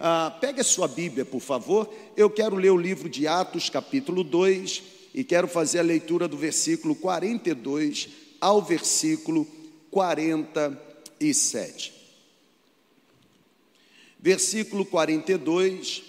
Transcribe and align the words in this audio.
Ah, 0.00 0.36
pegue 0.40 0.60
a 0.60 0.64
sua 0.64 0.86
Bíblia, 0.86 1.24
por 1.24 1.40
favor. 1.40 1.92
Eu 2.16 2.30
quero 2.30 2.54
ler 2.54 2.70
o 2.70 2.76
livro 2.76 3.08
de 3.08 3.26
Atos, 3.26 3.68
capítulo 3.68 4.22
2, 4.22 4.82
e 5.12 5.24
quero 5.24 5.48
fazer 5.48 5.80
a 5.80 5.82
leitura 5.82 6.28
do 6.28 6.36
versículo 6.36 6.94
42 6.94 8.08
ao 8.40 8.62
versículo 8.62 9.44
47. 9.90 11.92
Versículo 14.20 14.86
42 14.86 16.04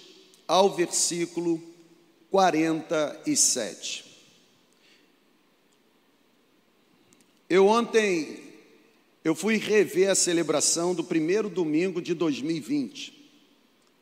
ao 0.46 0.72
versículo 0.74 1.60
47. 2.30 4.04
Eu 7.48 7.66
ontem 7.66 8.38
eu 9.24 9.34
fui 9.34 9.56
rever 9.56 10.10
a 10.10 10.14
celebração 10.14 10.94
do 10.94 11.02
primeiro 11.02 11.50
domingo 11.50 12.00
de 12.00 12.14
2020. 12.14 13.19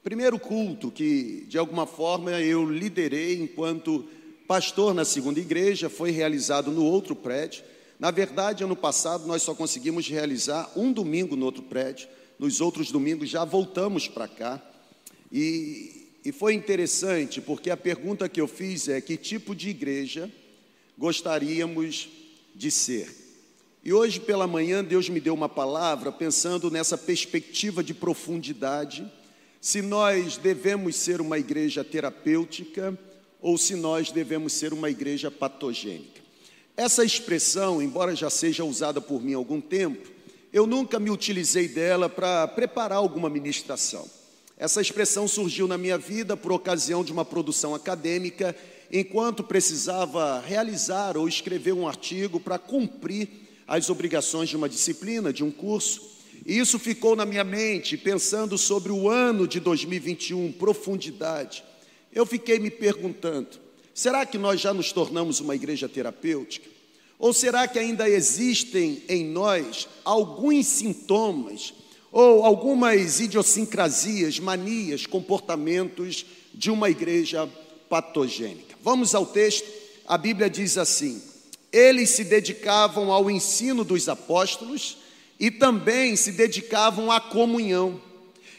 Primeiro 0.03 0.39
culto 0.39 0.91
que, 0.91 1.45
de 1.49 1.59
alguma 1.59 1.86
forma, 1.86 2.31
eu 2.32 2.71
liderei 2.71 3.41
enquanto 3.41 4.09
pastor 4.49 4.95
na 4.95 5.05
segunda 5.05 5.39
igreja, 5.39 5.91
foi 5.91 6.11
realizado 6.11 6.71
no 6.71 6.82
outro 6.82 7.14
prédio. 7.14 7.63
Na 7.99 8.11
verdade, 8.11 8.64
ano 8.64 8.75
passado 8.75 9.27
nós 9.27 9.43
só 9.43 9.55
conseguimos 9.55 10.08
realizar 10.08 10.72
um 10.75 10.91
domingo 10.91 11.36
no 11.36 11.45
outro 11.45 11.63
prédio. 11.63 12.08
Nos 12.39 12.61
outros 12.61 12.91
domingos 12.91 13.29
já 13.29 13.45
voltamos 13.45 14.08
para 14.08 14.27
cá. 14.27 14.63
E, 15.31 16.08
e 16.25 16.33
foi 16.33 16.55
interessante, 16.55 17.41
porque 17.41 17.69
a 17.69 17.77
pergunta 17.77 18.29
que 18.29 18.41
eu 18.41 18.49
fiz 18.49 18.89
é: 18.89 19.00
que 19.00 19.17
tipo 19.17 19.55
de 19.55 19.69
igreja 19.69 20.30
gostaríamos 20.96 22.08
de 22.55 22.71
ser? 22.71 23.14
E 23.85 23.93
hoje 23.93 24.21
pela 24.21 24.46
manhã 24.46 24.83
Deus 24.83 25.08
me 25.08 25.21
deu 25.21 25.35
uma 25.35 25.49
palavra 25.49 26.11
pensando 26.11 26.71
nessa 26.71 26.96
perspectiva 26.96 27.83
de 27.83 27.93
profundidade, 27.93 29.11
se 29.61 29.82
nós 29.82 30.36
devemos 30.36 30.96
ser 30.96 31.21
uma 31.21 31.39
igreja 31.39 31.82
terapêutica 31.85 32.97
ou 33.41 33.56
se 33.58 33.74
nós 33.74 34.10
devemos 34.10 34.52
ser 34.52 34.72
uma 34.72 34.91
igreja 34.91 35.30
patogênica. 35.30 36.20
Essa 36.77 37.05
expressão, 37.05 37.83
embora 37.83 38.14
já 38.14 38.30
seja 38.30 38.64
usada 38.64 39.00
por 39.00 39.22
mim 39.22 39.34
há 39.34 39.36
algum 39.36 39.60
tempo, 39.60 40.08
eu 40.52 40.66
nunca 40.66 40.98
me 40.98 41.10
utilizei 41.10 41.68
dela 41.68 42.08
para 42.08 42.46
preparar 42.48 42.98
alguma 42.98 43.28
ministração. 43.28 44.08
Essa 44.56 44.80
expressão 44.80 45.28
surgiu 45.28 45.68
na 45.68 45.78
minha 45.78 45.98
vida 45.98 46.36
por 46.36 46.52
ocasião 46.52 47.05
de 47.05 47.12
uma 47.12 47.24
produção 47.24 47.74
acadêmica, 47.74 48.56
enquanto 48.90 49.44
precisava 49.44 50.40
realizar 50.40 51.16
ou 51.16 51.28
escrever 51.28 51.72
um 51.72 51.86
artigo 51.86 52.40
para 52.40 52.58
cumprir 52.58 53.28
as 53.66 53.90
obrigações 53.90 54.48
de 54.48 54.56
uma 54.56 54.68
disciplina, 54.68 55.33
de 55.33 55.44
um 55.44 55.50
curso. 55.50 56.17
E 56.48 56.58
isso 56.58 56.78
ficou 56.78 57.14
na 57.14 57.27
minha 57.27 57.44
mente, 57.44 57.94
pensando 57.98 58.56
sobre 58.56 58.91
o 58.91 59.10
ano 59.10 59.46
de 59.46 59.60
2021, 59.60 60.50
profundidade. 60.52 61.62
Eu 62.10 62.24
fiquei 62.24 62.58
me 62.58 62.70
perguntando: 62.70 63.48
será 63.92 64.24
que 64.24 64.38
nós 64.38 64.58
já 64.58 64.72
nos 64.72 64.90
tornamos 64.90 65.40
uma 65.40 65.55
igreja 65.55 65.86
terapêutica? 65.90 66.66
Ou 67.18 67.34
será 67.34 67.68
que 67.68 67.78
ainda 67.78 68.08
existem 68.08 69.02
em 69.10 69.27
nós 69.27 69.86
alguns 70.02 70.66
sintomas 70.68 71.74
ou 72.10 72.42
algumas 72.42 73.20
idiosincrasias, 73.20 74.38
manias, 74.38 75.05
comportamentos 75.05 76.24
de 76.55 76.70
uma 76.70 76.88
igreja 76.88 77.46
patogênica? 77.90 78.74
Vamos 78.83 79.14
ao 79.14 79.27
texto. 79.27 79.68
A 80.06 80.16
Bíblia 80.16 80.48
diz 80.48 80.78
assim: 80.78 81.20
eles 81.70 82.08
se 82.08 82.24
dedicavam 82.24 83.12
ao 83.12 83.30
ensino 83.30 83.84
dos 83.84 84.08
apóstolos 84.08 84.96
e 85.39 85.50
também 85.50 86.17
se 86.17 86.33
dedicavam 86.33 87.11
à 87.11 87.20
comunhão. 87.20 88.00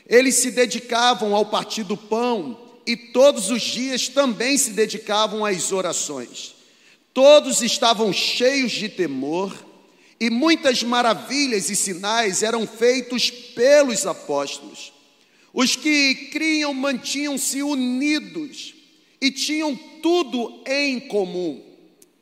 Eles 0.08 0.36
se 0.36 0.52
dedicavam 0.52 1.36
ao 1.36 1.46
partir 1.46 1.84
do 1.84 1.98
pão 1.98 2.58
e 2.86 2.96
todos 2.96 3.52
os 3.52 3.62
dias 3.62 4.08
também 4.08 4.58
se 4.58 4.72
dedicavam 4.72 5.46
às 5.46 5.72
orações. 5.72 6.56
Todos 7.14 7.62
estavam 7.62 8.14
cheios 8.14 8.72
de 8.72 8.90
temor 8.90 9.54
e 10.20 10.30
muitas 10.30 10.84
maravilhas 10.84 11.70
e 11.70 11.76
sinais 11.76 12.44
eram 12.44 12.66
feitos 12.66 13.30
pelos 13.30 14.06
apóstolos. 14.06 14.94
Os 15.54 15.76
que 15.76 16.30
criam 16.32 16.74
mantinham-se 16.74 17.62
unidos 17.62 18.74
e 19.22 19.32
tinham 19.32 19.76
tudo 20.02 20.64
em 20.66 21.00
comum 21.00 21.69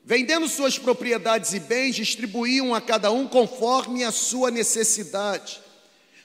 Vendendo 0.10 0.48
suas 0.48 0.80
propriedades 0.80 1.52
e 1.52 1.60
bens, 1.60 1.94
distribuíam 1.94 2.74
a 2.74 2.80
cada 2.80 3.12
um 3.12 3.28
conforme 3.28 4.06
a 4.06 4.12
sua 4.14 4.50
necessidade. 4.50 5.60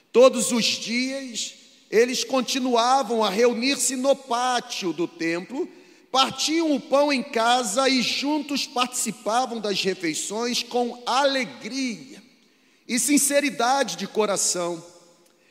Todos 0.09 0.53
os 0.53 0.63
dias, 0.63 1.53
eles 1.91 2.23
continuavam 2.23 3.21
a 3.21 3.29
reunir-se 3.29 3.97
no 3.97 4.15
pátio 4.15 4.93
do 4.93 5.05
templo, 5.05 5.67
partiam 6.09 6.73
o 6.73 6.79
pão 6.79 7.11
em 7.11 7.21
casa 7.21 7.89
e 7.89 8.01
juntos 8.01 8.65
participavam 8.65 9.59
das 9.59 9.83
refeições 9.83 10.63
com 10.63 11.03
alegria 11.05 12.23
e 12.87 12.97
sinceridade 12.97 13.97
de 13.97 14.07
coração. 14.07 14.81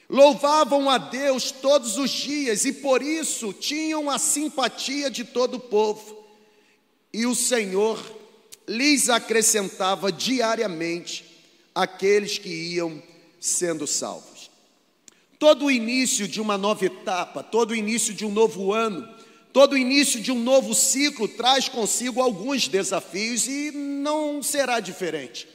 Louvavam 0.08 0.88
a 0.88 0.96
Deus 0.96 1.50
todos 1.50 1.98
os 1.98 2.10
dias 2.10 2.64
e 2.64 2.72
por 2.72 3.02
isso 3.02 3.52
tinham 3.52 4.08
a 4.08 4.18
simpatia 4.18 5.10
de 5.10 5.22
todo 5.22 5.56
o 5.56 5.60
povo. 5.60 6.22
E 7.12 7.26
o 7.26 7.34
Senhor 7.34 8.21
lhes 8.72 9.10
acrescentava 9.10 10.10
diariamente 10.10 11.24
aqueles 11.74 12.38
que 12.38 12.48
iam 12.48 13.02
sendo 13.38 13.86
salvos. 13.86 14.50
Todo 15.38 15.66
o 15.66 15.70
início 15.70 16.26
de 16.26 16.40
uma 16.40 16.56
nova 16.56 16.86
etapa, 16.86 17.42
todo 17.42 17.72
o 17.72 17.76
início 17.76 18.14
de 18.14 18.24
um 18.24 18.30
novo 18.30 18.72
ano, 18.72 19.06
todo 19.52 19.74
o 19.74 19.78
início 19.78 20.20
de 20.20 20.32
um 20.32 20.38
novo 20.38 20.74
ciclo 20.74 21.28
traz 21.28 21.68
consigo 21.68 22.22
alguns 22.22 22.68
desafios 22.68 23.46
e 23.46 23.72
não 23.72 24.42
será 24.42 24.80
diferente. 24.80 25.48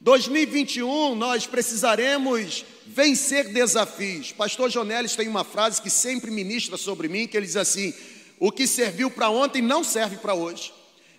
2021 0.00 1.14
nós 1.14 1.46
precisaremos 1.46 2.64
vencer 2.86 3.52
desafios. 3.52 4.32
Pastor 4.32 4.70
Jonelis 4.70 5.16
tem 5.16 5.28
uma 5.28 5.44
frase 5.44 5.80
que 5.80 5.90
sempre 5.90 6.30
ministra 6.30 6.76
sobre 6.76 7.08
mim, 7.08 7.26
que 7.26 7.36
ele 7.36 7.46
diz 7.46 7.56
assim: 7.56 7.94
"O 8.38 8.52
que 8.52 8.66
serviu 8.66 9.10
para 9.10 9.30
ontem 9.30 9.62
não 9.62 9.82
serve 9.82 10.16
para 10.16 10.34
hoje". 10.34 10.72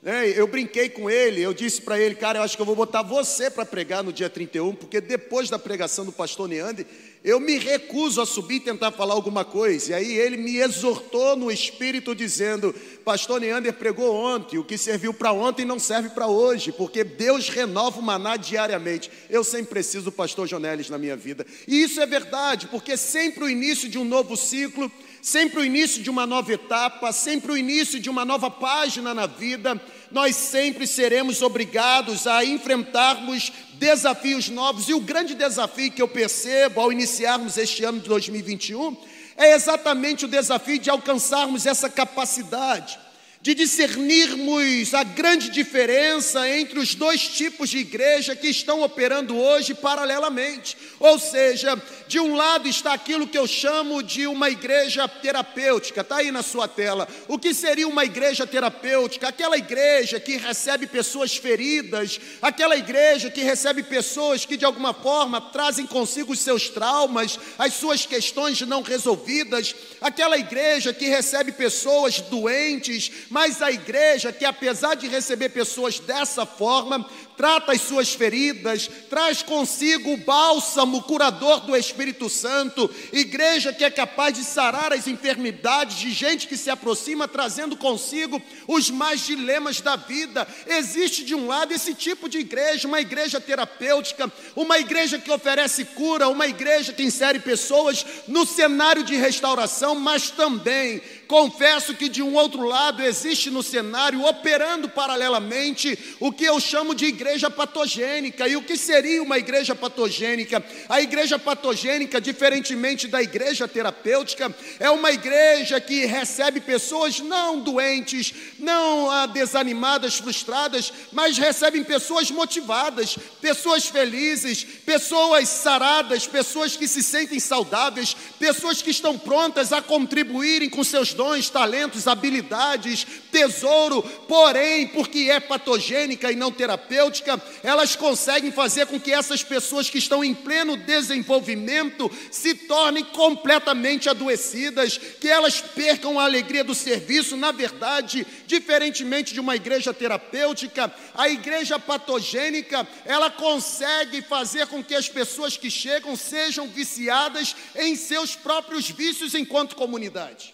Né? 0.04 0.28
Eu 0.36 0.48
brinquei 0.48 0.90
com 0.90 1.10
ele, 1.10 1.42
eu 1.42 1.54
disse 1.54 1.82
para 1.82 1.98
ele, 1.98 2.14
cara, 2.14 2.40
eu 2.40 2.44
acho 2.44 2.58
que 2.58 2.62
eu 2.62 2.66
vou 2.66 2.76
botar 2.76 3.02
você 3.02 3.50
para 3.50 3.66
pregar 3.66 4.04
no 4.04 4.12
dia 4.12 4.30
31, 4.30 4.76
porque 4.76 5.00
depois 5.00 5.50
da 5.50 5.58
pregação 5.58 6.04
do 6.04 6.12
pastor 6.12 6.50
Neander, 6.50 6.86
eu 7.24 7.40
me 7.40 7.58
recuso 7.58 8.22
a 8.22 8.26
subir 8.26 8.56
e 8.56 8.60
tentar 8.60 8.92
falar 8.92 9.14
alguma 9.14 9.46
coisa. 9.46 9.92
E 9.92 9.94
aí 9.94 10.18
ele 10.18 10.36
me 10.36 10.58
exortou 10.58 11.38
no 11.38 11.50
espírito, 11.50 12.14
dizendo: 12.14 12.76
Pastor 13.06 13.40
Neander 13.40 13.74
pregou 13.74 14.14
ontem, 14.14 14.58
o 14.58 14.64
que 14.64 14.78
serviu 14.78 15.14
para 15.14 15.32
ontem 15.32 15.64
não 15.64 15.80
serve 15.80 16.10
para 16.10 16.28
hoje, 16.28 16.74
porque 16.74 17.04
Deus 17.04 17.48
renova 17.48 18.00
o 18.00 18.04
maná 18.04 18.36
diariamente. 18.36 19.10
Eu 19.30 19.44
sempre 19.44 19.68
preciso 19.68 20.06
do 20.06 20.12
pastor 20.12 20.48
Jonelis 20.48 20.90
na 20.90 20.98
minha 20.98 21.16
vida. 21.16 21.46
E 21.66 21.82
isso 21.82 22.02
é 22.02 22.06
verdade, 22.06 22.68
porque 22.68 22.98
sempre 22.98 23.46
o 23.46 23.50
início 23.50 23.88
de 23.88 23.98
um 23.98 24.04
novo 24.04 24.36
ciclo 24.36 24.92
sempre 25.24 25.62
o 25.62 25.66
início 25.66 26.04
de 26.04 26.10
uma 26.10 26.28
nova 26.28 26.52
etapa, 26.52 27.14
sempre 27.14 27.54
o 27.54 27.58
início 27.58 27.98
de 27.98 28.10
uma 28.10 28.26
nova 28.26 28.52
página 28.52 29.14
na 29.14 29.26
vida, 29.26 29.82
nós 30.14 30.36
sempre 30.36 30.86
seremos 30.86 31.42
obrigados 31.42 32.28
a 32.28 32.46
enfrentarmos 32.46 33.52
desafios 33.74 34.48
novos. 34.48 34.88
E 34.88 34.94
o 34.94 35.02
grande 35.02 35.34
desafio 35.34 35.92
que 35.92 36.02
eu 36.02 36.08
percebo 36.08 36.80
ao 36.80 36.92
iniciarmos 36.92 37.58
este 37.58 37.84
ano 37.84 38.00
de 38.00 38.08
2021 38.08 38.96
é 39.36 39.56
exatamente 39.56 40.26
o 40.26 40.28
desafio 40.28 40.78
de 40.78 40.92
alcançarmos 40.92 41.66
essa 41.66 41.90
capacidade 41.90 43.00
de 43.44 43.54
discernirmos 43.54 44.94
a 44.94 45.04
grande 45.04 45.50
diferença 45.50 46.48
entre 46.48 46.80
os 46.80 46.96
dois 46.96 47.28
tipos 47.28 47.70
de 47.70 47.80
igreja 47.80 48.38
que 48.38 48.48
estão 48.48 48.82
operando 48.82 49.38
hoje 49.38 49.74
paralelamente. 49.74 50.78
Ou 50.98 51.20
seja, 51.20 51.76
de 52.14 52.20
um 52.20 52.36
lado 52.36 52.68
está 52.68 52.94
aquilo 52.94 53.26
que 53.26 53.36
eu 53.36 53.48
chamo 53.48 54.04
de 54.04 54.28
uma 54.28 54.48
igreja 54.48 55.08
terapêutica, 55.08 56.02
está 56.02 56.18
aí 56.18 56.32
na 56.32 56.44
sua 56.44 56.68
tela. 56.68 57.08
O 57.28 57.40
que 57.40 57.56
seria 57.56 57.88
uma 57.88 58.06
igreja 58.06 58.46
terapêutica? 58.46 59.30
Aquela 59.30 59.58
igreja 59.58 60.20
que 60.20 60.38
recebe 60.38 60.86
pessoas 60.86 61.36
feridas, 61.36 62.22
aquela 62.40 62.78
igreja 62.78 63.32
que 63.32 63.42
recebe 63.42 63.82
pessoas 63.82 64.46
que 64.46 64.56
de 64.56 64.64
alguma 64.64 64.94
forma 64.94 65.42
trazem 65.42 65.88
consigo 65.88 66.34
os 66.34 66.40
seus 66.40 66.70
traumas, 66.70 67.40
as 67.58 67.74
suas 67.74 68.06
questões 68.06 68.62
não 68.62 68.84
resolvidas, 68.84 69.74
aquela 70.00 70.38
igreja 70.38 70.94
que 70.94 71.06
recebe 71.06 71.52
pessoas 71.52 72.22
doentes, 72.22 73.12
mas 73.32 73.60
a 73.60 73.72
igreja 73.72 74.32
que, 74.32 74.46
apesar 74.46 74.94
de 74.94 75.08
receber 75.08 75.50
pessoas 75.50 75.98
dessa 75.98 76.46
forma, 76.46 77.10
trata 77.38 77.72
as 77.72 77.82
suas 77.82 78.14
feridas, 78.14 78.90
traz 79.10 79.42
consigo 79.42 80.14
o 80.14 80.18
bálsamo 80.18 81.04
curador 81.04 81.62
do 81.62 81.76
Espírito 81.76 82.30
Santo, 82.30 82.90
igreja 83.12 83.74
que 83.74 83.84
é 83.84 83.90
capaz 83.90 84.36
de 84.38 84.44
sarar 84.44 84.94
as 84.94 85.08
enfermidades 85.08 85.98
de 85.98 86.12
gente 86.12 86.48
que 86.48 86.58
se 86.58 86.70
aproxima, 86.70 87.28
trazendo 87.28 87.76
consigo 87.76 88.42
os 88.68 88.90
mais 88.90 89.26
dilemas 89.26 89.82
da 89.82 89.96
vida. 89.96 90.48
Existe 90.68 91.24
de 91.24 91.36
um 91.36 91.48
lado 91.48 91.74
esse 91.74 91.94
tipo 91.94 92.30
de 92.30 92.40
igreja, 92.40 92.88
uma 92.88 93.02
igreja 93.02 93.40
terapêutica, 93.40 94.32
uma 94.56 94.80
igreja 94.80 95.20
que 95.20 95.32
oferece 95.32 95.86
cura, 95.86 96.30
uma 96.30 96.48
igreja 96.48 96.94
que 96.94 97.04
insere 97.04 97.40
pessoas 97.40 98.06
no 98.28 98.46
cenário 98.46 99.04
de 99.04 99.16
restauração, 99.16 99.96
mas 99.96 100.30
também 100.30 101.02
confesso 101.28 101.94
que 101.94 102.10
de 102.10 102.22
um 102.22 102.36
outro 102.36 102.64
lado 102.64 103.02
existe 103.02 103.50
no 103.50 103.64
cenário, 103.64 104.26
operando 104.26 104.90
paralelamente, 104.90 105.98
o 106.20 106.32
que 106.32 106.46
eu 106.46 106.60
chamo 106.60 106.94
de 106.94 107.06
igreja 107.06 107.50
patogênica. 107.50 108.48
E 108.48 108.56
o 108.56 108.62
que 108.62 108.78
seria 108.78 109.22
uma 109.22 109.38
igreja 109.38 109.76
patogênica? 109.76 110.64
A 110.90 111.02
igreja 111.02 111.40
patogênica, 111.40 112.20
diferentemente 112.20 113.08
da 113.08 113.22
igreja 113.22 113.68
terapêutica, 113.68 114.54
é 114.80 114.90
uma 114.90 115.12
igreja 115.12 115.80
que 115.80 116.06
recebe 116.06 116.60
pessoas 116.60 117.20
não 117.20 117.60
doentes, 117.60 118.34
não 118.60 119.10
ah, 119.10 119.26
desanimadas, 119.26 120.18
frustradas, 120.18 120.92
mas 121.12 121.38
recebem 121.38 121.84
pessoas 121.84 122.30
motivadas, 122.32 123.18
pessoas 123.42 123.86
felizes, 123.86 124.64
pessoas 124.64 125.50
saradas, 125.50 126.28
pessoas 126.28 126.76
que 126.76 126.88
se 126.88 127.02
sentem 127.02 127.40
saudáveis, 127.40 128.16
pessoas 128.40 128.82
que 128.82 128.92
estão 128.92 129.18
prontas 129.18 129.72
a 129.72 129.82
contribuírem 129.82 130.70
com 130.70 130.84
seus 130.84 131.13
dons 131.14 131.50
talentos, 131.50 132.08
habilidades, 132.08 133.06
tesouro, 133.32 134.04
porém, 134.28 134.88
porque 134.88 135.30
é 135.30 135.40
patogênica 135.40 136.32
e 136.32 136.36
não 136.36 136.52
terapêutica, 136.52 137.42
elas 137.64 137.96
conseguem 137.96 138.52
fazer 138.52 138.86
com 138.88 139.00
que 139.00 139.12
essas 139.12 139.44
pessoas 139.44 139.90
que 139.90 139.98
estão 139.98 140.24
em 140.24 140.34
pleno 140.34 140.78
desenvolvimento 140.78 142.12
se 142.32 142.54
tornem 142.54 143.04
completamente 143.04 144.10
adoecidas, 144.10 144.98
que 144.98 145.28
elas 145.28 145.62
percam 145.62 146.20
a 146.20 146.24
alegria 146.24 146.64
do 146.64 146.76
serviço. 146.76 147.36
Na 147.36 147.52
verdade, 147.52 148.26
diferentemente 148.46 149.34
de 149.34 149.40
uma 149.40 149.56
igreja 149.56 149.94
terapêutica, 149.94 150.94
a 151.14 151.30
igreja 151.30 151.80
patogênica, 151.80 152.88
ela 153.06 153.30
consegue 153.30 154.22
fazer 154.22 154.68
com 154.68 154.84
que 154.84 154.96
as 154.96 155.10
pessoas 155.10 155.58
que 155.58 155.70
chegam 155.70 156.16
sejam 156.16 156.68
viciadas 156.68 157.56
em 157.76 157.96
seus 157.96 158.36
próprios 158.36 158.90
vícios 158.90 159.34
enquanto 159.34 159.76
comunidade. 159.76 160.54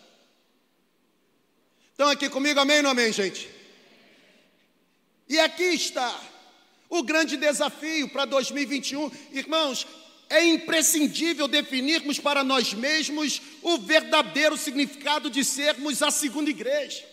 Estão 2.00 2.12
aqui 2.12 2.30
comigo, 2.30 2.58
amém 2.58 2.78
ou 2.78 2.84
não 2.84 2.92
amém, 2.92 3.12
gente? 3.12 3.50
E 5.28 5.38
aqui 5.38 5.64
está 5.64 6.18
o 6.90 7.04
grande 7.04 7.36
desafio 7.36 8.08
para 8.08 8.24
2021. 8.24 9.12
Irmãos, 9.34 9.86
é 10.30 10.42
imprescindível 10.46 11.46
definirmos 11.46 12.18
para 12.18 12.42
nós 12.42 12.74
mesmos 12.74 13.42
o 13.62 13.80
verdadeiro 13.80 14.56
significado 14.56 15.30
de 15.30 15.44
sermos 15.44 16.02
a 16.02 16.10
segunda 16.10 16.50
igreja. 16.50 17.04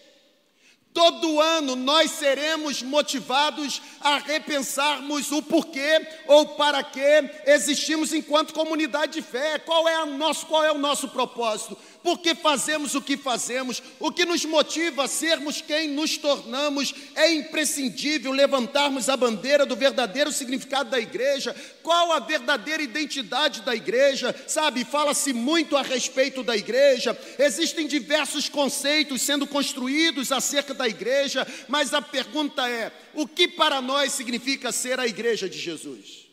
Todo 0.96 1.42
ano 1.42 1.76
nós 1.76 2.12
seremos 2.12 2.80
motivados 2.80 3.82
a 4.00 4.16
repensarmos 4.16 5.30
o 5.30 5.42
porquê 5.42 6.08
ou 6.26 6.46
para 6.54 6.82
que 6.82 7.00
existimos 7.44 8.14
enquanto 8.14 8.54
comunidade 8.54 9.14
de 9.14 9.20
fé. 9.20 9.58
Qual 9.58 9.86
é, 9.86 10.06
nosso, 10.06 10.46
qual 10.46 10.64
é 10.64 10.72
o 10.72 10.78
nosso 10.78 11.08
propósito? 11.08 11.76
Por 12.06 12.20
que 12.20 12.36
fazemos 12.36 12.94
o 12.94 13.02
que 13.02 13.16
fazemos, 13.16 13.82
o 13.98 14.12
que 14.12 14.24
nos 14.24 14.44
motiva 14.44 15.06
a 15.06 15.08
sermos 15.08 15.60
quem 15.60 15.88
nos 15.88 16.16
tornamos. 16.16 16.94
É 17.16 17.32
imprescindível 17.32 18.30
levantarmos 18.30 19.08
a 19.08 19.16
bandeira 19.16 19.66
do 19.66 19.74
verdadeiro 19.74 20.30
significado 20.30 20.88
da 20.88 21.00
igreja, 21.00 21.52
qual 21.82 22.12
a 22.12 22.20
verdadeira 22.20 22.80
identidade 22.80 23.62
da 23.62 23.74
igreja, 23.74 24.32
sabe? 24.46 24.84
Fala-se 24.84 25.32
muito 25.32 25.76
a 25.76 25.82
respeito 25.82 26.44
da 26.44 26.56
igreja, 26.56 27.18
existem 27.40 27.88
diversos 27.88 28.48
conceitos 28.48 29.20
sendo 29.22 29.44
construídos 29.44 30.30
acerca 30.30 30.72
da 30.72 30.86
igreja, 30.86 31.44
mas 31.66 31.92
a 31.92 32.00
pergunta 32.00 32.68
é: 32.68 32.92
o 33.14 33.26
que 33.26 33.48
para 33.48 33.80
nós 33.82 34.12
significa 34.12 34.70
ser 34.70 35.00
a 35.00 35.08
igreja 35.08 35.48
de 35.48 35.58
Jesus? 35.58 36.24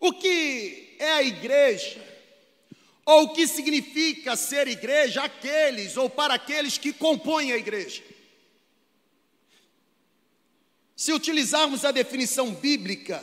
O 0.00 0.14
que 0.14 0.96
é 0.98 1.12
a 1.12 1.22
igreja? 1.22 2.09
Ou 3.10 3.24
o 3.24 3.28
que 3.30 3.44
significa 3.44 4.36
ser 4.36 4.68
igreja, 4.68 5.24
aqueles 5.24 5.96
ou 5.96 6.08
para 6.08 6.34
aqueles 6.34 6.78
que 6.78 6.92
compõem 6.92 7.50
a 7.50 7.56
igreja. 7.56 8.04
Se 10.94 11.12
utilizarmos 11.12 11.84
a 11.84 11.90
definição 11.90 12.54
bíblica, 12.54 13.20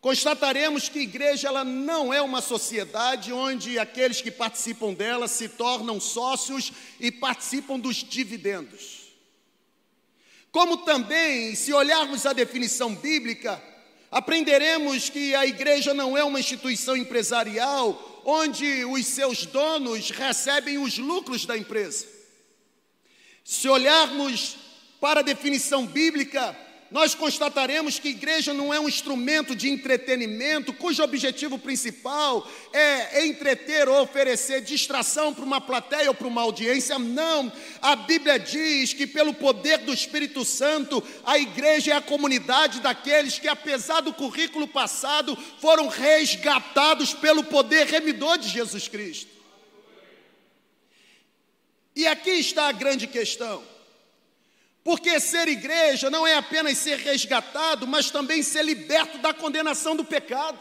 constataremos 0.00 0.88
que 0.88 1.00
igreja 1.00 1.48
ela 1.48 1.64
não 1.64 2.14
é 2.14 2.22
uma 2.22 2.40
sociedade 2.40 3.30
onde 3.30 3.78
aqueles 3.78 4.22
que 4.22 4.30
participam 4.30 4.94
dela 4.94 5.28
se 5.28 5.46
tornam 5.46 6.00
sócios 6.00 6.72
e 6.98 7.12
participam 7.12 7.78
dos 7.78 7.96
dividendos. 7.96 9.00
Como 10.50 10.78
também, 10.78 11.54
se 11.54 11.74
olharmos 11.74 12.24
a 12.24 12.32
definição 12.32 12.94
bíblica, 12.94 13.62
aprenderemos 14.10 15.10
que 15.10 15.34
a 15.34 15.44
igreja 15.44 15.92
não 15.92 16.16
é 16.16 16.24
uma 16.24 16.40
instituição 16.40 16.96
empresarial 16.96 18.09
onde 18.30 18.84
os 18.84 19.06
seus 19.06 19.44
donos 19.44 20.10
recebem 20.10 20.78
os 20.78 20.96
lucros 20.98 21.44
da 21.44 21.58
empresa. 21.58 22.06
Se 23.44 23.68
olharmos 23.68 24.56
para 25.00 25.20
a 25.20 25.24
definição 25.24 25.84
bíblica, 25.86 26.56
nós 26.90 27.14
constataremos 27.14 28.00
que 28.00 28.08
igreja 28.08 28.52
não 28.52 28.74
é 28.74 28.80
um 28.80 28.88
instrumento 28.88 29.54
de 29.54 29.68
entretenimento 29.70 30.72
cujo 30.72 31.04
objetivo 31.04 31.56
principal 31.56 32.48
é 32.72 33.24
entreter 33.26 33.88
ou 33.88 34.02
oferecer 34.02 34.60
distração 34.60 35.32
para 35.32 35.44
uma 35.44 35.60
plateia 35.60 36.08
ou 36.08 36.14
para 36.14 36.26
uma 36.26 36.42
audiência. 36.42 36.98
Não, 36.98 37.52
a 37.80 37.94
Bíblia 37.94 38.40
diz 38.40 38.92
que 38.92 39.06
pelo 39.06 39.32
poder 39.32 39.78
do 39.78 39.94
Espírito 39.94 40.44
Santo, 40.44 41.02
a 41.24 41.38
igreja 41.38 41.92
é 41.92 41.96
a 41.96 42.00
comunidade 42.00 42.80
daqueles 42.80 43.38
que, 43.38 43.46
apesar 43.46 44.00
do 44.00 44.12
currículo 44.12 44.66
passado, 44.66 45.38
foram 45.60 45.86
resgatados 45.86 47.14
pelo 47.14 47.44
poder 47.44 47.86
remidor 47.86 48.36
de 48.36 48.48
Jesus 48.48 48.88
Cristo. 48.88 49.30
E 51.94 52.04
aqui 52.06 52.30
está 52.30 52.68
a 52.68 52.72
grande 52.72 53.06
questão. 53.06 53.62
Porque 54.82 55.20
ser 55.20 55.46
igreja 55.48 56.08
não 56.08 56.26
é 56.26 56.34
apenas 56.36 56.78
ser 56.78 56.98
resgatado, 56.98 57.86
mas 57.86 58.10
também 58.10 58.42
ser 58.42 58.64
liberto 58.64 59.18
da 59.18 59.34
condenação 59.34 59.94
do 59.94 60.04
pecado. 60.04 60.58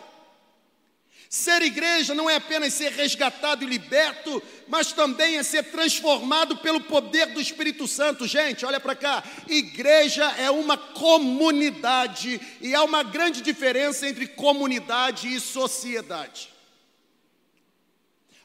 Ser 1.30 1.62
igreja 1.62 2.16
não 2.16 2.28
é 2.28 2.38
apenas 2.38 2.74
ser 2.74 2.92
resgatado 2.92 3.64
e 3.64 3.68
liberto, 3.68 4.42
mas 4.68 4.92
também 4.92 5.38
é 5.38 5.44
ser 5.44 5.64
transformado 5.66 6.58
pelo 6.58 6.82
poder 6.82 7.28
do 7.28 7.40
Espírito 7.40 7.88
Santo. 7.88 8.26
Gente, 8.26 8.66
olha 8.66 8.80
para 8.80 8.96
cá. 8.96 9.24
Igreja 9.48 10.26
é 10.40 10.50
uma 10.50 10.76
comunidade 10.76 12.42
e 12.60 12.74
há 12.74 12.84
uma 12.84 13.04
grande 13.04 13.42
diferença 13.44 14.08
entre 14.08 14.26
comunidade 14.26 15.32
e 15.32 15.40
sociedade. 15.40 16.50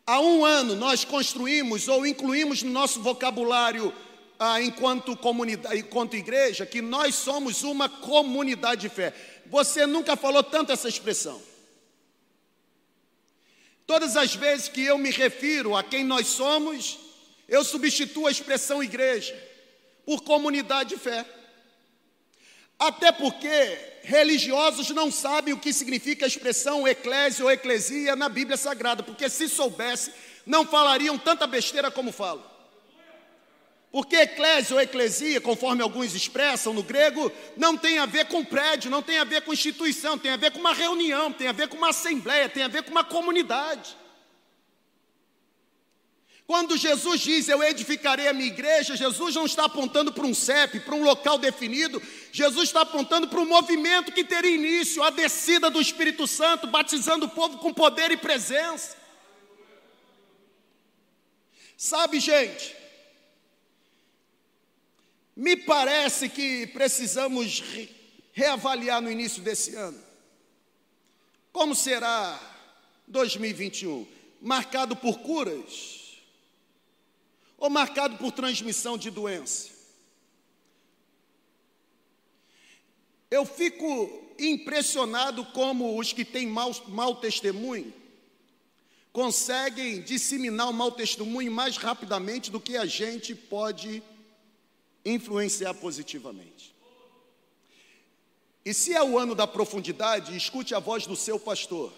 Há 0.07 0.21
um 0.21 0.45
ano 0.45 0.77
nós 0.77 1.07
construímos 1.07 1.89
ou 1.89 2.07
incluímos 2.07 2.63
no 2.63 2.71
nosso 2.71 3.01
vocabulário 3.01 3.95
ah, 4.39 4.61
enquanto 4.61 5.17
comunidade, 5.17 5.79
enquanto 5.79 6.17
igreja, 6.17 6.67
que 6.67 6.83
nós 6.83 7.15
somos 7.15 7.63
uma 7.63 7.89
comunidade 7.89 8.83
de 8.83 8.89
fé. 8.89 9.15
Você 9.47 9.87
nunca 9.87 10.17
falou 10.17 10.43
tanto 10.43 10.73
essa 10.73 10.89
expressão. 10.89 11.41
Todas 13.87 14.17
as 14.17 14.35
vezes 14.35 14.69
que 14.69 14.83
eu 14.83 14.97
me 14.97 15.11
refiro 15.11 15.77
a 15.77 15.83
quem 15.83 16.05
nós 16.05 16.27
somos, 16.29 16.99
eu 17.49 17.63
substituo 17.63 18.27
a 18.27 18.31
expressão 18.31 18.83
igreja 18.83 19.35
por 20.07 20.23
comunidade 20.23 20.91
de 20.91 20.97
fé. 20.97 21.25
Até 22.79 23.13
porque 23.13 23.79
religiosos 24.03 24.91
não 24.91 25.11
sabem 25.11 25.55
o 25.55 25.59
que 25.59 25.73
significa 25.73 26.27
a 26.27 26.29
expressão 26.29 26.89
eclésia 26.89 27.45
ou 27.45 27.51
eclesia 27.51 28.17
na 28.17 28.29
Bíblia 28.29 28.57
Sagrada, 28.57 29.03
porque 29.03 29.29
se 29.29 29.49
soubesse, 29.49 30.13
não 30.45 30.67
falariam 30.67 31.17
tanta 31.17 31.47
besteira 31.47 31.91
como 31.91 32.11
falam. 32.11 32.54
Porque 33.95 34.17
eclésia 34.17 34.75
ou 34.75 34.83
eclesia, 34.83 35.41
conforme 35.41 35.81
alguns 35.81 36.17
expressam 36.17 36.75
no 36.75 36.83
grego, 36.83 37.31
não 37.57 37.77
tem 37.77 38.01
a 38.01 38.07
ver 38.07 38.25
com 38.25 38.45
prédio, 38.45 38.91
não 38.91 39.01
tem 39.01 39.19
a 39.19 39.25
ver 39.25 39.43
com 39.43 39.53
instituição, 39.53 40.19
tem 40.19 40.33
a 40.33 40.37
ver 40.37 40.51
com 40.51 40.59
uma 40.59 40.75
reunião, 40.75 41.33
tem 41.33 41.47
a 41.47 41.53
ver 41.53 41.69
com 41.69 41.77
uma 41.77 41.91
assembleia, 41.91 42.49
tem 42.49 42.65
a 42.65 42.67
ver 42.67 42.83
com 42.83 42.91
uma 42.91 43.05
comunidade. 43.05 43.97
Quando 46.45 46.77
Jesus 46.77 47.21
diz 47.21 47.49
eu 47.49 47.63
edificarei 47.63 48.27
a 48.27 48.33
minha 48.33 48.49
igreja, 48.49 48.97
Jesus 48.97 49.37
não 49.37 49.47
está 49.47 49.67
apontando 49.67 50.13
para 50.13 50.27
um 50.27 50.35
CEP, 50.35 50.81
para 50.81 50.97
um 50.97 51.05
local 51.05 51.39
definido, 51.39 52.03
Jesus 52.33 52.71
está 52.71 52.81
apontando 52.81 53.29
para 53.29 53.39
um 53.39 53.47
movimento 53.47 54.11
que 54.11 54.25
teria 54.25 54.51
início, 54.51 55.05
a 55.05 55.11
descida 55.11 55.71
do 55.71 55.81
Espírito 55.81 56.27
Santo, 56.27 56.67
batizando 56.67 57.27
o 57.27 57.31
povo 57.31 57.59
com 57.59 57.73
poder 57.73 58.11
e 58.11 58.17
presença. 58.17 58.97
Sabe, 61.77 62.19
gente, 62.19 62.83
Me 65.37 65.57
parece 65.57 66.29
que 66.29 66.67
precisamos 66.69 67.61
re 67.61 67.91
reavaliar 68.33 69.01
no 69.01 69.11
início 69.11 69.41
desse 69.43 69.77
ano. 69.77 70.03
Como 71.53 71.73
será 71.73 72.41
2021? 73.07 74.07
Marcado 74.41 74.97
por 74.97 75.21
curas? 75.21 76.19
Ou 77.57 77.71
marcado 77.71 78.17
por 78.19 78.33
transmissão 78.33 78.99
de 78.99 79.09
doença? 79.09 79.71
Eu 83.31 83.47
fico 83.47 84.35
impressionado 84.39 85.45
como 85.47 85.97
os 85.99 86.13
que 86.13 86.25
têm 86.25 86.47
mau, 86.47 86.73
mau 86.89 87.17
testemunho 87.17 87.93
conseguem 89.15 90.03
disseminar 90.03 90.69
o 90.69 90.73
mau 90.73 90.91
testemunho 90.91 91.53
mais 91.53 91.77
rapidamente 91.77 92.51
do 92.51 92.59
que 92.59 92.77
a 92.77 92.85
gente 92.85 93.33
pode 93.33 94.03
influenciar 95.05 95.75
positivamente. 95.75 96.75
E 98.65 98.73
se 98.73 98.95
é 98.95 99.03
o 99.03 99.19
ano 99.19 99.35
da 99.35 99.47
profundidade, 99.47 100.37
escute 100.37 100.75
a 100.75 100.79
voz 100.79 101.07
do 101.07 101.15
seu 101.15 101.39
pastor. 101.39 101.93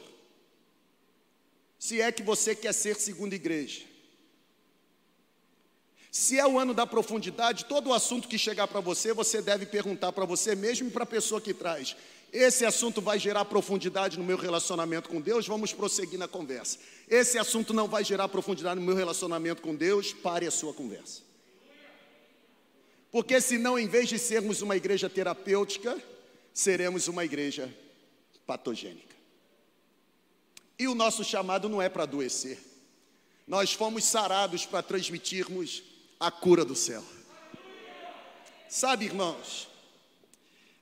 Se 1.79 2.01
é 2.01 2.11
que 2.11 2.23
você 2.23 2.55
quer 2.55 2.73
ser 2.73 2.97
segunda 2.97 3.35
igreja. 3.35 3.83
Se 6.11 6.39
é 6.39 6.47
o 6.47 6.59
ano 6.59 6.73
da 6.73 6.87
profundidade, 6.87 7.67
todo 7.67 7.93
assunto 7.93 8.27
que 8.27 8.39
chegar 8.39 8.67
para 8.67 8.81
você, 8.81 9.13
você 9.13 9.43
deve 9.43 9.67
perguntar 9.67 10.13
para 10.13 10.25
você 10.25 10.55
mesmo 10.55 10.89
e 10.89 10.91
para 10.91 11.03
a 11.05 11.07
pessoa 11.07 11.41
que 11.41 11.53
traz: 11.53 11.95
esse 12.33 12.65
assunto 12.65 13.01
vai 13.01 13.19
gerar 13.19 13.45
profundidade 13.45 14.19
no 14.19 14.25
meu 14.25 14.37
relacionamento 14.37 15.09
com 15.09 15.21
Deus? 15.21 15.47
Vamos 15.47 15.73
prosseguir 15.73 16.19
na 16.19 16.27
conversa. 16.27 16.79
Esse 17.09 17.39
assunto 17.39 17.73
não 17.73 17.87
vai 17.87 18.03
gerar 18.03 18.29
profundidade 18.29 18.81
no 18.81 18.87
meu 18.87 18.97
relacionamento 18.97 19.63
com 19.63 19.75
Deus? 19.75 20.13
Pare 20.13 20.47
a 20.47 20.51
sua 20.51 20.73
conversa. 20.73 21.26
Porque 23.17 23.41
senão, 23.41 23.79
em 23.79 23.89
vez 23.89 24.11
de 24.11 24.19
sermos 24.19 24.61
uma 24.61 24.77
igreja 24.77 25.09
terapêutica, 25.09 25.99
seremos 26.53 27.09
uma 27.09 27.25
igreja 27.25 27.75
patogênica. 28.47 29.17
E 30.79 30.87
o 30.87 30.95
nosso 30.95 31.25
chamado 31.25 31.67
não 31.67 31.81
é 31.81 31.89
para 31.89 32.03
adoecer. 32.03 32.59
Nós 33.47 33.73
fomos 33.73 34.05
sarados 34.05 34.67
para 34.67 34.83
transmitirmos 34.83 35.83
a 36.21 36.31
cura 36.31 36.63
do 36.63 36.75
céu. 36.75 37.03
Sabe, 38.69 39.07
irmãos, 39.07 39.67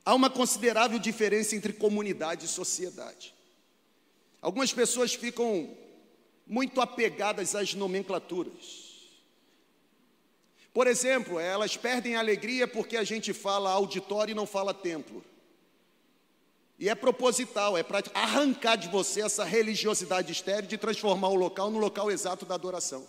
Há 0.03 0.13
uma 0.13 0.29
considerável 0.29 0.99
diferença 0.99 1.55
entre 1.55 1.71
comunidade 1.71 2.47
e 2.47 2.49
sociedade. 2.49 3.33
Algumas 4.41 4.73
pessoas 4.73 5.15
ficam 5.15 5.73
muito 6.45 6.81
apegadas 6.81 7.55
às 7.55 7.73
nomenclaturas. 7.73 8.84
Por 10.75 10.87
exemplo, 10.87 11.39
elas 11.39 11.77
perdem 11.77 12.17
a 12.17 12.19
alegria 12.19 12.67
porque 12.67 12.97
a 12.97 13.03
gente 13.05 13.31
fala 13.31 13.71
auditório 13.71 14.33
e 14.33 14.35
não 14.35 14.45
fala 14.45 14.73
templo. 14.73 15.23
E 16.77 16.89
é 16.89 16.93
proposital, 16.93 17.77
é 17.77 17.81
para 17.81 18.03
arrancar 18.13 18.75
de 18.75 18.89
você 18.89 19.21
essa 19.21 19.45
religiosidade 19.45 20.33
estéril 20.33 20.67
de 20.67 20.77
transformar 20.77 21.29
o 21.29 21.35
local 21.35 21.71
no 21.71 21.79
local 21.79 22.11
exato 22.11 22.45
da 22.45 22.55
adoração. 22.55 23.07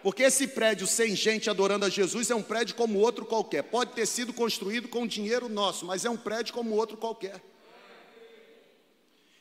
Porque 0.00 0.22
esse 0.22 0.46
prédio 0.46 0.86
sem 0.86 1.16
gente 1.16 1.50
adorando 1.50 1.84
a 1.84 1.88
Jesus 1.88 2.30
é 2.30 2.36
um 2.36 2.42
prédio 2.44 2.76
como 2.76 3.00
outro 3.00 3.26
qualquer. 3.26 3.64
Pode 3.64 3.90
ter 3.90 4.06
sido 4.06 4.32
construído 4.32 4.86
com 4.86 5.08
dinheiro 5.08 5.48
nosso, 5.48 5.84
mas 5.84 6.04
é 6.04 6.10
um 6.10 6.16
prédio 6.16 6.54
como 6.54 6.76
outro 6.76 6.96
qualquer. 6.96 7.42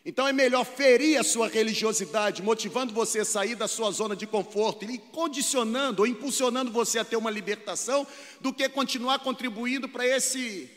Então 0.08 0.26
é 0.26 0.32
melhor 0.32 0.64
ferir 0.64 1.20
a 1.20 1.24
sua 1.24 1.50
religiosidade, 1.50 2.42
motivando 2.42 2.94
você 2.94 3.20
a 3.20 3.26
sair 3.26 3.56
da 3.56 3.68
sua 3.68 3.92
zona 3.92 4.16
de 4.16 4.26
conforto 4.26 4.86
e 4.86 4.98
condicionando 4.98 6.02
ou 6.02 6.08
impulsionando 6.08 6.72
você 6.72 6.98
a 6.98 7.04
ter 7.04 7.18
uma 7.18 7.30
libertação, 7.30 8.08
do 8.40 8.54
que 8.54 8.70
continuar 8.70 9.20
contribuindo 9.20 9.90
para 9.90 10.08
esse 10.08 10.72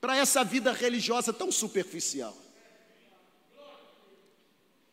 para 0.00 0.16
essa 0.16 0.42
vida 0.42 0.72
religiosa 0.72 1.30
tão 1.30 1.52
superficial. 1.52 2.34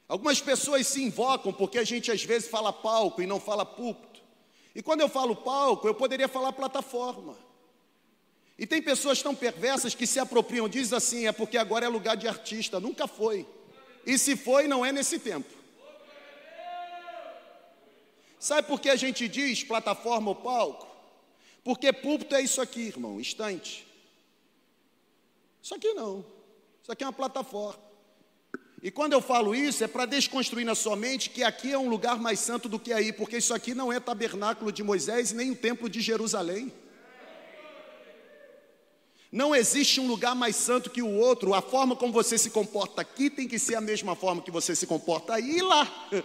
Algumas 0.05 0.41
pessoas 0.41 0.85
se 0.87 1.01
invocam 1.01 1.53
porque 1.53 1.77
a 1.77 1.85
gente 1.85 2.11
às 2.11 2.21
vezes 2.21 2.49
fala 2.49 2.73
palco 2.73 3.21
e 3.21 3.25
não 3.25 3.39
fala 3.39 3.65
púlpito. 3.65 4.19
E 4.75 4.83
quando 4.83 4.99
eu 4.99 5.07
falo 5.07 5.33
palco, 5.33 5.87
eu 5.87 5.95
poderia 5.95 6.27
falar 6.27 6.51
plataforma. 6.51 7.37
E 8.59 8.67
tem 8.67 8.81
pessoas 8.81 9.21
tão 9.21 9.33
perversas 9.33 9.95
que 9.95 10.05
se 10.05 10.19
apropriam, 10.19 10.67
diz 10.67 10.91
assim, 10.91 11.25
é 11.25 11.31
porque 11.31 11.57
agora 11.57 11.85
é 11.85 11.89
lugar 11.89 12.17
de 12.17 12.27
artista. 12.27 12.77
Nunca 12.77 13.07
foi. 13.07 13.47
E 14.05 14.17
se 14.17 14.35
foi, 14.35 14.67
não 14.67 14.85
é 14.85 14.91
nesse 14.91 15.19
tempo. 15.19 15.49
Sabe 18.39 18.67
por 18.67 18.81
que 18.81 18.89
a 18.89 18.95
gente 18.95 19.27
diz 19.27 19.63
plataforma 19.63 20.29
ou 20.29 20.35
palco? 20.35 20.87
Porque 21.63 21.93
púlpito 21.93 22.33
é 22.33 22.41
isso 22.41 22.59
aqui, 22.59 22.81
irmão, 22.81 23.19
estante. 23.19 23.85
Isso 25.61 25.75
aqui 25.75 25.93
não. 25.93 26.25
Isso 26.81 26.91
aqui 26.91 27.03
é 27.03 27.07
uma 27.07 27.13
plataforma. 27.13 27.79
E 28.81 28.89
quando 28.89 29.13
eu 29.13 29.21
falo 29.21 29.53
isso, 29.53 29.83
é 29.83 29.87
para 29.87 30.07
desconstruir 30.07 30.65
na 30.65 30.73
sua 30.73 30.95
mente 30.95 31.29
que 31.29 31.43
aqui 31.43 31.71
é 31.71 31.77
um 31.77 31.87
lugar 31.87 32.19
mais 32.19 32.39
santo 32.39 32.67
do 32.67 32.79
que 32.79 32.91
aí, 32.91 33.13
porque 33.13 33.37
isso 33.37 33.53
aqui 33.53 33.75
não 33.75 33.93
é 33.93 33.99
tabernáculo 33.99 34.71
de 34.71 34.81
Moisés 34.81 35.31
nem 35.31 35.51
o 35.51 35.55
templo 35.55 35.87
de 35.87 36.01
Jerusalém. 36.01 36.73
Não 39.31 39.55
existe 39.55 40.01
um 40.01 40.07
lugar 40.07 40.35
mais 40.35 40.57
santo 40.57 40.89
que 40.89 41.01
o 41.01 41.15
outro. 41.15 41.53
A 41.53 41.61
forma 41.61 41.95
como 41.95 42.11
você 42.11 42.37
se 42.37 42.49
comporta 42.49 43.01
aqui 43.01 43.29
tem 43.29 43.47
que 43.47 43.57
ser 43.57 43.75
a 43.75 43.81
mesma 43.81 44.13
forma 44.13 44.41
que 44.41 44.51
você 44.51 44.75
se 44.75 44.85
comporta 44.85 45.35
aí 45.35 45.59
e 45.59 45.61
lá. 45.61 45.87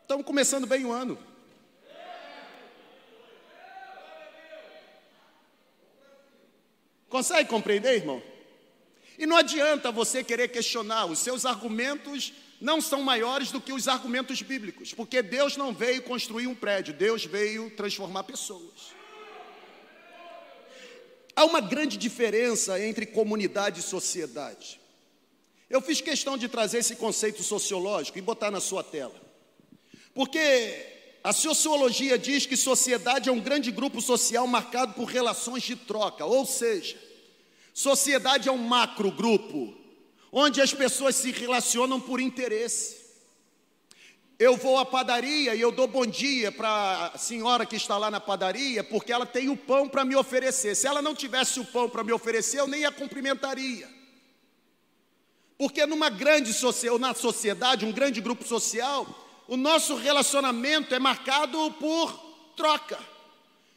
Estamos 0.00 0.24
começando 0.24 0.66
bem 0.66 0.86
o 0.86 0.92
ano. 0.92 1.18
Consegue 7.10 7.50
compreender, 7.50 7.96
irmão? 7.96 8.22
E 9.18 9.26
não 9.26 9.36
adianta 9.36 9.92
você 9.92 10.24
querer 10.24 10.48
questionar, 10.48 11.04
os 11.04 11.18
seus 11.18 11.44
argumentos 11.44 12.32
não 12.62 12.80
são 12.80 13.02
maiores 13.02 13.50
do 13.50 13.60
que 13.60 13.72
os 13.72 13.88
argumentos 13.88 14.40
bíblicos, 14.40 14.94
porque 14.94 15.20
Deus 15.20 15.56
não 15.56 15.74
veio 15.74 16.00
construir 16.02 16.46
um 16.46 16.54
prédio, 16.54 16.94
Deus 16.94 17.24
veio 17.24 17.68
transformar 17.70 18.22
pessoas. 18.22 18.92
Há 21.34 21.44
uma 21.44 21.60
grande 21.60 21.96
diferença 21.96 22.80
entre 22.80 23.04
comunidade 23.04 23.80
e 23.80 23.82
sociedade. 23.82 24.80
Eu 25.68 25.80
fiz 25.80 26.00
questão 26.00 26.38
de 26.38 26.48
trazer 26.48 26.78
esse 26.78 26.94
conceito 26.94 27.42
sociológico 27.42 28.16
e 28.16 28.22
botar 28.22 28.52
na 28.52 28.60
sua 28.60 28.84
tela. 28.84 29.20
Porque 30.14 30.86
a 31.24 31.32
sociologia 31.32 32.16
diz 32.16 32.46
que 32.46 32.56
sociedade 32.56 33.28
é 33.28 33.32
um 33.32 33.40
grande 33.40 33.72
grupo 33.72 34.00
social 34.00 34.46
marcado 34.46 34.94
por 34.94 35.06
relações 35.06 35.64
de 35.64 35.74
troca, 35.74 36.24
ou 36.24 36.46
seja, 36.46 36.96
sociedade 37.74 38.48
é 38.48 38.52
um 38.52 38.58
macro 38.58 39.10
grupo, 39.10 39.81
onde 40.32 40.62
as 40.62 40.72
pessoas 40.72 41.14
se 41.14 41.30
relacionam 41.30 42.00
por 42.00 42.18
interesse. 42.18 43.02
Eu 44.38 44.56
vou 44.56 44.78
à 44.78 44.84
padaria 44.84 45.54
e 45.54 45.60
eu 45.60 45.70
dou 45.70 45.86
bom 45.86 46.06
dia 46.06 46.50
para 46.50 47.12
a 47.14 47.18
senhora 47.18 47.66
que 47.66 47.76
está 47.76 47.98
lá 47.98 48.10
na 48.10 48.18
padaria, 48.18 48.82
porque 48.82 49.12
ela 49.12 49.26
tem 49.26 49.50
o 49.50 49.56
pão 49.56 49.86
para 49.88 50.04
me 50.04 50.16
oferecer. 50.16 50.74
Se 50.74 50.86
ela 50.86 51.02
não 51.02 51.14
tivesse 51.14 51.60
o 51.60 51.64
pão 51.66 51.88
para 51.88 52.02
me 52.02 52.12
oferecer, 52.12 52.58
eu 52.58 52.66
nem 52.66 52.84
a 52.86 52.90
cumprimentaria. 52.90 53.88
Porque 55.58 55.86
numa 55.86 56.08
grande 56.08 56.52
sociedade, 56.52 57.00
na 57.00 57.14
sociedade, 57.14 57.84
um 57.84 57.92
grande 57.92 58.20
grupo 58.20 58.44
social, 58.44 59.06
o 59.46 59.56
nosso 59.56 59.94
relacionamento 59.94 60.94
é 60.94 60.98
marcado 60.98 61.70
por 61.78 62.10
troca. 62.56 62.98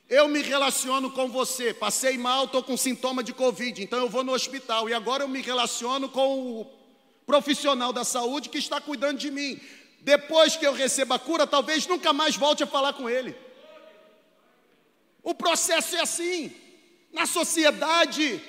Eu 0.07 0.27
me 0.27 0.41
relaciono 0.43 1.09
com 1.09 1.27
você, 1.29 1.73
passei 1.73 2.15
mal, 2.15 2.45
estou 2.45 2.61
com 2.61 2.77
sintoma 2.77 3.23
de 3.23 3.33
Covid, 3.33 3.81
então 3.81 3.97
eu 3.97 4.07
vou 4.07 4.23
no 4.23 4.33
hospital. 4.33 4.87
E 4.87 4.93
agora 4.93 5.23
eu 5.23 5.27
me 5.27 5.41
relaciono 5.41 6.07
com 6.09 6.61
o 6.61 6.65
profissional 7.25 7.91
da 7.91 8.03
saúde 8.03 8.49
que 8.49 8.59
está 8.59 8.79
cuidando 8.79 9.17
de 9.17 9.31
mim. 9.31 9.59
Depois 10.01 10.55
que 10.55 10.65
eu 10.65 10.73
receba 10.73 11.15
a 11.15 11.19
cura, 11.19 11.47
talvez 11.47 11.87
nunca 11.87 12.13
mais 12.13 12.35
volte 12.35 12.63
a 12.63 12.67
falar 12.67 12.93
com 12.93 13.09
ele. 13.09 13.35
O 15.23 15.33
processo 15.33 15.95
é 15.95 16.01
assim. 16.01 16.55
Na 17.11 17.25
sociedade, 17.25 18.39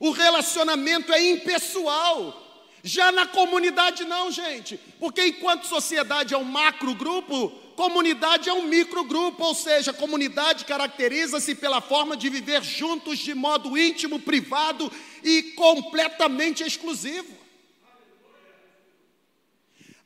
o 0.00 0.10
relacionamento 0.10 1.12
é 1.12 1.30
impessoal. 1.30 2.44
Já 2.82 3.12
na 3.12 3.24
comunidade, 3.24 4.04
não, 4.04 4.32
gente, 4.32 4.76
porque 4.98 5.28
enquanto 5.28 5.66
sociedade 5.66 6.34
é 6.34 6.38
um 6.38 6.42
macro 6.42 6.92
grupo, 6.94 7.52
comunidade 7.78 8.48
é 8.48 8.52
um 8.52 8.64
micro 8.64 9.04
grupo, 9.04 9.44
ou 9.44 9.54
seja, 9.54 9.92
comunidade 9.92 10.64
caracteriza-se 10.64 11.54
pela 11.54 11.80
forma 11.80 12.16
de 12.16 12.28
viver 12.28 12.60
juntos 12.60 13.20
de 13.20 13.32
modo 13.36 13.78
íntimo, 13.78 14.18
privado 14.18 14.90
e 15.22 15.54
completamente 15.54 16.64
exclusivo. 16.64 17.32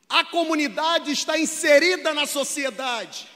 A 0.07 0.23
comunidade 0.23 1.11
está 1.11 1.35
inserida 1.35 2.13
na 2.13 2.27
sociedade, 2.27 3.27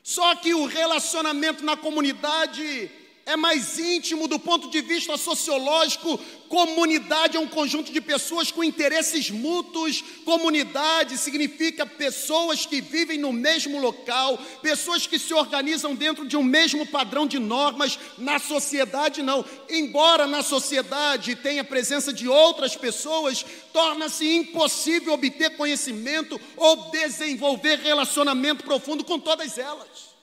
só 0.00 0.36
que 0.36 0.54
o 0.54 0.64
relacionamento 0.64 1.64
na 1.64 1.76
comunidade 1.76 2.88
é 3.26 3.36
mais 3.36 3.78
íntimo 3.78 4.28
do 4.28 4.38
ponto 4.38 4.68
de 4.68 4.80
vista 4.80 5.16
sociológico. 5.16 6.18
Comunidade 6.48 7.36
é 7.36 7.40
um 7.40 7.46
conjunto 7.46 7.90
de 7.90 8.00
pessoas 8.00 8.50
com 8.50 8.62
interesses 8.62 9.30
mútuos. 9.30 10.04
Comunidade 10.24 11.16
significa 11.16 11.86
pessoas 11.86 12.66
que 12.66 12.80
vivem 12.80 13.18
no 13.18 13.32
mesmo 13.32 13.80
local, 13.80 14.38
pessoas 14.62 15.06
que 15.06 15.18
se 15.18 15.32
organizam 15.32 15.94
dentro 15.94 16.26
de 16.26 16.36
um 16.36 16.42
mesmo 16.42 16.86
padrão 16.86 17.26
de 17.26 17.38
normas. 17.38 17.98
Na 18.18 18.38
sociedade, 18.38 19.22
não. 19.22 19.44
Embora 19.70 20.26
na 20.26 20.42
sociedade 20.42 21.34
tenha 21.34 21.62
a 21.62 21.64
presença 21.64 22.12
de 22.12 22.28
outras 22.28 22.76
pessoas, 22.76 23.44
torna-se 23.72 24.28
impossível 24.28 25.14
obter 25.14 25.56
conhecimento 25.56 26.38
ou 26.56 26.90
desenvolver 26.90 27.78
relacionamento 27.78 28.64
profundo 28.64 29.02
com 29.02 29.18
todas 29.18 29.56
elas. 29.56 30.13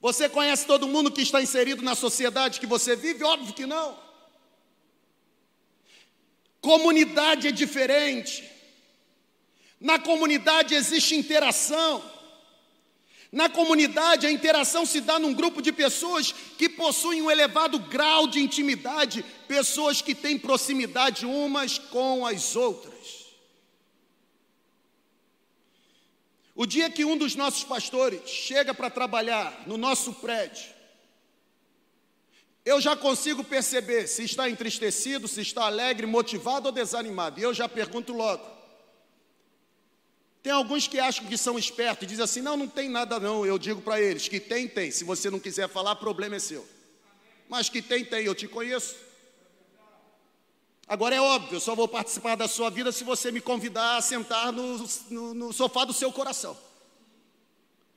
Você 0.00 0.28
conhece 0.28 0.66
todo 0.66 0.88
mundo 0.88 1.10
que 1.10 1.20
está 1.20 1.42
inserido 1.42 1.82
na 1.82 1.94
sociedade 1.94 2.58
que 2.58 2.66
você 2.66 2.96
vive? 2.96 3.22
Óbvio 3.22 3.52
que 3.52 3.66
não. 3.66 3.96
Comunidade 6.60 7.48
é 7.48 7.52
diferente. 7.52 8.48
Na 9.78 9.98
comunidade 9.98 10.74
existe 10.74 11.14
interação. 11.14 12.02
Na 13.32 13.48
comunidade, 13.48 14.26
a 14.26 14.30
interação 14.30 14.84
se 14.84 15.00
dá 15.00 15.18
num 15.18 15.32
grupo 15.32 15.62
de 15.62 15.70
pessoas 15.70 16.32
que 16.58 16.68
possuem 16.68 17.22
um 17.22 17.30
elevado 17.30 17.78
grau 17.78 18.26
de 18.26 18.40
intimidade, 18.40 19.24
pessoas 19.46 20.02
que 20.02 20.16
têm 20.16 20.36
proximidade 20.36 21.24
umas 21.24 21.78
com 21.78 22.26
as 22.26 22.56
outras. 22.56 22.89
O 26.60 26.66
dia 26.66 26.90
que 26.90 27.06
um 27.06 27.16
dos 27.16 27.34
nossos 27.34 27.64
pastores 27.64 28.28
chega 28.28 28.74
para 28.74 28.90
trabalhar 28.90 29.66
no 29.66 29.78
nosso 29.78 30.12
prédio, 30.12 30.66
eu 32.66 32.78
já 32.82 32.94
consigo 32.94 33.42
perceber 33.42 34.06
se 34.06 34.24
está 34.24 34.46
entristecido, 34.46 35.26
se 35.26 35.40
está 35.40 35.64
alegre, 35.64 36.06
motivado 36.06 36.66
ou 36.66 36.72
desanimado. 36.72 37.40
E 37.40 37.42
eu 37.42 37.54
já 37.54 37.66
pergunto 37.66 38.12
logo. 38.12 38.46
Tem 40.42 40.52
alguns 40.52 40.86
que 40.86 41.00
acham 41.00 41.24
que 41.24 41.38
são 41.38 41.58
espertos 41.58 42.02
e 42.02 42.06
dizem 42.06 42.24
assim: 42.24 42.42
não, 42.42 42.58
não 42.58 42.68
tem 42.68 42.90
nada 42.90 43.18
não. 43.18 43.46
Eu 43.46 43.58
digo 43.58 43.80
para 43.80 43.98
eles: 43.98 44.28
que 44.28 44.38
tem, 44.38 44.68
tem. 44.68 44.90
Se 44.90 45.02
você 45.02 45.30
não 45.30 45.40
quiser 45.40 45.66
falar, 45.66 45.96
problema 45.96 46.36
é 46.36 46.40
seu. 46.40 46.68
Mas 47.48 47.70
que 47.70 47.80
tem, 47.80 48.04
tem. 48.04 48.26
Eu 48.26 48.34
te 48.34 48.46
conheço. 48.46 48.96
Agora 50.90 51.14
é 51.14 51.20
óbvio, 51.20 51.54
eu 51.54 51.60
só 51.60 51.76
vou 51.76 51.86
participar 51.86 52.34
da 52.34 52.48
sua 52.48 52.68
vida 52.68 52.90
se 52.90 53.04
você 53.04 53.30
me 53.30 53.40
convidar 53.40 53.96
a 53.96 54.02
sentar 54.02 54.52
no, 54.52 54.76
no, 55.08 55.34
no 55.34 55.52
sofá 55.52 55.84
do 55.84 55.92
seu 55.92 56.12
coração. 56.12 56.58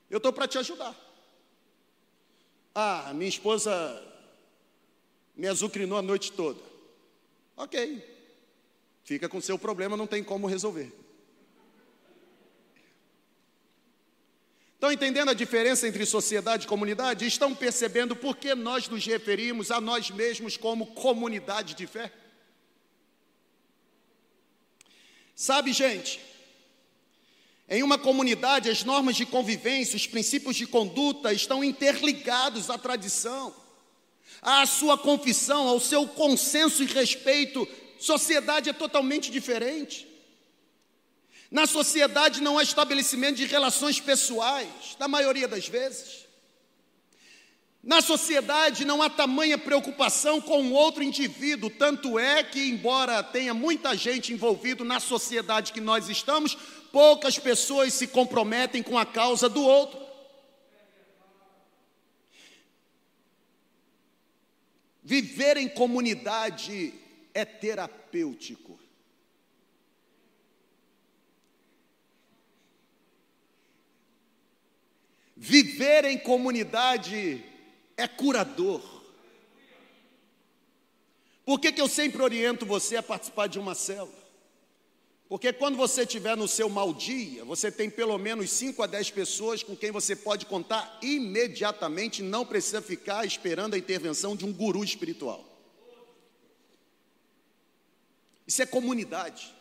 Eu 0.08 0.18
estou 0.18 0.32
para 0.32 0.46
te 0.46 0.58
ajudar. 0.58 0.94
Ah, 2.72 3.10
minha 3.12 3.28
esposa 3.28 3.72
me 5.34 5.48
azucrinou 5.48 5.98
a 5.98 6.02
noite 6.02 6.30
toda. 6.30 6.60
Ok, 7.56 8.00
fica 9.02 9.28
com 9.28 9.40
seu 9.40 9.58
problema, 9.58 9.96
não 9.96 10.06
tem 10.06 10.22
como 10.22 10.46
resolver. 10.46 10.92
Estão 14.74 14.92
entendendo 14.92 15.30
a 15.30 15.34
diferença 15.34 15.88
entre 15.88 16.06
sociedade 16.06 16.66
e 16.66 16.68
comunidade? 16.68 17.26
Estão 17.26 17.56
percebendo 17.56 18.14
por 18.14 18.36
que 18.36 18.54
nós 18.54 18.88
nos 18.88 19.04
referimos 19.04 19.72
a 19.72 19.80
nós 19.80 20.12
mesmos 20.12 20.56
como 20.56 20.94
comunidade 20.94 21.74
de 21.74 21.88
fé? 21.88 22.12
Sabe, 25.34 25.72
gente, 25.72 26.20
em 27.68 27.82
uma 27.82 27.98
comunidade, 27.98 28.70
as 28.70 28.84
normas 28.84 29.16
de 29.16 29.26
convivência, 29.26 29.96
os 29.96 30.06
princípios 30.06 30.54
de 30.54 30.66
conduta 30.66 31.32
estão 31.32 31.64
interligados 31.64 32.70
à 32.70 32.78
tradição, 32.78 33.54
à 34.40 34.64
sua 34.66 34.96
confissão, 34.98 35.66
ao 35.66 35.80
seu 35.80 36.06
consenso 36.06 36.82
e 36.82 36.86
respeito. 36.86 37.66
Sociedade 37.98 38.68
é 38.68 38.72
totalmente 38.72 39.30
diferente. 39.30 40.06
Na 41.50 41.66
sociedade 41.66 42.40
não 42.40 42.58
há 42.58 42.62
estabelecimento 42.62 43.36
de 43.36 43.46
relações 43.46 44.00
pessoais, 44.00 44.96
na 44.98 45.08
maioria 45.08 45.48
das 45.48 45.66
vezes. 45.66 46.23
Na 47.84 48.00
sociedade 48.00 48.82
não 48.82 49.02
há 49.02 49.10
tamanha 49.10 49.58
preocupação 49.58 50.40
com 50.40 50.72
outro 50.72 51.02
indivíduo, 51.02 51.68
tanto 51.68 52.18
é 52.18 52.42
que, 52.42 52.70
embora 52.70 53.22
tenha 53.22 53.52
muita 53.52 53.94
gente 53.94 54.32
envolvida 54.32 54.82
na 54.82 54.98
sociedade 54.98 55.70
que 55.70 55.82
nós 55.82 56.08
estamos, 56.08 56.54
poucas 56.90 57.38
pessoas 57.38 57.92
se 57.92 58.06
comprometem 58.06 58.82
com 58.82 58.98
a 58.98 59.04
causa 59.04 59.50
do 59.50 59.62
outro. 59.62 60.02
Viver 65.02 65.58
em 65.58 65.68
comunidade 65.68 66.94
é 67.34 67.44
terapêutico. 67.44 68.80
Viver 75.36 76.06
em 76.06 76.16
comunidade 76.16 77.44
é 77.96 78.08
curador. 78.08 78.82
Por 81.44 81.60
que, 81.60 81.72
que 81.72 81.80
eu 81.80 81.88
sempre 81.88 82.22
oriento 82.22 82.64
você 82.64 82.96
a 82.96 83.02
participar 83.02 83.46
de 83.46 83.58
uma 83.58 83.74
célula? 83.74 84.24
Porque 85.28 85.52
quando 85.52 85.76
você 85.76 86.02
estiver 86.02 86.36
no 86.36 86.46
seu 86.46 86.68
mau 86.68 86.92
dia, 86.92 87.44
você 87.44 87.70
tem 87.70 87.90
pelo 87.90 88.16
menos 88.18 88.50
5 88.50 88.82
a 88.82 88.86
10 88.86 89.10
pessoas 89.10 89.62
com 89.62 89.76
quem 89.76 89.90
você 89.90 90.14
pode 90.14 90.46
contar 90.46 90.98
imediatamente, 91.02 92.22
não 92.22 92.46
precisa 92.46 92.80
ficar 92.80 93.26
esperando 93.26 93.74
a 93.74 93.78
intervenção 93.78 94.36
de 94.36 94.44
um 94.44 94.52
guru 94.52 94.84
espiritual. 94.84 95.44
Isso 98.46 98.62
é 98.62 98.66
comunidade. 98.66 99.54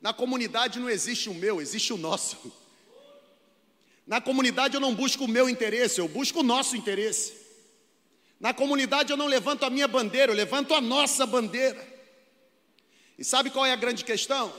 Na 0.00 0.14
comunidade 0.14 0.78
não 0.78 0.88
existe 0.88 1.28
o 1.28 1.34
meu, 1.34 1.60
existe 1.60 1.92
o 1.92 1.98
nosso. 1.98 2.52
Na 4.10 4.20
comunidade 4.20 4.74
eu 4.74 4.80
não 4.80 4.92
busco 4.92 5.26
o 5.26 5.28
meu 5.28 5.48
interesse, 5.48 6.00
eu 6.00 6.08
busco 6.08 6.40
o 6.40 6.42
nosso 6.42 6.76
interesse. 6.76 7.32
Na 8.40 8.52
comunidade 8.52 9.12
eu 9.12 9.16
não 9.16 9.28
levanto 9.28 9.64
a 9.64 9.70
minha 9.70 9.86
bandeira, 9.86 10.32
eu 10.32 10.36
levanto 10.36 10.74
a 10.74 10.80
nossa 10.80 11.24
bandeira. 11.24 11.80
E 13.16 13.24
sabe 13.24 13.50
qual 13.50 13.64
é 13.64 13.70
a 13.70 13.76
grande 13.76 14.04
questão? 14.04 14.52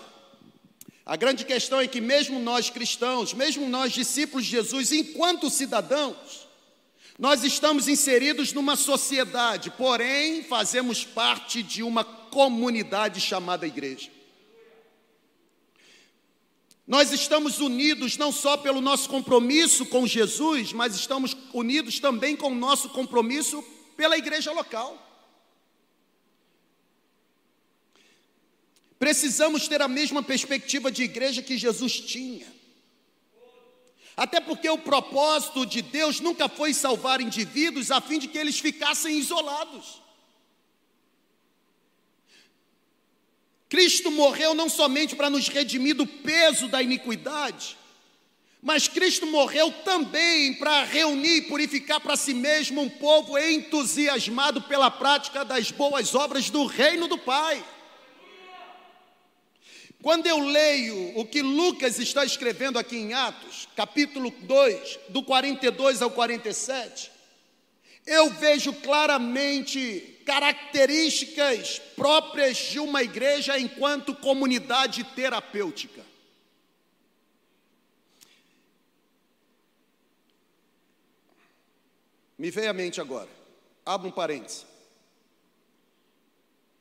A 1.05 1.17
grande 1.17 1.43
questão 1.43 1.81
é 1.81 1.87
que, 1.87 1.99
mesmo 1.99 2.39
nós 2.39 2.69
cristãos, 2.69 3.33
mesmo 3.33 3.67
nós 3.67 3.91
discípulos 3.91 4.45
de 4.45 4.51
Jesus, 4.51 4.93
enquanto 4.93 5.49
cidadãos, 5.49 6.47
nós 7.19 7.43
estamos 7.43 7.89
inseridos 7.89 8.53
numa 8.53 8.77
sociedade, 8.77 9.69
porém 9.71 10.45
fazemos 10.45 11.03
parte 11.03 11.61
de 11.61 11.83
uma 11.83 12.05
comunidade 12.05 13.19
chamada 13.19 13.67
igreja. 13.67 14.09
Nós 16.91 17.13
estamos 17.13 17.61
unidos 17.61 18.17
não 18.17 18.33
só 18.33 18.57
pelo 18.57 18.81
nosso 18.81 19.07
compromisso 19.07 19.85
com 19.85 20.05
Jesus, 20.05 20.73
mas 20.73 20.93
estamos 20.93 21.33
unidos 21.53 22.01
também 22.01 22.35
com 22.35 22.47
o 22.47 22.53
nosso 22.53 22.89
compromisso 22.89 23.63
pela 23.95 24.17
igreja 24.17 24.51
local. 24.51 25.01
Precisamos 28.99 29.69
ter 29.69 29.81
a 29.81 29.87
mesma 29.87 30.21
perspectiva 30.21 30.91
de 30.91 31.03
igreja 31.03 31.41
que 31.41 31.57
Jesus 31.57 31.97
tinha. 31.97 32.53
Até 34.17 34.41
porque 34.41 34.69
o 34.69 34.77
propósito 34.77 35.65
de 35.65 35.81
Deus 35.81 36.19
nunca 36.19 36.49
foi 36.49 36.73
salvar 36.73 37.21
indivíduos 37.21 37.89
a 37.89 38.01
fim 38.01 38.19
de 38.19 38.27
que 38.27 38.37
eles 38.37 38.59
ficassem 38.59 39.17
isolados. 39.17 40.01
Cristo 43.71 44.11
morreu 44.11 44.53
não 44.53 44.67
somente 44.67 45.15
para 45.15 45.29
nos 45.29 45.47
redimir 45.47 45.95
do 45.95 46.05
peso 46.05 46.67
da 46.67 46.81
iniquidade, 46.81 47.77
mas 48.61 48.89
Cristo 48.89 49.25
morreu 49.25 49.71
também 49.85 50.55
para 50.55 50.83
reunir 50.83 51.37
e 51.37 51.41
purificar 51.43 52.01
para 52.01 52.17
si 52.17 52.33
mesmo 52.33 52.81
um 52.81 52.89
povo 52.89 53.37
entusiasmado 53.39 54.61
pela 54.63 54.91
prática 54.91 55.45
das 55.45 55.71
boas 55.71 56.13
obras 56.13 56.49
do 56.49 56.65
reino 56.65 57.07
do 57.07 57.17
Pai. 57.17 57.63
Quando 60.03 60.27
eu 60.27 60.39
leio 60.39 61.17
o 61.17 61.25
que 61.25 61.41
Lucas 61.41 61.97
está 61.97 62.25
escrevendo 62.25 62.77
aqui 62.77 62.97
em 62.97 63.13
Atos, 63.13 63.69
capítulo 63.73 64.33
2, 64.41 64.99
do 65.07 65.23
42 65.23 66.01
ao 66.01 66.11
47, 66.11 67.09
eu 68.11 68.29
vejo 68.29 68.73
claramente 68.73 70.21
características 70.25 71.79
próprias 71.95 72.57
de 72.57 72.77
uma 72.77 73.01
igreja 73.01 73.57
enquanto 73.57 74.13
comunidade 74.13 75.03
terapêutica. 75.15 76.05
Me 82.37 82.51
veio 82.51 82.69
à 82.69 82.73
mente 82.73 82.99
agora, 82.99 83.29
abra 83.85 84.09
um 84.09 84.11
parênteses. 84.11 84.65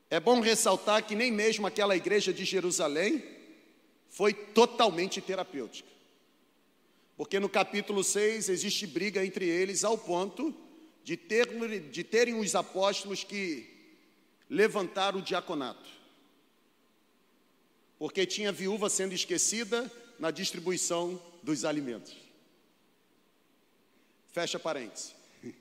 É 0.09 0.19
bom 0.19 0.40
ressaltar 0.40 1.07
que 1.07 1.14
nem 1.14 1.31
mesmo 1.31 1.64
aquela 1.64 1.95
igreja 1.95 2.33
de 2.33 2.45
Jerusalém 2.45 3.23
foi 4.09 4.35
totalmente 4.35 5.21
terapêutica. 5.21 5.88
Porque 7.16 7.38
no 7.38 7.49
capítulo 7.49 8.03
6 8.03 8.49
existe 8.49 8.85
briga 8.85 9.25
entre 9.25 9.47
eles 9.47 9.85
ao 9.85 9.97
ponto 9.97 10.53
de, 11.05 11.17
ter, 11.17 11.47
de 11.91 12.05
terem 12.05 12.39
os 12.39 12.55
apóstolos 12.55 13.25
que 13.25 13.69
levantar 14.49 15.15
o 15.17 15.23
diaconato. 15.23 15.89
Porque 17.99 18.27
tinha 18.27 18.51
viúva 18.51 18.89
sendo 18.89 19.15
esquecida 19.15 19.91
na 20.19 20.31
distribuição 20.31 21.21
dos 21.43 21.65
alimentos. 21.65 22.17
Fecha 24.33 24.59
parênteses. 24.59 25.15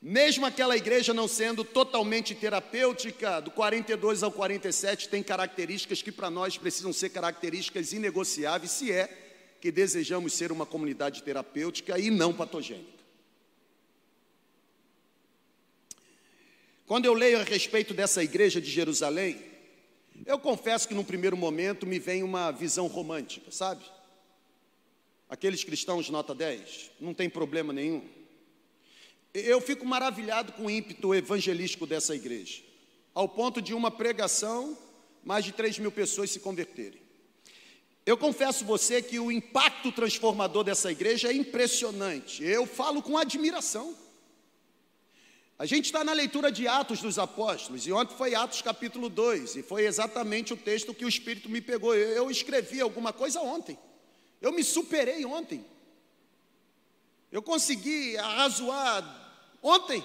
Mesmo 0.00 0.44
aquela 0.44 0.76
igreja 0.76 1.14
não 1.14 1.26
sendo 1.26 1.64
totalmente 1.64 2.34
terapêutica, 2.34 3.40
do 3.40 3.50
42 3.50 4.22
ao 4.22 4.30
47 4.30 5.08
tem 5.08 5.22
características 5.22 6.02
que 6.02 6.12
para 6.12 6.30
nós 6.30 6.58
precisam 6.58 6.92
ser 6.92 7.10
características 7.10 7.92
inegociáveis, 7.92 8.72
se 8.72 8.92
é 8.92 9.22
que 9.60 9.72
desejamos 9.72 10.34
ser 10.34 10.52
uma 10.52 10.66
comunidade 10.66 11.22
terapêutica 11.22 11.98
e 11.98 12.10
não 12.10 12.34
patogênica. 12.34 12.93
Quando 16.86 17.06
eu 17.06 17.14
leio 17.14 17.40
a 17.40 17.42
respeito 17.42 17.94
dessa 17.94 18.22
igreja 18.22 18.60
de 18.60 18.70
Jerusalém, 18.70 19.40
eu 20.26 20.38
confesso 20.38 20.86
que 20.86 20.94
num 20.94 21.02
primeiro 21.02 21.36
momento 21.36 21.86
me 21.86 21.98
vem 21.98 22.22
uma 22.22 22.50
visão 22.50 22.86
romântica, 22.86 23.50
sabe? 23.50 23.82
Aqueles 25.28 25.64
cristãos 25.64 26.10
nota 26.10 26.34
10, 26.34 26.90
não 27.00 27.14
tem 27.14 27.30
problema 27.30 27.72
nenhum. 27.72 28.06
Eu 29.32 29.62
fico 29.62 29.86
maravilhado 29.86 30.52
com 30.52 30.66
o 30.66 30.70
ímpeto 30.70 31.14
evangelístico 31.14 31.86
dessa 31.86 32.14
igreja, 32.14 32.62
ao 33.14 33.28
ponto 33.28 33.62
de 33.62 33.72
uma 33.72 33.90
pregação, 33.90 34.76
mais 35.24 35.44
de 35.44 35.52
3 35.52 35.78
mil 35.78 35.90
pessoas 35.90 36.30
se 36.30 36.38
converterem. 36.38 37.00
Eu 38.04 38.18
confesso 38.18 38.62
você 38.66 39.00
que 39.00 39.18
o 39.18 39.32
impacto 39.32 39.90
transformador 39.90 40.62
dessa 40.62 40.92
igreja 40.92 41.28
é 41.28 41.32
impressionante. 41.32 42.44
Eu 42.44 42.66
falo 42.66 43.02
com 43.02 43.16
admiração. 43.16 43.96
A 45.56 45.66
gente 45.66 45.84
está 45.84 46.02
na 46.02 46.12
leitura 46.12 46.50
de 46.50 46.66
Atos 46.66 47.00
dos 47.00 47.16
Apóstolos, 47.16 47.86
e 47.86 47.92
ontem 47.92 48.16
foi 48.16 48.34
Atos 48.34 48.60
capítulo 48.60 49.08
2, 49.08 49.56
e 49.56 49.62
foi 49.62 49.86
exatamente 49.86 50.52
o 50.52 50.56
texto 50.56 50.92
que 50.92 51.04
o 51.04 51.08
Espírito 51.08 51.48
me 51.48 51.60
pegou. 51.60 51.94
Eu 51.94 52.28
escrevi 52.28 52.80
alguma 52.80 53.12
coisa 53.12 53.40
ontem, 53.40 53.78
eu 54.40 54.50
me 54.50 54.64
superei 54.64 55.24
ontem, 55.24 55.64
eu 57.30 57.40
consegui 57.40 58.16
arrazoar 58.16 59.02
ontem. 59.62 60.04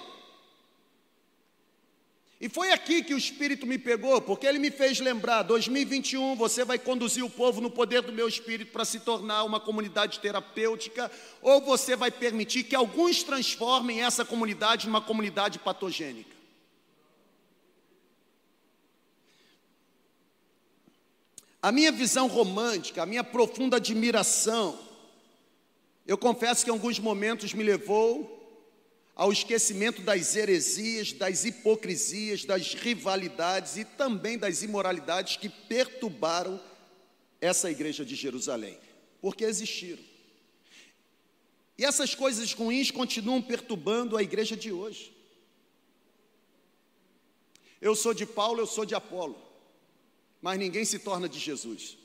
E 2.40 2.48
foi 2.48 2.72
aqui 2.72 3.02
que 3.02 3.12
o 3.12 3.18
Espírito 3.18 3.66
me 3.66 3.76
pegou, 3.76 4.18
porque 4.22 4.46
ele 4.46 4.58
me 4.58 4.70
fez 4.70 4.98
lembrar: 4.98 5.42
2021 5.42 6.36
você 6.36 6.64
vai 6.64 6.78
conduzir 6.78 7.22
o 7.22 7.28
povo 7.28 7.60
no 7.60 7.70
poder 7.70 8.00
do 8.00 8.12
meu 8.12 8.26
Espírito 8.26 8.72
para 8.72 8.86
se 8.86 9.00
tornar 9.00 9.44
uma 9.44 9.60
comunidade 9.60 10.20
terapêutica, 10.20 11.12
ou 11.42 11.60
você 11.60 11.94
vai 11.94 12.10
permitir 12.10 12.64
que 12.64 12.74
alguns 12.74 13.22
transformem 13.22 14.02
essa 14.02 14.24
comunidade 14.24 14.86
numa 14.86 15.02
comunidade 15.02 15.58
patogênica. 15.58 16.34
A 21.62 21.70
minha 21.70 21.92
visão 21.92 22.26
romântica, 22.26 23.02
a 23.02 23.06
minha 23.06 23.22
profunda 23.22 23.76
admiração, 23.76 24.78
eu 26.06 26.16
confesso 26.16 26.64
que 26.64 26.70
em 26.70 26.72
alguns 26.72 26.98
momentos 26.98 27.52
me 27.52 27.62
levou 27.62 28.39
ao 29.20 29.30
esquecimento 29.30 30.00
das 30.00 30.34
heresias, 30.34 31.12
das 31.12 31.44
hipocrisias, 31.44 32.46
das 32.46 32.72
rivalidades 32.72 33.76
e 33.76 33.84
também 33.84 34.38
das 34.38 34.62
imoralidades 34.62 35.36
que 35.36 35.50
perturbaram 35.50 36.58
essa 37.38 37.70
igreja 37.70 38.02
de 38.02 38.14
Jerusalém, 38.14 38.78
porque 39.20 39.44
existiram. 39.44 40.02
E 41.76 41.84
essas 41.84 42.14
coisas 42.14 42.54
ruins 42.54 42.90
continuam 42.90 43.42
perturbando 43.42 44.16
a 44.16 44.22
igreja 44.22 44.56
de 44.56 44.72
hoje. 44.72 45.14
Eu 47.78 47.94
sou 47.94 48.14
de 48.14 48.24
Paulo, 48.24 48.62
eu 48.62 48.66
sou 48.66 48.86
de 48.86 48.94
Apolo, 48.94 49.36
mas 50.40 50.58
ninguém 50.58 50.86
se 50.86 50.98
torna 50.98 51.28
de 51.28 51.38
Jesus. 51.38 51.98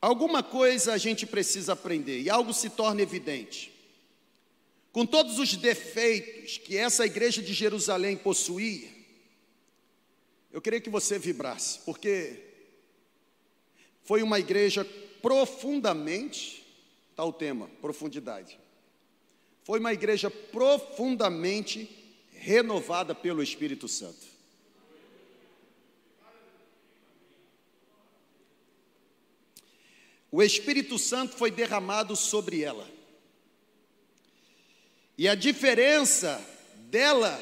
Alguma 0.00 0.42
coisa 0.42 0.94
a 0.94 0.98
gente 0.98 1.26
precisa 1.26 1.74
aprender 1.74 2.20
e 2.20 2.30
algo 2.30 2.54
se 2.54 2.70
torna 2.70 3.02
evidente. 3.02 3.72
Com 4.92 5.04
todos 5.04 5.38
os 5.38 5.54
defeitos 5.56 6.58
que 6.58 6.76
essa 6.76 7.04
igreja 7.04 7.42
de 7.42 7.52
Jerusalém 7.52 8.16
possuía, 8.16 8.88
eu 10.50 10.60
queria 10.60 10.80
que 10.80 10.90
você 10.90 11.18
vibrasse, 11.18 11.80
porque 11.80 12.42
foi 14.02 14.22
uma 14.22 14.38
igreja 14.38 14.84
profundamente, 15.22 16.66
está 17.10 17.24
o 17.24 17.32
tema, 17.32 17.68
profundidade. 17.80 18.58
Foi 19.62 19.78
uma 19.78 19.92
igreja 19.92 20.30
profundamente 20.30 21.88
renovada 22.32 23.14
pelo 23.14 23.42
Espírito 23.42 23.86
Santo. 23.86 24.29
O 30.30 30.42
Espírito 30.42 30.98
Santo 30.98 31.36
foi 31.36 31.50
derramado 31.50 32.14
sobre 32.14 32.62
ela. 32.62 32.88
E 35.18 35.28
a 35.28 35.34
diferença 35.34 36.40
dela 36.88 37.38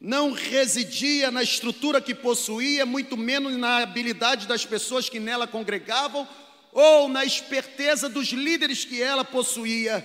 não 0.00 0.32
residia 0.32 1.30
na 1.30 1.42
estrutura 1.42 2.00
que 2.00 2.14
possuía, 2.14 2.86
muito 2.86 3.16
menos 3.16 3.56
na 3.56 3.78
habilidade 3.78 4.46
das 4.46 4.64
pessoas 4.64 5.08
que 5.08 5.20
nela 5.20 5.46
congregavam, 5.46 6.26
ou 6.72 7.08
na 7.08 7.24
esperteza 7.24 8.08
dos 8.08 8.28
líderes 8.28 8.84
que 8.84 9.02
ela 9.02 9.24
possuía. 9.24 10.04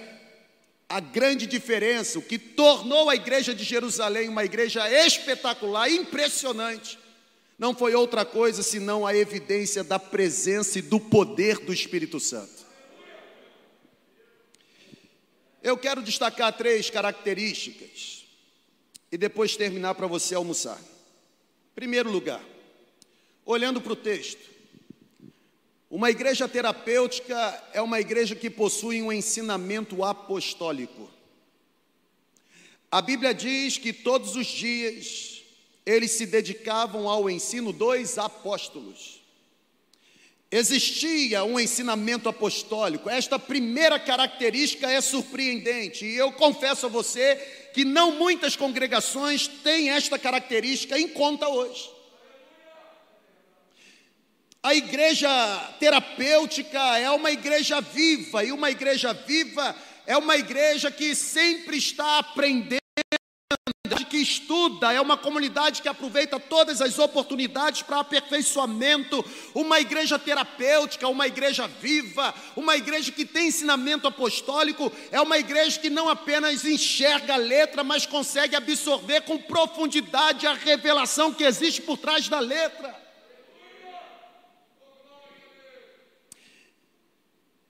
A 0.90 1.00
grande 1.00 1.46
diferença, 1.46 2.20
o 2.20 2.22
que 2.22 2.38
tornou 2.38 3.10
a 3.10 3.16
igreja 3.16 3.54
de 3.54 3.64
Jerusalém 3.64 4.30
uma 4.30 4.46
igreja 4.46 4.90
espetacular, 5.06 5.90
impressionante, 5.92 6.98
não 7.58 7.74
foi 7.74 7.96
outra 7.96 8.24
coisa 8.24 8.62
senão 8.62 9.06
a 9.06 9.16
evidência 9.16 9.84
da 9.84 9.98
presença 9.98 10.78
e 10.78 10.82
do 10.82 11.00
poder 11.00 11.60
do 11.60 11.74
Espírito 11.74 12.20
Santo. 12.20 12.68
Eu 15.64 15.76
quero 15.78 16.04
destacar 16.04 16.56
três 16.56 16.90
características 16.90 18.26
e 19.12 19.18
depois 19.18 19.58
terminar 19.58 19.96
para 19.96 20.06
você 20.06 20.36
almoçar. 20.36 20.80
Primeiro 21.74 22.12
lugar, 22.12 22.44
olhando 23.44 23.82
para 23.82 23.94
o 23.94 23.96
texto, 23.96 24.58
uma 25.90 26.12
igreja 26.12 26.48
terapêutica 26.48 27.64
é 27.74 27.82
uma 27.82 28.00
igreja 28.00 28.36
que 28.36 28.50
possui 28.50 29.02
um 29.02 29.12
ensinamento 29.12 30.04
apostólico. 30.04 31.10
A 32.92 33.02
Bíblia 33.02 33.34
diz 33.34 33.78
que 33.78 33.92
todos 33.92 34.36
os 34.36 34.48
dias 34.48 35.37
eles 35.88 36.12
se 36.12 36.26
dedicavam 36.26 37.08
ao 37.08 37.30
ensino 37.30 37.72
dos 37.72 38.18
apóstolos. 38.18 39.22
Existia 40.52 41.46
um 41.46 41.58
ensinamento 41.58 42.28
apostólico. 42.28 43.10
Esta 43.10 43.40
primeira 43.40 43.98
característica 43.98 44.92
é 44.92 45.00
surpreendente, 45.00 46.06
e 46.06 46.18
eu 46.18 46.34
confesso 46.34 46.88
a 46.88 46.90
você 46.90 47.36
que 47.74 47.86
não 47.86 48.12
muitas 48.12 48.58
congregações 48.58 49.48
têm 49.48 49.90
esta 49.90 50.20
característica 50.20 51.00
em 51.00 51.08
conta 51.08 51.48
hoje. 51.48 51.90
A 54.62 54.76
igreja 54.76 55.30
terapêutica 55.80 56.98
é 56.98 57.10
uma 57.12 57.32
igreja 57.32 57.80
viva, 57.80 58.44
e 58.44 58.52
uma 58.52 58.70
igreja 58.70 59.14
viva 59.14 59.74
é 60.06 60.18
uma 60.18 60.36
igreja 60.36 60.92
que 60.92 61.16
sempre 61.16 61.78
está 61.78 62.20
aprendendo 62.20 62.87
que 64.18 64.22
estuda, 64.22 64.92
é 64.92 65.00
uma 65.00 65.16
comunidade 65.16 65.82
que 65.82 65.88
aproveita 65.88 66.40
todas 66.40 66.82
as 66.82 66.98
oportunidades 66.98 67.84
para 67.84 68.00
aperfeiçoamento, 68.00 69.24
uma 69.54 69.80
igreja 69.80 70.18
terapêutica, 70.18 71.08
uma 71.08 71.28
igreja 71.28 71.68
viva, 71.68 72.34
uma 72.56 72.76
igreja 72.76 73.12
que 73.12 73.26
tem 73.26 73.50
ensinamento 73.50 74.08
apostólico, 74.08 74.92
é 75.12 75.22
uma 75.22 75.38
igreja 75.38 75.80
que 75.80 75.90
não 75.90 76.10
apenas 76.10 76.66
enxerga 76.66 77.36
a 77.36 77.38
letra, 77.38 77.84
mas 77.84 78.08
consegue 78.08 78.56
absorver 78.56 79.22
com 79.22 79.38
profundidade 79.38 80.48
a 80.48 80.54
revelação 80.54 81.32
que 81.32 81.44
existe 81.44 81.82
por 81.84 81.98
trás 81.98 82.28
da 82.28 82.40
letra. 82.40 82.96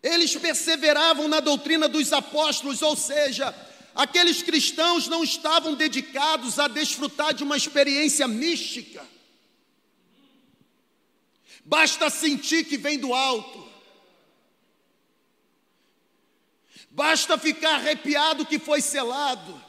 Eles 0.01 0.33
perseveravam 0.37 1.27
na 1.27 1.41
doutrina 1.41 1.89
dos 1.89 2.13
apóstolos, 2.13 2.81
ou 2.81 2.95
seja, 2.95 3.53
Aqueles 3.97 4.43
cristãos 4.43 5.07
não 5.07 5.23
estavam 5.23 5.73
dedicados 5.73 6.59
a 6.59 6.67
desfrutar 6.67 7.33
de 7.33 7.43
uma 7.43 7.57
experiência 7.57 8.27
mística. 8.27 9.03
Basta 11.65 12.07
sentir 12.11 12.65
que 12.65 12.77
vem 12.77 12.99
do 12.99 13.11
alto. 13.11 13.67
Basta 16.91 17.39
ficar 17.39 17.73
arrepiado 17.73 18.45
que 18.45 18.59
foi 18.59 18.81
selado. 18.81 19.59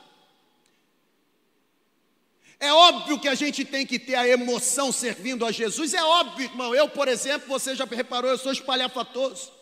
É 2.61 2.71
óbvio 2.71 3.19
que 3.19 3.29
a 3.29 3.35
gente 3.35 3.65
tem 3.65 3.87
que 3.87 3.99
ter 3.99 4.17
a 4.17 4.29
emoção 4.29 4.93
servindo 4.93 5.47
a 5.47 5.51
Jesus, 5.51 5.95
é 5.95 6.05
óbvio, 6.05 6.45
irmão. 6.45 6.75
Eu, 6.75 6.87
por 6.91 7.09
exemplo, 7.09 7.49
você 7.49 7.75
já 7.75 7.87
reparou, 7.87 8.31
eu 8.31 8.37
sou 8.37 8.53
espalhafatoso. 8.53 9.58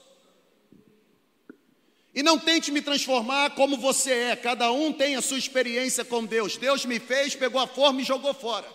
E 2.16 2.22
não 2.22 2.38
tente 2.38 2.72
me 2.72 2.80
transformar 2.80 3.50
como 3.50 3.76
você 3.76 4.10
é, 4.10 4.36
cada 4.36 4.72
um 4.72 4.90
tem 4.90 5.16
a 5.16 5.20
sua 5.20 5.36
experiência 5.36 6.02
com 6.02 6.24
Deus. 6.24 6.56
Deus 6.56 6.86
me 6.86 6.98
fez, 6.98 7.36
pegou 7.36 7.60
a 7.60 7.66
forma 7.66 8.00
e 8.00 8.04
jogou 8.04 8.32
fora. 8.32 8.66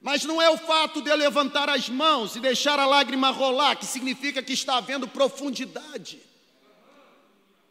Mas 0.00 0.24
não 0.24 0.40
é 0.40 0.48
o 0.48 0.56
fato 0.56 1.02
de 1.02 1.10
eu 1.10 1.16
levantar 1.16 1.68
as 1.68 1.88
mãos 1.88 2.36
e 2.36 2.40
deixar 2.40 2.78
a 2.78 2.86
lágrima 2.86 3.30
rolar 3.30 3.74
que 3.74 3.84
significa 3.84 4.40
que 4.44 4.52
está 4.52 4.76
havendo 4.76 5.08
profundidade. 5.08 6.20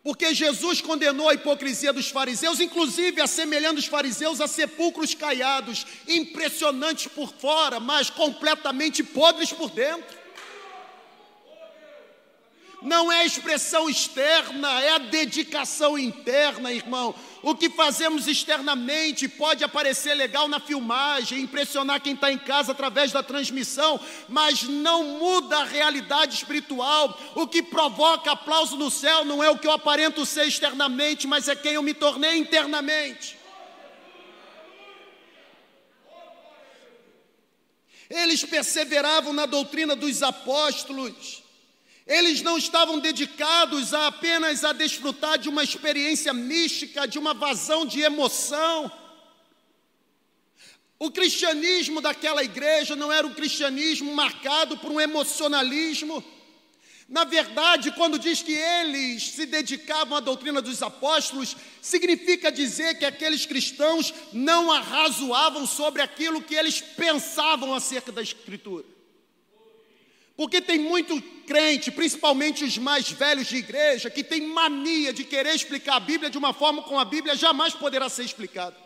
Porque 0.03 0.33
Jesus 0.33 0.81
condenou 0.81 1.27
a 1.27 1.33
hipocrisia 1.33 1.91
dos 1.91 2.09
fariseus, 2.09 2.59
inclusive 2.59 3.21
assemelhando 3.21 3.79
os 3.79 3.85
fariseus 3.85 4.39
a 4.39 4.47
sepulcros 4.47 5.13
caiados, 5.13 5.85
impressionantes 6.07 7.07
por 7.07 7.33
fora, 7.33 7.79
mas 7.79 8.09
completamente 8.09 9.03
podres 9.03 9.51
por 9.51 9.69
dentro 9.69 10.18
não 12.81 13.11
é 13.11 13.21
a 13.21 13.25
expressão 13.25 13.89
externa, 13.89 14.81
é 14.81 14.91
a 14.91 14.97
dedicação 14.97 15.97
interna, 15.97 16.71
irmão. 16.71 17.13
O 17.41 17.53
que 17.53 17.69
fazemos 17.69 18.27
externamente 18.27 19.27
pode 19.27 19.63
aparecer 19.63 20.13
legal 20.13 20.47
na 20.47 20.59
filmagem, 20.59 21.41
impressionar 21.41 22.01
quem 22.01 22.13
está 22.13 22.31
em 22.31 22.37
casa 22.37 22.71
através 22.71 23.11
da 23.11 23.21
transmissão, 23.21 23.99
mas 24.27 24.63
não 24.63 25.03
muda 25.19 25.59
a 25.59 25.65
realidade 25.65 26.35
espiritual. 26.35 27.19
O 27.35 27.47
que 27.47 27.61
provoca 27.61 28.31
aplauso 28.31 28.77
no 28.77 28.89
céu 28.89 29.25
não 29.25 29.43
é 29.43 29.49
o 29.49 29.57
que 29.57 29.67
eu 29.67 29.71
aparento 29.71 30.25
ser 30.25 30.47
externamente, 30.47 31.27
mas 31.27 31.47
é 31.47 31.55
quem 31.55 31.73
eu 31.73 31.83
me 31.83 31.93
tornei 31.93 32.37
internamente. 32.37 33.37
Eles 38.09 38.43
perseveravam 38.43 39.33
na 39.33 39.45
doutrina 39.45 39.95
dos 39.95 40.23
apóstolos 40.23 41.38
eles 42.09 42.41
não 42.41 42.57
estavam 42.57 42.97
dedicados 42.97 43.93
a 43.93 44.07
apenas 44.07 44.63
a 44.63 44.73
desfrutar 44.73 45.37
de 45.37 45.47
uma 45.47 45.63
experiência 45.63 46.33
mística, 46.33 47.07
de 47.07 47.19
uma 47.19 47.35
vazão 47.35 47.85
de 47.85 48.01
emoção. 48.01 48.91
O 50.97 51.11
cristianismo 51.11 52.01
daquela 52.01 52.43
igreja 52.43 52.95
não 52.95 53.13
era 53.13 53.27
um 53.27 53.33
cristianismo 53.33 54.11
marcado 54.15 54.75
por 54.75 54.91
um 54.91 54.99
emocionalismo. 54.99 56.23
Na 57.07 57.25
verdade, 57.25 57.91
quando 57.91 58.17
diz 58.17 58.41
que 58.41 58.53
eles 58.53 59.29
se 59.29 59.45
dedicavam 59.45 60.17
à 60.17 60.19
doutrina 60.19 60.63
dos 60.63 60.81
apóstolos, 60.81 61.55
significa 61.79 62.51
dizer 62.51 62.97
que 62.97 63.05
aqueles 63.05 63.45
cristãos 63.45 64.11
não 64.33 64.71
arrazoavam 64.71 65.67
sobre 65.67 66.01
aquilo 66.01 66.41
que 66.41 66.55
eles 66.55 66.81
pensavam 66.81 67.71
acerca 67.71 68.11
da 68.11 68.23
Escritura. 68.23 68.98
Porque 70.39 70.61
tem 70.61 70.79
muito 70.79 71.21
crente, 71.45 71.91
principalmente 71.91 72.63
os 72.63 72.77
mais 72.77 73.11
velhos 73.11 73.47
de 73.47 73.57
igreja, 73.57 74.09
que 74.09 74.23
tem 74.23 74.39
mania 74.39 75.11
de 75.11 75.25
querer 75.25 75.53
explicar 75.53 75.97
a 75.97 75.99
Bíblia 75.99 76.29
de 76.29 76.37
uma 76.37 76.53
forma 76.53 76.81
como 76.81 76.97
a 76.97 77.03
Bíblia 77.03 77.35
jamais 77.35 77.73
poderá 77.73 78.07
ser 78.07 78.23
explicada. 78.23 78.77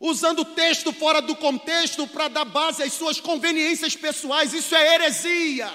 Usando 0.00 0.38
o 0.38 0.44
texto 0.46 0.94
fora 0.94 1.20
do 1.20 1.36
contexto 1.36 2.06
para 2.06 2.28
dar 2.28 2.46
base 2.46 2.82
às 2.82 2.94
suas 2.94 3.20
conveniências 3.20 3.94
pessoais, 3.94 4.54
isso 4.54 4.74
é 4.74 4.94
heresia. 4.94 5.70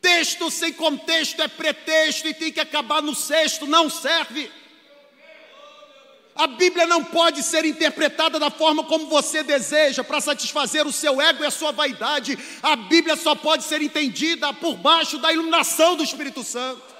Texto 0.00 0.48
sem 0.48 0.72
contexto 0.74 1.42
é 1.42 1.48
pretexto 1.48 2.28
e 2.28 2.34
tem 2.34 2.52
que 2.52 2.60
acabar 2.60 3.02
no 3.02 3.16
sexto, 3.16 3.66
não 3.66 3.90
serve. 3.90 4.48
A 6.36 6.46
Bíblia 6.46 6.86
não 6.86 7.02
pode 7.02 7.42
ser 7.42 7.64
interpretada 7.64 8.38
da 8.38 8.50
forma 8.50 8.84
como 8.84 9.06
você 9.06 9.42
deseja, 9.42 10.04
para 10.04 10.20
satisfazer 10.20 10.86
o 10.86 10.92
seu 10.92 11.18
ego 11.18 11.42
e 11.42 11.46
a 11.46 11.50
sua 11.50 11.72
vaidade. 11.72 12.38
A 12.62 12.76
Bíblia 12.76 13.16
só 13.16 13.34
pode 13.34 13.64
ser 13.64 13.80
entendida 13.80 14.52
por 14.52 14.76
baixo 14.76 15.16
da 15.16 15.32
iluminação 15.32 15.96
do 15.96 16.04
Espírito 16.04 16.44
Santo. 16.44 16.94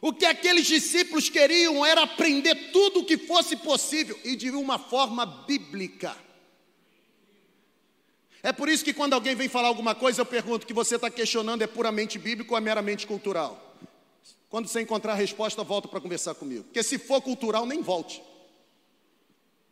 O 0.00 0.12
que 0.12 0.26
aqueles 0.26 0.66
discípulos 0.66 1.28
queriam 1.28 1.84
era 1.84 2.02
aprender 2.02 2.70
tudo 2.72 3.00
o 3.00 3.04
que 3.04 3.18
fosse 3.18 3.56
possível 3.56 4.16
e 4.22 4.36
de 4.36 4.50
uma 4.50 4.78
forma 4.78 5.26
bíblica. 5.26 6.14
É 8.42 8.52
por 8.52 8.68
isso 8.68 8.84
que 8.84 8.92
quando 8.92 9.14
alguém 9.14 9.34
vem 9.34 9.48
falar 9.48 9.68
alguma 9.68 9.94
coisa, 9.94 10.20
eu 10.20 10.26
pergunto: 10.26 10.66
que 10.66 10.74
você 10.74 10.96
está 10.96 11.10
questionando 11.10 11.62
é 11.62 11.66
puramente 11.66 12.18
bíblico 12.18 12.52
ou 12.52 12.58
é 12.58 12.60
meramente 12.60 13.06
cultural? 13.06 13.63
Quando 14.54 14.68
você 14.68 14.82
encontrar 14.82 15.14
a 15.14 15.16
resposta, 15.16 15.64
volta 15.64 15.88
para 15.88 16.00
conversar 16.00 16.32
comigo. 16.36 16.62
Porque 16.62 16.80
se 16.80 16.96
for 16.96 17.20
cultural, 17.20 17.66
nem 17.66 17.82
volte. 17.82 18.22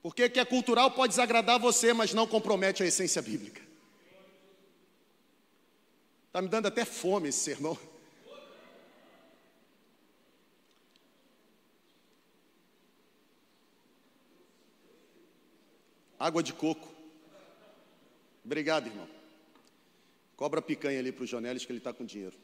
Porque 0.03 0.29
que 0.29 0.40
é 0.40 0.45
cultural 0.45 0.90
pode 0.90 1.12
desagradar 1.12 1.61
você, 1.61 1.92
mas 1.92 2.12
não 2.12 2.27
compromete 2.27 2.83
a 2.83 2.87
essência 2.87 3.23
bíblica. 3.23 3.62
Está 6.27 6.42
me 6.42 6.49
dando 6.49 6.66
até 6.66 6.85
fome 6.85 7.29
esse 7.29 7.38
sermão. 7.38 7.79
Água 16.18 16.42
de 16.42 16.53
coco. 16.53 16.92
Obrigado, 18.45 18.88
irmão. 18.88 19.09
Cobra 20.35 20.61
picanha 20.61 20.99
ali 20.99 21.12
para 21.12 21.23
o 21.23 21.27
Jonelis 21.29 21.64
que 21.64 21.71
ele 21.71 21.79
está 21.79 21.92
com 21.92 22.05
dinheiro. 22.05 22.41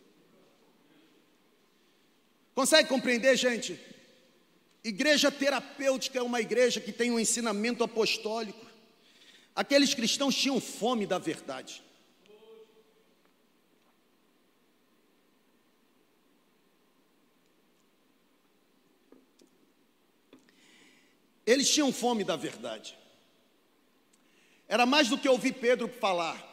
Consegue 2.58 2.88
compreender, 2.88 3.36
gente? 3.36 3.78
Igreja 4.82 5.30
terapêutica 5.30 6.18
é 6.18 6.22
uma 6.22 6.40
igreja 6.40 6.80
que 6.80 6.90
tem 6.90 7.08
um 7.08 7.20
ensinamento 7.20 7.84
apostólico. 7.84 8.66
Aqueles 9.54 9.94
cristãos 9.94 10.34
tinham 10.34 10.60
fome 10.60 11.06
da 11.06 11.18
verdade. 11.18 11.80
Eles 21.46 21.72
tinham 21.72 21.92
fome 21.92 22.24
da 22.24 22.34
verdade. 22.34 22.98
Era 24.66 24.84
mais 24.84 25.08
do 25.08 25.16
que 25.16 25.28
ouvir 25.28 25.52
Pedro 25.52 25.86
falar. 25.86 26.44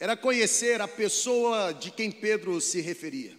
Era 0.00 0.16
conhecer 0.16 0.80
a 0.80 0.88
pessoa 0.88 1.72
de 1.72 1.92
quem 1.92 2.10
Pedro 2.10 2.60
se 2.60 2.80
referia. 2.80 3.38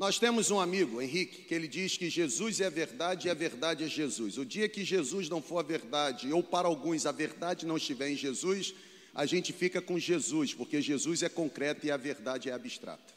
Nós 0.00 0.18
temos 0.18 0.50
um 0.50 0.58
amigo, 0.58 1.02
Henrique, 1.02 1.42
que 1.42 1.54
ele 1.54 1.68
diz 1.68 1.98
que 1.98 2.08
Jesus 2.08 2.58
é 2.58 2.64
a 2.64 2.70
verdade 2.70 3.28
e 3.28 3.30
a 3.30 3.34
verdade 3.34 3.84
é 3.84 3.86
Jesus. 3.86 4.38
O 4.38 4.46
dia 4.46 4.66
que 4.66 4.82
Jesus 4.82 5.28
não 5.28 5.42
for 5.42 5.58
a 5.58 5.62
verdade, 5.62 6.32
ou 6.32 6.42
para 6.42 6.66
alguns 6.66 7.04
a 7.04 7.12
verdade 7.12 7.66
não 7.66 7.76
estiver 7.76 8.08
em 8.08 8.16
Jesus, 8.16 8.72
a 9.14 9.26
gente 9.26 9.52
fica 9.52 9.78
com 9.82 9.98
Jesus, 9.98 10.54
porque 10.54 10.80
Jesus 10.80 11.22
é 11.22 11.28
concreto 11.28 11.84
e 11.84 11.90
a 11.90 11.98
verdade 11.98 12.48
é 12.48 12.52
abstrata. 12.54 13.12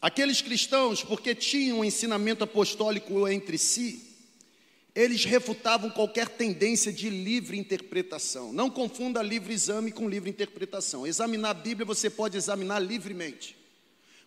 Aqueles 0.00 0.40
cristãos, 0.40 1.04
porque 1.04 1.34
tinham 1.34 1.80
um 1.80 1.84
ensinamento 1.84 2.44
apostólico 2.44 3.28
entre 3.28 3.58
si, 3.58 4.11
eles 4.94 5.24
refutavam 5.24 5.88
qualquer 5.90 6.28
tendência 6.28 6.92
de 6.92 7.08
livre 7.08 7.58
interpretação. 7.58 8.52
Não 8.52 8.68
confunda 8.68 9.22
livre 9.22 9.54
exame 9.54 9.90
com 9.90 10.08
livre 10.08 10.28
interpretação. 10.28 11.06
Examinar 11.06 11.50
a 11.50 11.54
Bíblia 11.54 11.86
você 11.86 12.10
pode 12.10 12.36
examinar 12.36 12.78
livremente. 12.78 13.56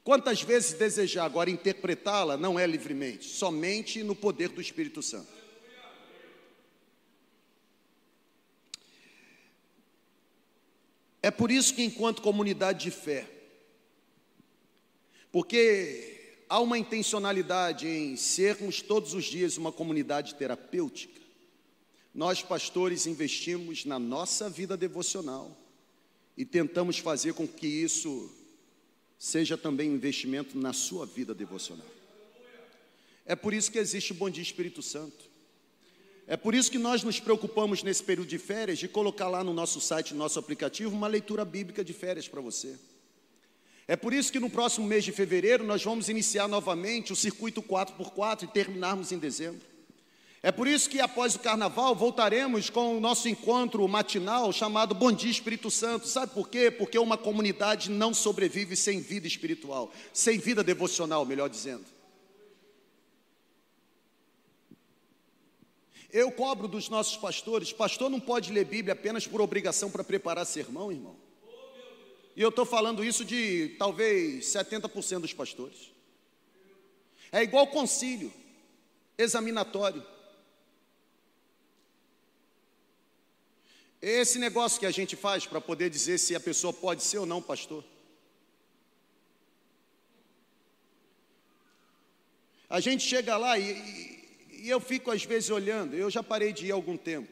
Quantas 0.04 0.42
vezes 0.42 0.74
desejar 0.74 1.26
agora 1.26 1.50
interpretá-la 1.50 2.38
não 2.38 2.60
é 2.60 2.66
livremente, 2.66 3.28
somente 3.28 4.04
no 4.04 4.16
poder 4.16 4.50
do 4.50 4.62
Espírito 4.62 5.02
Santo. 5.02 5.34
É 11.22 11.32
por 11.32 11.50
isso 11.50 11.74
que, 11.74 11.84
enquanto 11.84 12.22
comunidade 12.22 12.84
de 12.84 12.92
fé, 12.92 13.28
porque 15.32 16.15
há 16.50 16.60
uma 16.60 16.78
intencionalidade 16.78 17.88
em 17.88 18.16
sermos 18.16 18.82
todos 18.82 19.14
os 19.14 19.26
dias 19.26 19.58
uma 19.58 19.72
comunidade 19.72 20.36
terapêutica. 20.36 21.22
Nós, 22.14 22.42
pastores, 22.42 23.06
investimos 23.06 23.84
na 23.86 24.00
nossa 24.00 24.50
vida 24.50 24.78
devocional 24.78 25.56
e 26.38 26.46
tentamos 26.46 26.98
fazer 26.98 27.34
com 27.34 27.48
que 27.48 27.68
isso 27.68 28.32
seja 29.18 29.58
também 29.58 29.90
um 29.90 29.96
investimento 29.96 30.58
na 30.58 30.72
sua 30.72 31.06
vida 31.06 31.34
devocional. 31.34 31.88
É 33.26 33.36
por 33.36 33.54
isso 33.54 33.72
que 33.72 33.80
existe 33.80 34.12
o 34.12 34.16
Bom 34.16 34.30
Dia 34.30 34.44
Espírito 34.44 34.82
Santo. 34.82 35.26
É 36.28 36.38
por 36.38 36.56
isso 36.56 36.72
que 36.72 36.78
nós 36.78 37.04
nos 37.04 37.20
preocupamos 37.20 37.84
nesse 37.84 38.04
período 38.04 38.28
de 38.28 38.38
férias 38.38 38.80
de 38.80 38.88
colocar 38.88 39.28
lá 39.28 39.44
no 39.44 39.54
nosso 39.54 39.80
site, 39.80 40.14
no 40.14 40.20
nosso 40.20 40.40
aplicativo, 40.40 40.96
uma 40.96 41.08
leitura 41.08 41.46
bíblica 41.46 41.84
de 41.84 41.94
férias 41.94 42.28
para 42.28 42.42
você. 42.42 42.76
É 43.88 43.96
por 43.96 44.14
isso 44.14 44.32
que 44.32 44.40
no 44.40 44.50
próximo 44.50 44.88
mês 44.88 45.04
de 45.04 45.12
fevereiro 45.12 45.64
nós 45.64 45.84
vamos 45.84 46.10
iniciar 46.10 46.48
novamente 46.48 47.14
o 47.14 47.16
circuito 47.16 47.62
4x4 47.62 48.44
e 48.44 48.48
terminarmos 48.48 49.12
em 49.12 49.20
dezembro. 49.20 49.62
É 50.42 50.52
por 50.52 50.68
isso 50.68 50.90
que 50.90 51.00
após 51.00 51.36
o 51.36 51.40
carnaval 51.40 51.96
voltaremos 51.96 52.70
com 52.70 52.98
o 52.98 53.00
nosso 53.00 53.28
encontro 53.28 53.88
matinal 53.88 54.52
chamado 54.54 54.94
Bom 54.94 55.12
Dia 55.12 55.32
Espírito 55.32 55.72
Santo. 55.72 56.08
Sabe 56.08 56.34
por 56.34 56.50
quê? 56.50 56.70
Porque 56.70 57.00
uma 57.00 57.18
comunidade 57.18 57.90
não 57.90 58.14
sobrevive 58.14 58.76
sem 58.76 59.02
vida 59.02 59.26
espiritual, 59.26 59.92
sem 60.14 60.38
vida 60.38 60.64
devocional, 60.64 61.26
melhor 61.26 61.50
dizendo. 61.50 61.86
Eu 66.12 66.32
cobro 66.32 66.68
dos 66.68 66.90
nossos 66.90 67.18
pastores, 67.18 67.74
pastor 67.74 68.10
não 68.10 68.20
pode 68.20 68.52
ler 68.52 68.66
Bíblia 68.66 68.94
apenas 68.94 69.28
por 69.28 69.42
obrigação 69.42 69.92
para 69.92 70.04
preparar 70.04 70.46
sermão, 70.46 70.92
irmão. 70.92 71.25
E 72.36 72.42
eu 72.42 72.50
estou 72.50 72.66
falando 72.66 73.04
isso 73.04 73.24
de 73.24 73.76
talvez 73.80 74.46
70% 74.46 75.20
dos 75.20 75.34
pastores. 75.34 75.92
É 77.32 77.42
igual 77.42 77.68
concílio, 77.68 78.34
examinatório. 79.18 80.06
Esse 84.02 84.38
negócio 84.38 84.80
que 84.80 84.86
a 84.86 84.92
gente 84.92 85.16
faz 85.16 85.46
para 85.46 85.62
poder 85.62 85.90
dizer 85.90 86.18
se 86.18 86.36
a 86.36 86.40
pessoa 86.40 86.74
pode 86.74 87.02
ser 87.02 87.18
ou 87.20 87.26
não 87.26 87.42
pastor. 87.42 87.84
A 92.70 92.80
gente 92.80 93.04
chega 93.04 93.38
lá 93.38 93.58
e, 93.58 93.72
e, 94.52 94.70
eu 94.70 94.80
fico 94.80 95.10
às 95.10 95.24
vezes 95.24 95.50
olhando, 95.50 95.96
eu 95.96 96.10
já 96.10 96.22
parei 96.22 96.52
de 96.52 96.66
ir 96.68 96.72
há 96.72 96.76
algum 96.76 96.98
tempo. 96.98 97.32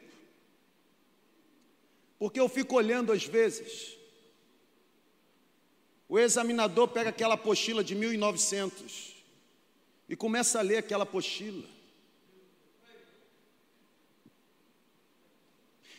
Porque 2.18 2.40
eu 2.40 2.48
fico 2.48 2.76
olhando 2.76 3.12
às 3.12 3.24
vezes. 3.24 3.98
O 6.14 6.18
examinador 6.20 6.86
pega 6.86 7.10
aquela 7.10 7.34
apostila 7.34 7.82
de 7.82 7.92
1900 7.92 9.16
e 10.08 10.14
começa 10.14 10.60
a 10.60 10.62
ler 10.62 10.76
aquela 10.76 11.02
apostila. 11.02 11.64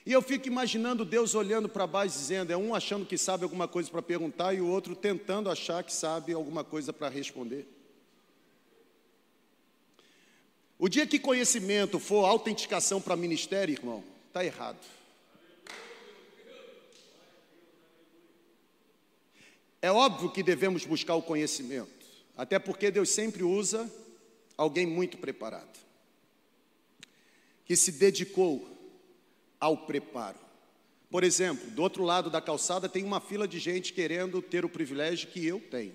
E 0.05 0.13
eu 0.13 0.21
fico 0.21 0.47
imaginando 0.47 1.03
Deus 1.03 1.35
olhando 1.35 1.67
para 1.67 1.85
baixo, 1.85 2.17
dizendo: 2.17 2.49
é 2.49 2.55
um 2.55 2.73
achando 2.73 3.05
que 3.05 3.17
sabe 3.17 3.43
alguma 3.43 3.67
coisa 3.67 3.91
para 3.91 4.01
perguntar 4.01 4.53
e 4.53 4.61
o 4.61 4.67
outro 4.67 4.95
tentando 4.95 5.51
achar 5.51 5.83
que 5.83 5.91
sabe 5.91 6.31
alguma 6.31 6.63
coisa 6.63 6.93
para 6.93 7.09
responder. 7.09 7.67
O 10.79 10.87
dia 10.87 11.05
que 11.05 11.19
conhecimento 11.19 11.99
for 11.99 12.23
autenticação 12.23 13.01
para 13.01 13.17
ministério, 13.17 13.73
irmão, 13.73 14.01
está 14.29 14.45
errado. 14.45 14.94
É 19.85 19.91
óbvio 19.91 20.31
que 20.31 20.41
devemos 20.41 20.83
buscar 20.83 21.13
o 21.13 21.21
conhecimento, 21.21 22.07
até 22.35 22.57
porque 22.57 22.89
Deus 22.89 23.07
sempre 23.07 23.43
usa 23.43 23.87
alguém 24.57 24.83
muito 24.83 25.15
preparado, 25.15 25.77
que 27.65 27.75
se 27.75 27.91
dedicou 27.91 28.67
ao 29.59 29.85
preparo. 29.85 30.39
Por 31.07 31.23
exemplo, 31.23 31.69
do 31.69 31.83
outro 31.83 32.03
lado 32.03 32.31
da 32.31 32.41
calçada 32.41 32.89
tem 32.89 33.03
uma 33.03 33.21
fila 33.21 33.47
de 33.47 33.59
gente 33.59 33.93
querendo 33.93 34.41
ter 34.41 34.65
o 34.65 34.69
privilégio 34.69 35.29
que 35.29 35.45
eu 35.45 35.59
tenho. 35.59 35.93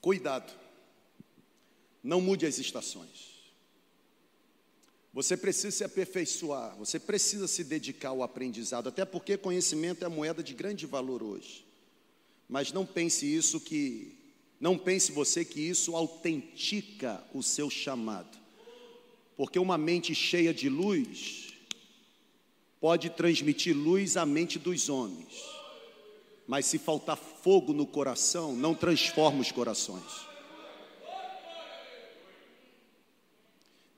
Cuidado, 0.00 0.50
não 2.02 2.22
mude 2.22 2.46
as 2.46 2.58
estações. 2.58 3.39
Você 5.12 5.36
precisa 5.36 5.70
se 5.70 5.84
aperfeiçoar, 5.84 6.76
você 6.76 6.98
precisa 6.98 7.48
se 7.48 7.64
dedicar 7.64 8.10
ao 8.10 8.22
aprendizado, 8.22 8.88
até 8.88 9.04
porque 9.04 9.36
conhecimento 9.36 10.04
é 10.04 10.08
moeda 10.08 10.42
de 10.42 10.54
grande 10.54 10.86
valor 10.86 11.22
hoje. 11.22 11.66
Mas 12.48 12.72
não 12.72 12.86
pense 12.86 13.26
isso 13.26 13.60
que 13.60 14.16
não 14.60 14.76
pense 14.76 15.10
você 15.10 15.42
que 15.42 15.60
isso 15.60 15.96
autentica 15.96 17.24
o 17.32 17.42
seu 17.42 17.70
chamado, 17.70 18.38
porque 19.34 19.58
uma 19.58 19.78
mente 19.78 20.14
cheia 20.14 20.52
de 20.52 20.68
luz 20.68 21.54
pode 22.78 23.08
transmitir 23.10 23.74
luz 23.74 24.18
à 24.18 24.26
mente 24.26 24.58
dos 24.58 24.90
homens, 24.90 25.32
mas 26.46 26.66
se 26.66 26.78
faltar 26.78 27.16
fogo 27.16 27.72
no 27.72 27.86
coração, 27.86 28.54
não 28.54 28.74
transforma 28.74 29.40
os 29.40 29.50
corações. 29.50 30.29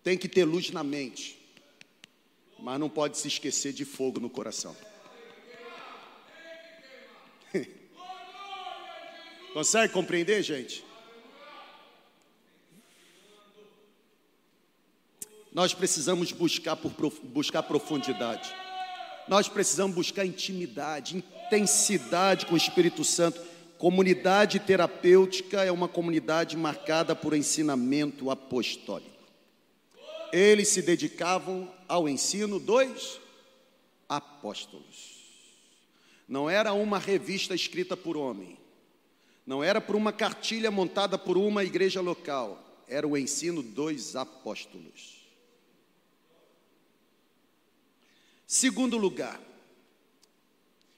Tem 0.03 0.19
que 0.19 0.29
ter 0.29 0.45
luz 0.45 0.71
na 0.71 0.83
mente, 0.83 1.39
mas 2.59 2.81
não 2.81 2.89
pode 2.89 3.17
se 3.19 3.29
esquecer 3.29 3.73
de 3.73 3.85
fogo 3.85 4.19
no 4.19 4.29
coração. 4.29 4.77
Consegue 9.53 9.93
compreender, 9.93 10.43
gente? 10.43 10.85
Nós 15.53 15.75
precisamos 15.75 16.33
buscar 16.33 16.77
por 16.77 16.91
buscar 17.23 17.63
profundidade. 17.63 18.53
Nós 19.29 19.49
precisamos 19.49 19.95
buscar 19.95 20.25
intimidade, 20.25 21.17
intensidade 21.17 22.47
com 22.47 22.55
o 22.55 22.57
Espírito 22.57 23.05
Santo. 23.05 23.41
Comunidade 23.79 24.59
terapêutica 24.59 25.63
é 25.63 25.71
uma 25.71 25.89
comunidade 25.89 26.57
marcada 26.57 27.15
por 27.15 27.35
ensinamento 27.35 28.31
apostólico. 28.31 29.12
Eles 30.33 30.69
se 30.69 30.81
dedicavam 30.81 31.71
ao 31.87 32.09
ensino 32.09 32.59
dos 32.59 33.21
apóstolos. 34.09 35.21
Não 36.27 36.49
era 36.49 36.73
uma 36.73 36.99
revista 36.99 37.55
escrita 37.55 37.97
por 37.97 38.17
homem, 38.17 38.59
não 39.47 39.63
era 39.63 39.81
por 39.81 39.95
uma 39.95 40.13
cartilha 40.13 40.71
montada 40.71 41.19
por 41.19 41.37
uma 41.37 41.63
igreja 41.63 42.01
local, 42.01 42.83
era 42.89 43.07
o 43.07 43.17
ensino 43.17 43.63
dos 43.63 44.17
apóstolos. 44.17 45.21
Segundo 48.47 48.97
lugar, 48.97 49.41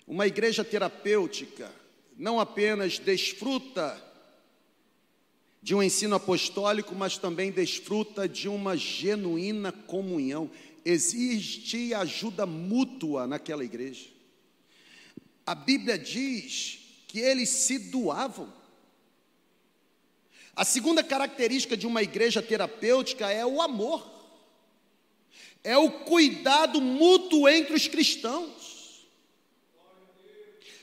uma 0.07 0.27
igreja 0.27 0.65
terapêutica 0.65 1.73
não 2.17 2.39
apenas 2.39 2.99
desfruta 2.99 4.01
de 5.65 5.75
um 5.75 5.83
ensino 5.83 6.15
apostólico, 6.15 6.95
mas 6.95 7.17
também 7.17 7.51
desfruta 7.51 8.29
de 8.29 8.51
uma 8.51 8.77
genuína 8.77 9.73
comunhão. 9.73 10.51
Existe 10.85 11.95
ajuda 11.95 12.45
mútua 12.45 13.27
naquela 13.27 13.65
igreja. 13.65 14.05
A 15.47 15.55
Bíblia 15.55 15.99
diz 15.99 16.81
que 17.09 17.19
eles 17.19 17.49
se 17.49 17.79
doavam. 17.79 18.53
A 20.55 20.67
segunda 20.67 21.03
característica 21.03 21.79
de 21.79 21.87
uma 21.87 22.03
igreja 22.03 22.43
terapêutica 22.43 23.33
é 23.33 23.47
o 23.47 23.63
amor, 23.63 24.07
é 25.65 25.79
o 25.79 25.91
cuidado 25.91 26.79
mútuo 26.79 27.49
entre 27.49 27.73
os 27.75 27.89
cristãos. 27.89 29.07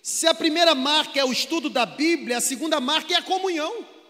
Se 0.02 0.26
a 0.26 0.34
primeira 0.34 0.74
marca 0.74 1.20
é 1.20 1.24
o 1.24 1.32
estudo 1.32 1.70
da 1.70 1.86
Bíblia, 1.86 2.40
a 2.40 2.42
segunda 2.42 2.82
marca 2.82 3.14
é 3.14 3.18
a 3.18 3.22
comunhão. 3.22 4.01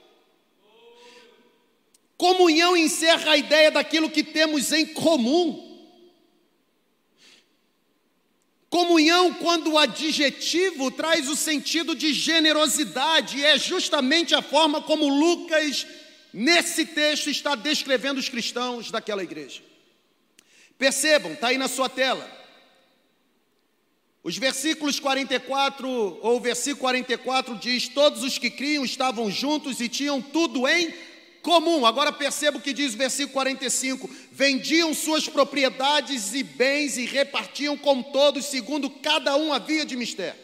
Comunhão 2.21 2.77
encerra 2.77 3.31
a 3.31 3.37
ideia 3.37 3.71
daquilo 3.71 4.07
que 4.07 4.23
temos 4.23 4.71
em 4.71 4.85
comum. 4.85 5.89
Comunhão, 8.69 9.33
quando 9.33 9.71
o 9.71 9.77
adjetivo 9.79 10.91
traz 10.91 11.27
o 11.27 11.35
sentido 11.35 11.95
de 11.95 12.13
generosidade, 12.13 13.43
é 13.43 13.57
justamente 13.57 14.35
a 14.35 14.41
forma 14.43 14.83
como 14.83 15.09
Lucas, 15.09 15.87
nesse 16.31 16.85
texto, 16.85 17.27
está 17.27 17.55
descrevendo 17.55 18.19
os 18.19 18.29
cristãos 18.29 18.91
daquela 18.91 19.23
igreja. 19.23 19.63
Percebam, 20.77 21.33
está 21.33 21.47
aí 21.47 21.57
na 21.57 21.67
sua 21.67 21.89
tela. 21.89 22.29
Os 24.23 24.37
versículos 24.37 24.99
44, 24.99 25.89
ou 26.21 26.37
o 26.37 26.39
versículo 26.39 26.81
44 26.81 27.55
diz: 27.55 27.87
Todos 27.87 28.23
os 28.23 28.37
que 28.37 28.51
criam 28.51 28.85
estavam 28.85 29.31
juntos 29.31 29.81
e 29.81 29.89
tinham 29.89 30.21
tudo 30.21 30.67
em 30.67 30.93
comum. 31.41 31.85
Agora 31.85 32.11
perceba 32.11 32.57
o 32.57 32.61
que 32.61 32.73
diz 32.73 32.93
o 32.93 32.97
versículo 32.97 33.33
45: 33.33 34.09
vendiam 34.31 34.93
suas 34.93 35.27
propriedades 35.27 36.33
e 36.33 36.43
bens 36.43 36.97
e 36.97 37.05
repartiam 37.05 37.77
com 37.77 38.01
todos, 38.01 38.45
segundo 38.45 38.89
cada 38.89 39.35
um 39.35 39.51
havia 39.51 39.85
de 39.85 39.95
mistério. 39.95 40.39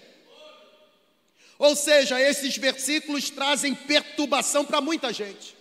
Ou 1.60 1.76
seja, 1.76 2.22
esses 2.22 2.56
versículos 2.58 3.30
trazem 3.30 3.74
perturbação 3.74 4.64
para 4.64 4.80
muita 4.80 5.12
gente. 5.12 5.56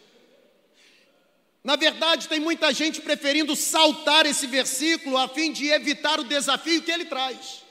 Na 1.65 1.75
verdade, 1.75 2.29
tem 2.29 2.39
muita 2.39 2.73
gente 2.73 3.01
preferindo 3.01 3.57
saltar 3.57 4.25
esse 4.25 4.47
versículo 4.47 5.17
a 5.17 5.29
fim 5.29 5.51
de 5.51 5.69
evitar 5.69 6.21
o 6.21 6.25
desafio 6.25 6.83
que 6.83 6.93
ele 6.93 7.07
traz. 7.07 7.66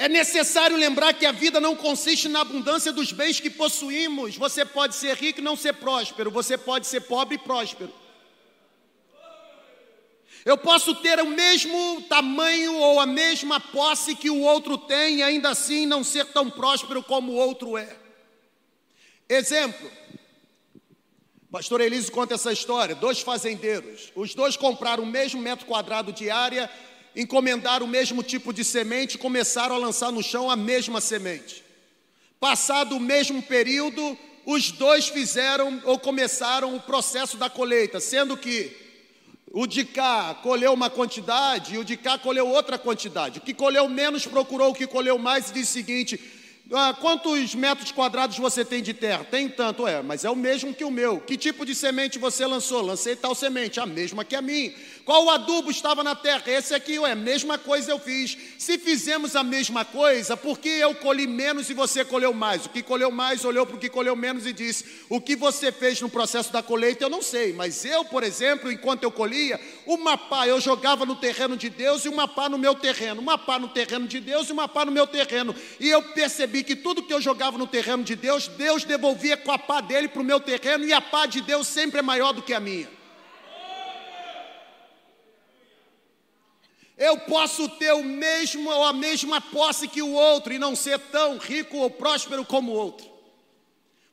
É 0.00 0.08
necessário 0.08 0.78
lembrar 0.78 1.12
que 1.12 1.26
a 1.26 1.30
vida 1.30 1.60
não 1.60 1.76
consiste 1.76 2.26
na 2.26 2.40
abundância 2.40 2.90
dos 2.90 3.12
bens 3.12 3.38
que 3.38 3.50
possuímos. 3.50 4.34
Você 4.34 4.64
pode 4.64 4.94
ser 4.94 5.14
rico 5.14 5.40
e 5.40 5.44
não 5.44 5.54
ser 5.54 5.74
próspero, 5.74 6.30
você 6.30 6.56
pode 6.56 6.86
ser 6.86 7.02
pobre 7.02 7.34
e 7.34 7.38
próspero. 7.38 7.92
Eu 10.42 10.56
posso 10.56 10.94
ter 10.94 11.20
o 11.20 11.26
mesmo 11.26 12.00
tamanho 12.08 12.76
ou 12.76 12.98
a 12.98 13.04
mesma 13.04 13.60
posse 13.60 14.16
que 14.16 14.30
o 14.30 14.40
outro 14.40 14.78
tem 14.78 15.16
e 15.16 15.22
ainda 15.22 15.50
assim 15.50 15.84
não 15.84 16.02
ser 16.02 16.24
tão 16.28 16.48
próspero 16.48 17.02
como 17.02 17.32
o 17.32 17.36
outro 17.36 17.76
é. 17.76 17.94
Exemplo. 19.28 19.92
Pastor 21.52 21.82
Elísio 21.82 22.10
conta 22.10 22.36
essa 22.36 22.50
história: 22.50 22.94
dois 22.94 23.20
fazendeiros, 23.20 24.10
os 24.14 24.34
dois 24.34 24.56
compraram 24.56 25.02
o 25.02 25.06
mesmo 25.06 25.42
metro 25.42 25.66
quadrado 25.66 26.10
de 26.10 26.30
área, 26.30 26.70
encomendaram 27.14 27.86
o 27.86 27.88
mesmo 27.88 28.22
tipo 28.22 28.52
de 28.52 28.64
semente 28.64 29.14
e 29.14 29.18
começaram 29.18 29.74
a 29.74 29.78
lançar 29.78 30.12
no 30.12 30.22
chão 30.22 30.50
a 30.50 30.56
mesma 30.56 31.00
semente. 31.00 31.64
Passado 32.38 32.96
o 32.96 33.00
mesmo 33.00 33.42
período, 33.42 34.16
os 34.46 34.70
dois 34.70 35.08
fizeram 35.08 35.80
ou 35.84 35.98
começaram 35.98 36.74
o 36.74 36.80
processo 36.80 37.36
da 37.36 37.50
colheita, 37.50 38.00
sendo 38.00 38.36
que 38.36 38.74
o 39.52 39.66
de 39.66 39.84
cá 39.84 40.34
colheu 40.42 40.72
uma 40.72 40.88
quantidade 40.88 41.74
e 41.74 41.78
o 41.78 41.84
de 41.84 41.96
cá 41.96 42.16
colheu 42.16 42.48
outra 42.48 42.78
quantidade. 42.78 43.38
O 43.38 43.42
que 43.42 43.52
colheu 43.52 43.88
menos 43.88 44.26
procurou 44.26 44.70
o 44.70 44.74
que 44.74 44.86
colheu 44.86 45.18
mais 45.18 45.50
e 45.50 45.54
disse 45.54 45.70
o 45.70 45.82
seguinte: 45.82 46.20
ah, 46.72 46.94
quantos 46.98 47.52
metros 47.54 47.90
quadrados 47.90 48.38
você 48.38 48.64
tem 48.64 48.80
de 48.80 48.94
terra? 48.94 49.24
Tem 49.24 49.48
tanto, 49.48 49.88
é, 49.88 50.02
mas 50.02 50.24
é 50.24 50.30
o 50.30 50.36
mesmo 50.36 50.72
que 50.72 50.84
o 50.84 50.90
meu. 50.90 51.20
Que 51.20 51.36
tipo 51.36 51.66
de 51.66 51.74
semente 51.74 52.16
você 52.16 52.46
lançou? 52.46 52.80
Lancei 52.80 53.16
tal 53.16 53.34
semente, 53.34 53.80
a 53.80 53.86
mesma 53.86 54.24
que 54.24 54.36
a 54.36 54.42
minha. 54.42 54.72
Qual 55.04 55.24
o 55.24 55.30
adubo 55.30 55.70
estava 55.70 56.04
na 56.04 56.14
terra? 56.14 56.42
Esse 56.46 56.74
aqui, 56.74 56.96
é 56.96 57.12
a 57.12 57.16
mesma 57.16 57.58
coisa 57.58 57.90
eu 57.90 57.98
fiz. 57.98 58.36
Se 58.58 58.78
fizemos 58.78 59.34
a 59.34 59.42
mesma 59.42 59.84
coisa, 59.84 60.36
por 60.36 60.58
que 60.58 60.68
eu 60.68 60.94
colhi 60.94 61.26
menos 61.26 61.70
e 61.70 61.74
você 61.74 62.04
colheu 62.04 62.32
mais? 62.32 62.66
O 62.66 62.68
que 62.68 62.82
colheu 62.82 63.10
mais 63.10 63.44
olhou 63.44 63.66
para 63.66 63.76
o 63.76 63.78
que 63.78 63.88
colheu 63.88 64.14
menos 64.14 64.46
e 64.46 64.52
disse: 64.52 64.84
O 65.08 65.20
que 65.20 65.34
você 65.34 65.72
fez 65.72 66.00
no 66.00 66.08
processo 66.08 66.52
da 66.52 66.62
colheita 66.62 67.04
eu 67.04 67.10
não 67.10 67.22
sei, 67.22 67.52
mas 67.52 67.84
eu, 67.84 68.04
por 68.04 68.22
exemplo, 68.22 68.70
enquanto 68.70 69.02
eu 69.02 69.10
colhia, 69.10 69.60
uma 69.86 70.16
pá 70.16 70.46
eu 70.46 70.60
jogava 70.60 71.06
no 71.06 71.16
terreno 71.16 71.56
de 71.56 71.70
Deus 71.70 72.04
e 72.04 72.08
uma 72.08 72.28
pá 72.28 72.48
no 72.48 72.58
meu 72.58 72.74
terreno, 72.74 73.20
uma 73.20 73.38
pá 73.38 73.58
no 73.58 73.68
terreno 73.68 74.06
de 74.06 74.20
Deus 74.20 74.48
e 74.48 74.52
uma 74.52 74.68
pá 74.68 74.84
no 74.84 74.92
meu 74.92 75.06
terreno. 75.06 75.54
E 75.78 75.88
eu 75.88 76.02
percebi 76.02 76.62
que 76.62 76.76
tudo 76.76 77.02
que 77.02 77.12
eu 77.12 77.20
jogava 77.20 77.56
no 77.56 77.66
terreno 77.66 78.04
de 78.04 78.14
Deus, 78.14 78.48
Deus 78.48 78.84
devolvia 78.84 79.36
com 79.36 79.52
a 79.52 79.58
pá 79.58 79.80
dele 79.80 80.08
para 80.08 80.22
o 80.22 80.24
meu 80.24 80.40
terreno 80.40 80.84
e 80.84 80.92
a 80.92 81.00
pá 81.00 81.26
de 81.26 81.40
Deus 81.40 81.66
sempre 81.66 82.00
é 82.00 82.02
maior 82.02 82.32
do 82.32 82.42
que 82.42 82.52
a 82.52 82.60
minha. 82.60 82.99
Eu 87.00 87.16
posso 87.20 87.66
ter 87.66 87.94
o 87.94 88.04
mesmo 88.04 88.68
ou 88.68 88.84
a 88.84 88.92
mesma 88.92 89.40
posse 89.40 89.88
que 89.88 90.02
o 90.02 90.12
outro 90.12 90.52
e 90.52 90.58
não 90.58 90.76
ser 90.76 90.98
tão 90.98 91.38
rico 91.38 91.78
ou 91.78 91.88
próspero 91.88 92.44
como 92.44 92.72
o 92.72 92.74
outro. 92.74 93.08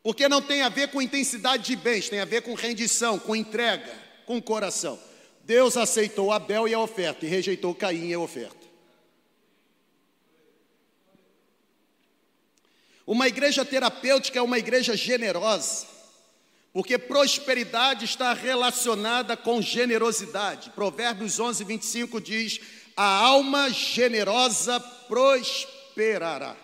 Porque 0.01 0.29
não 0.29 0.41
tem 0.41 0.61
a 0.61 0.69
ver 0.69 0.87
com 0.87 1.01
intensidade 1.01 1.65
de 1.65 1.75
bens, 1.75 2.07
tem 2.07 2.21
a 2.21 2.25
ver 2.25 2.43
com 2.43 2.53
rendição, 2.53 3.19
com 3.19 3.35
entrega, 3.35 3.93
com 4.25 4.41
coração. 4.41 4.97
Deus 5.43 5.75
aceitou 5.75 6.31
Abel 6.31 6.65
e 6.65 6.73
a 6.73 6.79
oferta 6.79 7.25
e 7.25 7.29
rejeitou 7.29 7.75
Caim 7.75 8.07
e 8.07 8.13
a 8.13 8.19
oferta. 8.19 8.65
Uma 13.05 13.27
igreja 13.27 13.65
terapêutica 13.65 14.39
é 14.39 14.41
uma 14.41 14.59
igreja 14.59 14.95
generosa, 14.95 15.87
porque 16.71 16.97
prosperidade 16.97 18.05
está 18.05 18.31
relacionada 18.33 19.35
com 19.35 19.61
generosidade. 19.61 20.69
Provérbios 20.69 21.37
11, 21.37 21.65
25 21.65 22.21
diz: 22.21 22.59
a 22.97 23.05
alma 23.05 23.69
generosa 23.69 24.79
prosperará. 24.79 26.57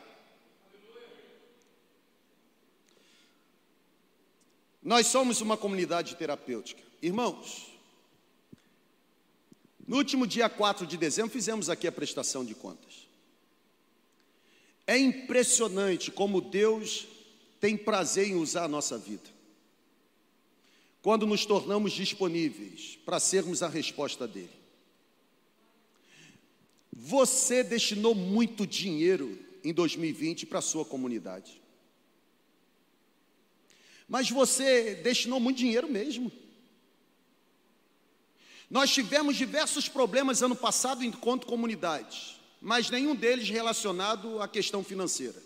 Nós 4.81 5.07
somos 5.07 5.41
uma 5.41 5.55
comunidade 5.55 6.15
terapêutica. 6.15 6.81
Irmãos, 7.03 7.67
no 9.87 9.97
último 9.97 10.25
dia 10.25 10.49
4 10.49 10.87
de 10.87 10.97
dezembro 10.97 11.31
fizemos 11.31 11.69
aqui 11.69 11.87
a 11.87 11.91
prestação 11.91 12.43
de 12.43 12.55
contas. 12.55 13.07
É 14.87 14.97
impressionante 14.97 16.11
como 16.11 16.41
Deus 16.41 17.07
tem 17.61 17.77
prazer 17.77 18.27
em 18.27 18.35
usar 18.35 18.63
a 18.63 18.67
nossa 18.67 18.97
vida. 18.97 19.29
Quando 21.01 21.27
nos 21.27 21.45
tornamos 21.45 21.93
disponíveis 21.93 22.97
para 23.05 23.19
sermos 23.19 23.61
a 23.61 23.67
resposta 23.69 24.27
dele. 24.27 24.62
Você 26.95 27.63
destinou 27.63 28.13
muito 28.13 28.67
dinheiro 28.67 29.39
em 29.63 29.73
2020 29.73 30.45
para 30.45 30.59
a 30.59 30.61
sua 30.61 30.85
comunidade. 30.85 31.59
Mas 34.07 34.29
você 34.29 34.93
destinou 34.95 35.39
muito 35.39 35.57
dinheiro 35.57 35.89
mesmo. 35.89 36.31
Nós 38.69 38.91
tivemos 38.91 39.35
diversos 39.35 39.89
problemas 39.89 40.43
ano 40.43 40.55
passado 40.55 41.03
enquanto 41.03 41.47
comunidade, 41.47 42.39
mas 42.61 42.91
nenhum 42.91 43.15
deles 43.15 43.49
relacionado 43.49 44.39
à 44.39 44.47
questão 44.47 44.83
financeira. 44.83 45.41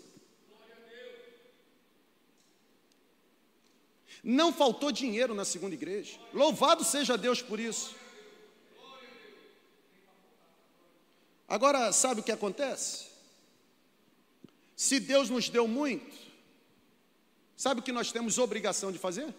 Não 4.22 4.52
faltou 4.52 4.92
dinheiro 4.92 5.34
na 5.34 5.44
segunda 5.44 5.74
igreja. 5.74 6.18
Louvado 6.34 6.84
seja 6.84 7.16
Deus 7.16 7.40
por 7.40 7.58
isso. 7.58 7.94
Agora, 11.48 11.90
sabe 11.92 12.20
o 12.20 12.24
que 12.24 12.30
acontece? 12.30 13.06
Se 14.76 15.00
Deus 15.00 15.30
nos 15.30 15.48
deu 15.48 15.66
muito, 15.66 16.14
sabe 17.56 17.80
o 17.80 17.82
que 17.82 17.90
nós 17.90 18.12
temos 18.12 18.36
obrigação 18.36 18.92
de 18.92 18.98
fazer? 18.98 19.34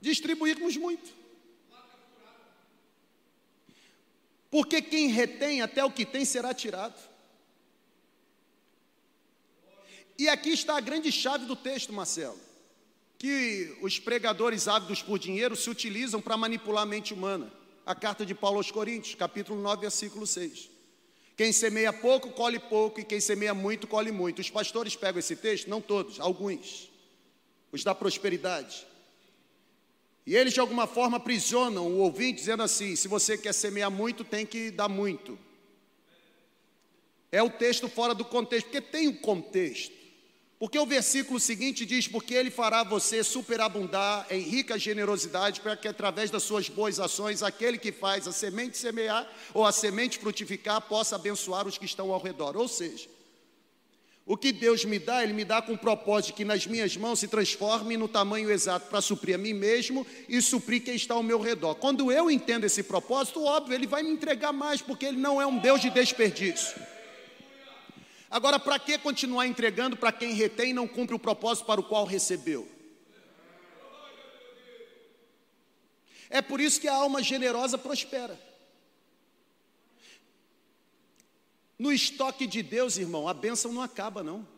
Distribuirmos 0.00 0.76
muito. 0.76 1.12
Porque 4.48 4.80
quem 4.80 5.08
retém 5.08 5.62
até 5.62 5.84
o 5.84 5.90
que 5.90 6.06
tem 6.06 6.24
será 6.24 6.54
tirado. 6.54 7.10
E 10.16 10.28
aqui 10.28 10.50
está 10.50 10.76
a 10.76 10.80
grande 10.80 11.10
chave 11.10 11.44
do 11.44 11.56
texto, 11.56 11.92
Marcelo 11.92 12.51
que 13.22 13.78
os 13.80 14.00
pregadores 14.00 14.66
ávidos 14.66 15.00
por 15.00 15.16
dinheiro 15.16 15.54
se 15.54 15.70
utilizam 15.70 16.20
para 16.20 16.36
manipular 16.36 16.82
a 16.82 16.86
mente 16.86 17.14
humana. 17.14 17.52
A 17.86 17.94
carta 17.94 18.26
de 18.26 18.34
Paulo 18.34 18.56
aos 18.56 18.72
Coríntios, 18.72 19.14
capítulo 19.14 19.62
9, 19.62 19.82
versículo 19.82 20.26
6. 20.26 20.68
Quem 21.36 21.52
semeia 21.52 21.92
pouco, 21.92 22.32
colhe 22.32 22.58
pouco, 22.58 22.98
e 22.98 23.04
quem 23.04 23.20
semeia 23.20 23.54
muito, 23.54 23.86
colhe 23.86 24.10
muito. 24.10 24.40
Os 24.40 24.50
pastores 24.50 24.96
pegam 24.96 25.20
esse 25.20 25.36
texto, 25.36 25.70
não 25.70 25.80
todos, 25.80 26.18
alguns, 26.18 26.90
os 27.70 27.84
da 27.84 27.94
prosperidade. 27.94 28.84
E 30.26 30.34
eles, 30.34 30.52
de 30.52 30.58
alguma 30.58 30.88
forma, 30.88 31.18
aprisionam 31.18 31.86
o 31.92 31.98
ouvinte, 31.98 32.40
dizendo 32.40 32.64
assim: 32.64 32.96
se 32.96 33.06
você 33.06 33.38
quer 33.38 33.54
semear 33.54 33.88
muito, 33.88 34.24
tem 34.24 34.44
que 34.44 34.68
dar 34.72 34.88
muito. 34.88 35.38
É 37.30 37.40
o 37.40 37.50
texto 37.50 37.88
fora 37.88 38.16
do 38.16 38.24
contexto, 38.24 38.66
porque 38.66 38.80
tem 38.80 39.06
o 39.06 39.20
contexto. 39.20 40.01
Porque 40.62 40.78
o 40.78 40.86
versículo 40.86 41.40
seguinte 41.40 41.84
diz: 41.84 42.06
Porque 42.06 42.32
Ele 42.32 42.48
fará 42.48 42.84
você 42.84 43.24
superabundar 43.24 44.24
em 44.30 44.38
rica 44.38 44.78
generosidade, 44.78 45.60
para 45.60 45.76
que 45.76 45.88
através 45.88 46.30
das 46.30 46.44
suas 46.44 46.68
boas 46.68 47.00
ações, 47.00 47.42
aquele 47.42 47.76
que 47.76 47.90
faz 47.90 48.28
a 48.28 48.32
semente 48.32 48.78
semear 48.78 49.28
ou 49.52 49.66
a 49.66 49.72
semente 49.72 50.20
frutificar, 50.20 50.80
possa 50.82 51.16
abençoar 51.16 51.66
os 51.66 51.76
que 51.76 51.84
estão 51.84 52.12
ao 52.12 52.22
redor. 52.22 52.56
Ou 52.56 52.68
seja, 52.68 53.08
o 54.24 54.36
que 54.36 54.52
Deus 54.52 54.84
me 54.84 55.00
dá, 55.00 55.24
Ele 55.24 55.32
me 55.32 55.44
dá 55.44 55.60
com 55.60 55.72
o 55.72 55.78
propósito 55.78 56.36
que 56.36 56.44
nas 56.44 56.64
minhas 56.64 56.96
mãos 56.96 57.18
se 57.18 57.26
transforme 57.26 57.96
no 57.96 58.06
tamanho 58.06 58.48
exato 58.48 58.88
para 58.88 59.00
suprir 59.00 59.34
a 59.34 59.38
mim 59.38 59.54
mesmo 59.54 60.06
e 60.28 60.40
suprir 60.40 60.84
quem 60.84 60.94
está 60.94 61.14
ao 61.14 61.24
meu 61.24 61.40
redor. 61.40 61.74
Quando 61.74 62.12
eu 62.12 62.30
entendo 62.30 62.66
esse 62.66 62.84
propósito, 62.84 63.42
óbvio, 63.42 63.74
Ele 63.74 63.88
vai 63.88 64.04
me 64.04 64.12
entregar 64.12 64.52
mais, 64.52 64.80
porque 64.80 65.06
Ele 65.06 65.18
não 65.18 65.42
é 65.42 65.46
um 65.46 65.58
Deus 65.58 65.80
de 65.80 65.90
desperdício. 65.90 66.91
Agora, 68.32 68.58
para 68.58 68.78
que 68.78 68.96
continuar 68.96 69.46
entregando 69.46 69.94
para 69.94 70.10
quem 70.10 70.32
retém 70.32 70.70
e 70.70 70.72
não 70.72 70.88
cumpre 70.88 71.14
o 71.14 71.18
propósito 71.18 71.66
para 71.66 71.78
o 71.78 71.84
qual 71.84 72.06
recebeu? 72.06 72.66
É 76.30 76.40
por 76.40 76.58
isso 76.58 76.80
que 76.80 76.88
a 76.88 76.94
alma 76.94 77.22
generosa 77.22 77.76
prospera. 77.76 78.40
No 81.78 81.92
estoque 81.92 82.46
de 82.46 82.62
Deus, 82.62 82.96
irmão, 82.96 83.28
a 83.28 83.34
bênção 83.34 83.70
não 83.70 83.82
acaba, 83.82 84.22
não. 84.22 84.48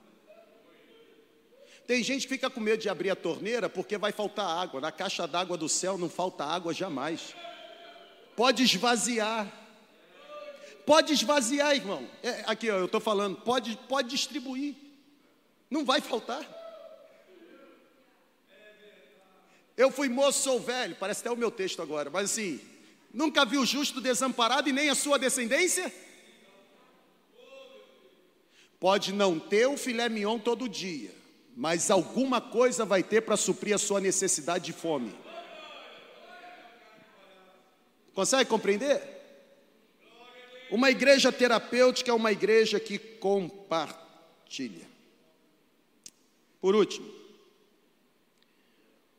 Tem 1.85 2.01
gente 2.01 2.29
que 2.29 2.35
fica 2.35 2.49
com 2.49 2.61
medo 2.61 2.81
de 2.81 2.89
abrir 2.89 3.11
a 3.11 3.17
torneira 3.17 3.69
porque 3.69 3.99
vai 3.99 4.13
faltar 4.13 4.47
água. 4.47 4.81
Na 4.81 4.93
caixa 4.93 5.27
d'água 5.27 5.57
do 5.57 5.69
céu 5.69 5.99
não 5.99 6.09
falta 6.09 6.45
água 6.45 6.73
jamais. 6.73 7.35
Pode 8.37 8.63
esvaziar. 8.63 9.64
Pode 10.87 11.13
esvaziar, 11.13 11.75
irmão. 11.75 12.07
É, 12.23 12.45
aqui, 12.47 12.71
ó, 12.71 12.77
eu 12.77 12.85
estou 12.87 13.01
falando, 13.01 13.37
pode, 13.37 13.79
pode 13.89 14.11
distribuir. 14.11 14.75
Não 15.71 15.85
vai 15.85 16.01
faltar. 16.01 16.43
Eu 19.77 19.91
fui 19.91 20.09
moço, 20.09 20.43
sou 20.43 20.61
velho, 20.61 20.95
parece 20.95 21.21
até 21.21 21.31
o 21.31 21.37
meu 21.37 21.51
texto 21.51 21.83
agora, 21.83 22.09
mas 22.09 22.31
assim, 22.31 22.61
nunca 23.13 23.45
vi 23.45 23.59
o 23.59 23.67
justo 23.67 24.01
desamparado 24.01 24.69
e 24.69 24.73
nem 24.73 24.89
a 24.89 24.95
sua 24.95 25.19
descendência? 25.19 25.93
Pode 28.79 29.13
não 29.13 29.41
ter 29.41 29.67
o 29.67 29.77
filé 29.77 30.09
mignon 30.09 30.39
todo 30.39 30.69
dia, 30.69 31.11
mas 31.57 31.91
alguma 31.91 32.41
coisa 32.41 32.85
vai 32.85 33.03
ter 33.03 33.23
para 33.23 33.37
suprir 33.37 33.75
a 33.75 33.79
sua 33.79 34.01
necessidade 34.01 34.67
de 34.67 34.73
fome. 34.73 35.13
Consegue 38.15 38.49
compreender? 38.49 39.14
Uma 40.75 40.91
igreja 40.91 41.31
terapêutica 41.31 42.11
é 42.11 42.15
uma 42.15 42.33
igreja 42.33 42.81
que 42.81 42.99
compartilha. 42.99 44.85
Por 46.61 46.75
último, 46.75 47.09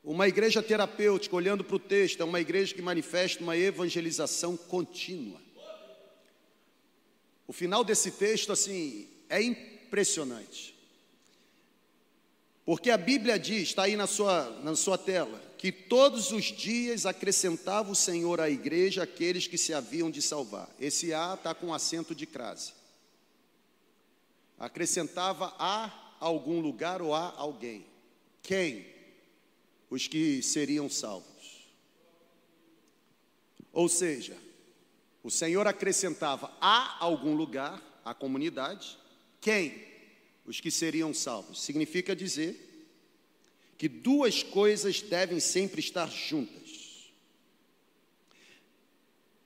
uma 0.04 0.28
igreja 0.28 0.62
terapêutica, 0.62 1.34
olhando 1.34 1.64
para 1.64 1.78
o 1.78 1.80
texto, 1.80 2.20
é 2.20 2.26
uma 2.26 2.42
igreja 2.42 2.76
que 2.76 2.82
manifesta 2.82 3.42
uma 3.42 3.56
evangelização 3.56 4.58
contínua. 4.58 5.42
O 7.48 7.54
final 7.54 7.86
desse 7.86 8.12
texto, 8.12 8.52
assim, 8.52 9.08
é 9.30 9.42
impressionante. 9.42 10.76
Porque 12.66 12.90
a 12.92 12.98
Bíblia 12.98 13.40
diz, 13.40 13.70
está 13.70 13.84
aí 13.84 13.96
na 13.96 14.08
sua, 14.08 14.50
na 14.62 14.76
sua 14.76 14.98
tela, 14.98 15.42
que 15.66 15.72
todos 15.72 16.32
os 16.32 16.46
dias 16.46 17.08
acrescentava 17.08 17.92
o 17.92 17.96
Senhor 17.96 18.40
à 18.40 18.48
igreja 18.48 19.02
aqueles 19.02 19.48
que 19.48 19.58
se 19.58 19.74
haviam 19.74 20.12
de 20.12 20.22
salvar. 20.22 20.70
Esse 20.80 21.12
A 21.12 21.34
está 21.34 21.56
com 21.56 21.74
acento 21.74 22.14
de 22.14 22.28
crase. 22.28 22.72
Acrescentava 24.60 25.56
a 25.58 26.18
algum 26.20 26.60
lugar 26.60 27.02
ou 27.02 27.16
a 27.16 27.34
alguém. 27.36 27.84
Quem? 28.44 28.86
Os 29.90 30.06
que 30.06 30.40
seriam 30.44 30.88
salvos. 30.88 31.68
Ou 33.74 33.90
seja, 33.90 34.38
o 35.24 35.32
Senhor 35.32 35.66
acrescentava 35.66 36.56
a 36.62 37.04
algum 37.04 37.36
lugar, 37.36 37.82
a 38.06 38.14
comunidade, 38.14 39.00
quem? 39.42 39.84
os 40.46 40.62
que 40.62 40.70
seriam 40.70 41.12
salvos. 41.12 41.60
Significa 41.60 42.16
dizer 42.16 42.75
que 43.78 43.88
duas 43.88 44.44
coisas 44.44 45.02
devem 45.02 45.40
sempre 45.40 45.80
estar 45.80 46.10
juntas. 46.10 47.14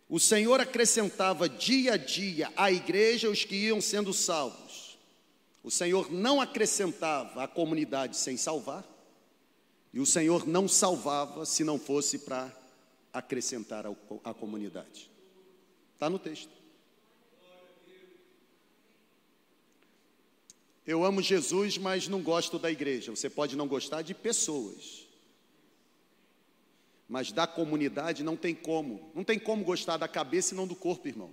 O 0.07 0.19
Senhor 0.19 0.59
acrescentava 0.59 1.47
dia 1.47 1.93
a 1.93 1.97
dia 1.97 2.51
à 2.55 2.71
igreja 2.71 3.30
os 3.30 3.45
que 3.45 3.55
iam 3.55 3.80
sendo 3.80 4.13
salvos. 4.13 4.97
O 5.63 5.69
Senhor 5.69 6.11
não 6.11 6.41
acrescentava 6.41 7.43
a 7.43 7.47
comunidade 7.47 8.17
sem 8.17 8.38
salvar, 8.38 8.84
e 9.93 9.99
o 9.99 10.05
Senhor 10.05 10.47
não 10.47 10.67
salvava 10.67 11.45
se 11.45 11.63
não 11.63 11.77
fosse 11.77 12.19
para 12.19 12.55
acrescentar 13.11 13.86
à 14.23 14.34
comunidade. 14.34 15.11
Está 15.93 16.09
no 16.09 16.17
texto. 16.17 16.59
Eu 20.89 21.05
amo 21.05 21.21
Jesus, 21.21 21.77
mas 21.77 22.07
não 22.07 22.19
gosto 22.19 22.57
da 22.57 22.71
igreja. 22.71 23.11
Você 23.11 23.29
pode 23.29 23.55
não 23.55 23.67
gostar 23.67 24.01
de 24.01 24.15
pessoas. 24.15 25.07
Mas 27.07 27.31
da 27.31 27.45
comunidade 27.45 28.23
não 28.23 28.35
tem 28.35 28.55
como. 28.55 29.11
Não 29.13 29.23
tem 29.23 29.37
como 29.37 29.63
gostar 29.63 29.97
da 29.97 30.07
cabeça 30.07 30.55
e 30.55 30.57
não 30.57 30.65
do 30.65 30.75
corpo, 30.75 31.07
irmão. 31.07 31.31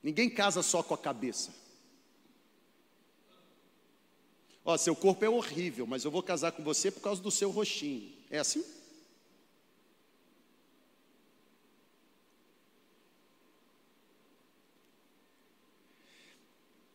Ninguém 0.00 0.30
casa 0.30 0.62
só 0.62 0.80
com 0.80 0.94
a 0.94 0.98
cabeça. 0.98 1.52
Ó, 4.64 4.76
seu 4.76 4.94
corpo 4.94 5.24
é 5.24 5.28
horrível, 5.28 5.84
mas 5.84 6.04
eu 6.04 6.10
vou 6.12 6.22
casar 6.22 6.52
com 6.52 6.62
você 6.62 6.88
por 6.88 7.00
causa 7.00 7.20
do 7.20 7.32
seu 7.32 7.50
rostinho. 7.50 8.12
É 8.30 8.38
assim? 8.38 8.64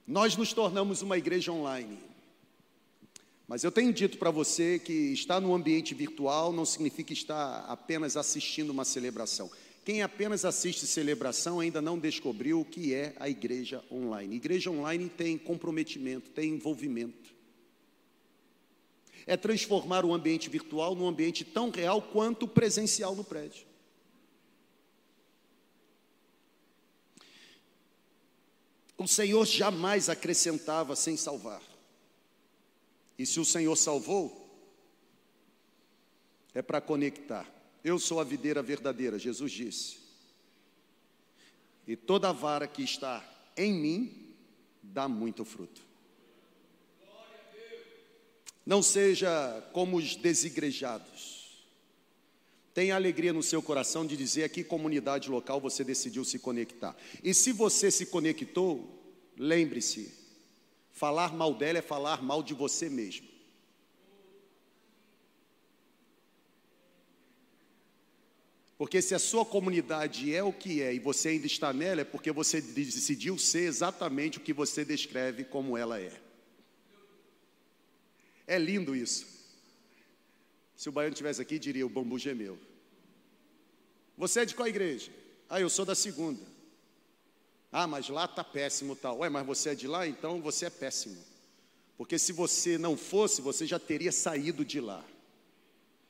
Nós 0.05 0.35
nos 0.35 0.51
tornamos 0.51 1.01
uma 1.01 1.17
igreja 1.17 1.51
online. 1.51 1.97
Mas 3.47 3.63
eu 3.63 3.71
tenho 3.71 3.93
dito 3.93 4.17
para 4.17 4.31
você 4.31 4.79
que 4.79 5.13
estar 5.13 5.39
no 5.39 5.53
ambiente 5.53 5.93
virtual 5.93 6.51
não 6.51 6.65
significa 6.65 7.13
estar 7.13 7.65
apenas 7.67 8.17
assistindo 8.17 8.69
uma 8.71 8.85
celebração. 8.85 9.49
Quem 9.85 10.01
apenas 10.01 10.45
assiste 10.45 10.87
celebração 10.87 11.59
ainda 11.59 11.81
não 11.81 11.99
descobriu 11.99 12.61
o 12.61 12.65
que 12.65 12.93
é 12.93 13.13
a 13.19 13.29
igreja 13.29 13.83
online. 13.91 14.37
Igreja 14.37 14.71
online 14.71 15.09
tem 15.09 15.37
comprometimento, 15.37 16.29
tem 16.29 16.51
envolvimento. 16.51 17.33
É 19.25 19.37
transformar 19.37 20.05
o 20.05 20.13
ambiente 20.13 20.49
virtual 20.49 20.95
num 20.95 21.07
ambiente 21.07 21.43
tão 21.43 21.69
real 21.69 22.01
quanto 22.01 22.43
o 22.43 22.47
presencial 22.47 23.15
no 23.15 23.23
prédio. 23.23 23.65
O 29.03 29.07
Senhor 29.07 29.45
jamais 29.45 30.07
acrescentava 30.07 30.95
sem 30.95 31.17
salvar. 31.17 31.61
E 33.19 33.25
se 33.25 33.37
o 33.37 33.43
Senhor 33.43 33.75
salvou, 33.75 34.49
é 36.53 36.61
para 36.61 36.79
conectar. 36.79 37.45
Eu 37.83 37.99
sou 37.99 38.21
a 38.21 38.23
videira 38.23 38.63
verdadeira, 38.63 39.19
Jesus 39.19 39.51
disse. 39.51 39.97
E 41.85 41.97
toda 41.97 42.31
vara 42.31 42.65
que 42.65 42.81
está 42.81 43.21
em 43.57 43.73
mim 43.73 44.33
dá 44.81 45.09
muito 45.09 45.43
fruto. 45.43 45.81
Não 48.65 48.81
seja 48.81 49.69
como 49.73 49.97
os 49.97 50.15
desigrejados. 50.15 51.42
Tenha 52.73 52.95
alegria 52.95 53.31
no 53.31 53.43
seu 53.43 53.61
coração 53.61 54.05
de 54.05 54.17
dizer 54.17 54.45
a 54.45 54.49
que 54.49 54.63
comunidade 54.63 55.29
local 55.29 55.61
você 55.61 55.83
decidiu 55.83 56.25
se 56.25 56.39
conectar. 56.39 56.95
E 57.23 57.33
se 57.33 57.51
você 57.51 57.91
se 57.91 58.07
conectou, 58.07 58.99
lembre-se: 59.37 60.11
falar 60.91 61.33
mal 61.33 61.53
dela 61.53 61.79
é 61.79 61.81
falar 61.83 62.23
mal 62.23 62.41
de 62.41 62.53
você 62.53 62.89
mesmo. 62.89 63.33
Porque 68.75 69.01
se 69.01 69.13
a 69.15 69.19
sua 69.19 69.45
comunidade 69.45 70.35
é 70.35 70.43
o 70.43 70.51
que 70.51 70.81
é 70.81 70.93
e 70.93 70.99
você 70.99 71.29
ainda 71.29 71.45
está 71.45 71.71
nela, 71.71 72.01
é 72.01 72.03
porque 72.03 72.31
você 72.31 72.59
decidiu 72.59 73.37
ser 73.37 73.65
exatamente 73.65 74.39
o 74.39 74.41
que 74.41 74.51
você 74.51 74.83
descreve 74.83 75.43
como 75.45 75.77
ela 75.77 76.01
é. 76.01 76.11
É 78.45 78.57
lindo 78.57 78.95
isso. 78.95 79.32
Se 80.83 80.89
o 80.89 80.91
baiano 80.91 81.13
estivesse 81.13 81.41
aqui, 81.41 81.57
diria: 81.57 81.85
o 81.85 81.89
bambu 81.89 82.19
gemeu. 82.19 82.59
Você 84.17 84.41
é 84.41 84.45
de 84.45 84.53
qual 84.53 84.67
igreja? 84.67 85.13
Ah, 85.49 85.61
eu 85.61 85.69
sou 85.69 85.85
da 85.85 85.95
segunda. 85.95 86.41
Ah, 87.71 87.87
mas 87.87 88.09
lá 88.09 88.25
está 88.25 88.43
péssimo 88.43 88.93
tal. 88.93 89.19
Ué, 89.19 89.29
mas 89.29 89.45
você 89.45 89.69
é 89.69 89.75
de 89.75 89.87
lá, 89.87 90.05
então 90.05 90.41
você 90.41 90.65
é 90.65 90.69
péssimo. 90.69 91.23
Porque 91.95 92.19
se 92.19 92.33
você 92.33 92.77
não 92.77 92.97
fosse, 92.97 93.41
você 93.41 93.65
já 93.65 93.79
teria 93.79 94.11
saído 94.11 94.65
de 94.65 94.81
lá. 94.81 95.01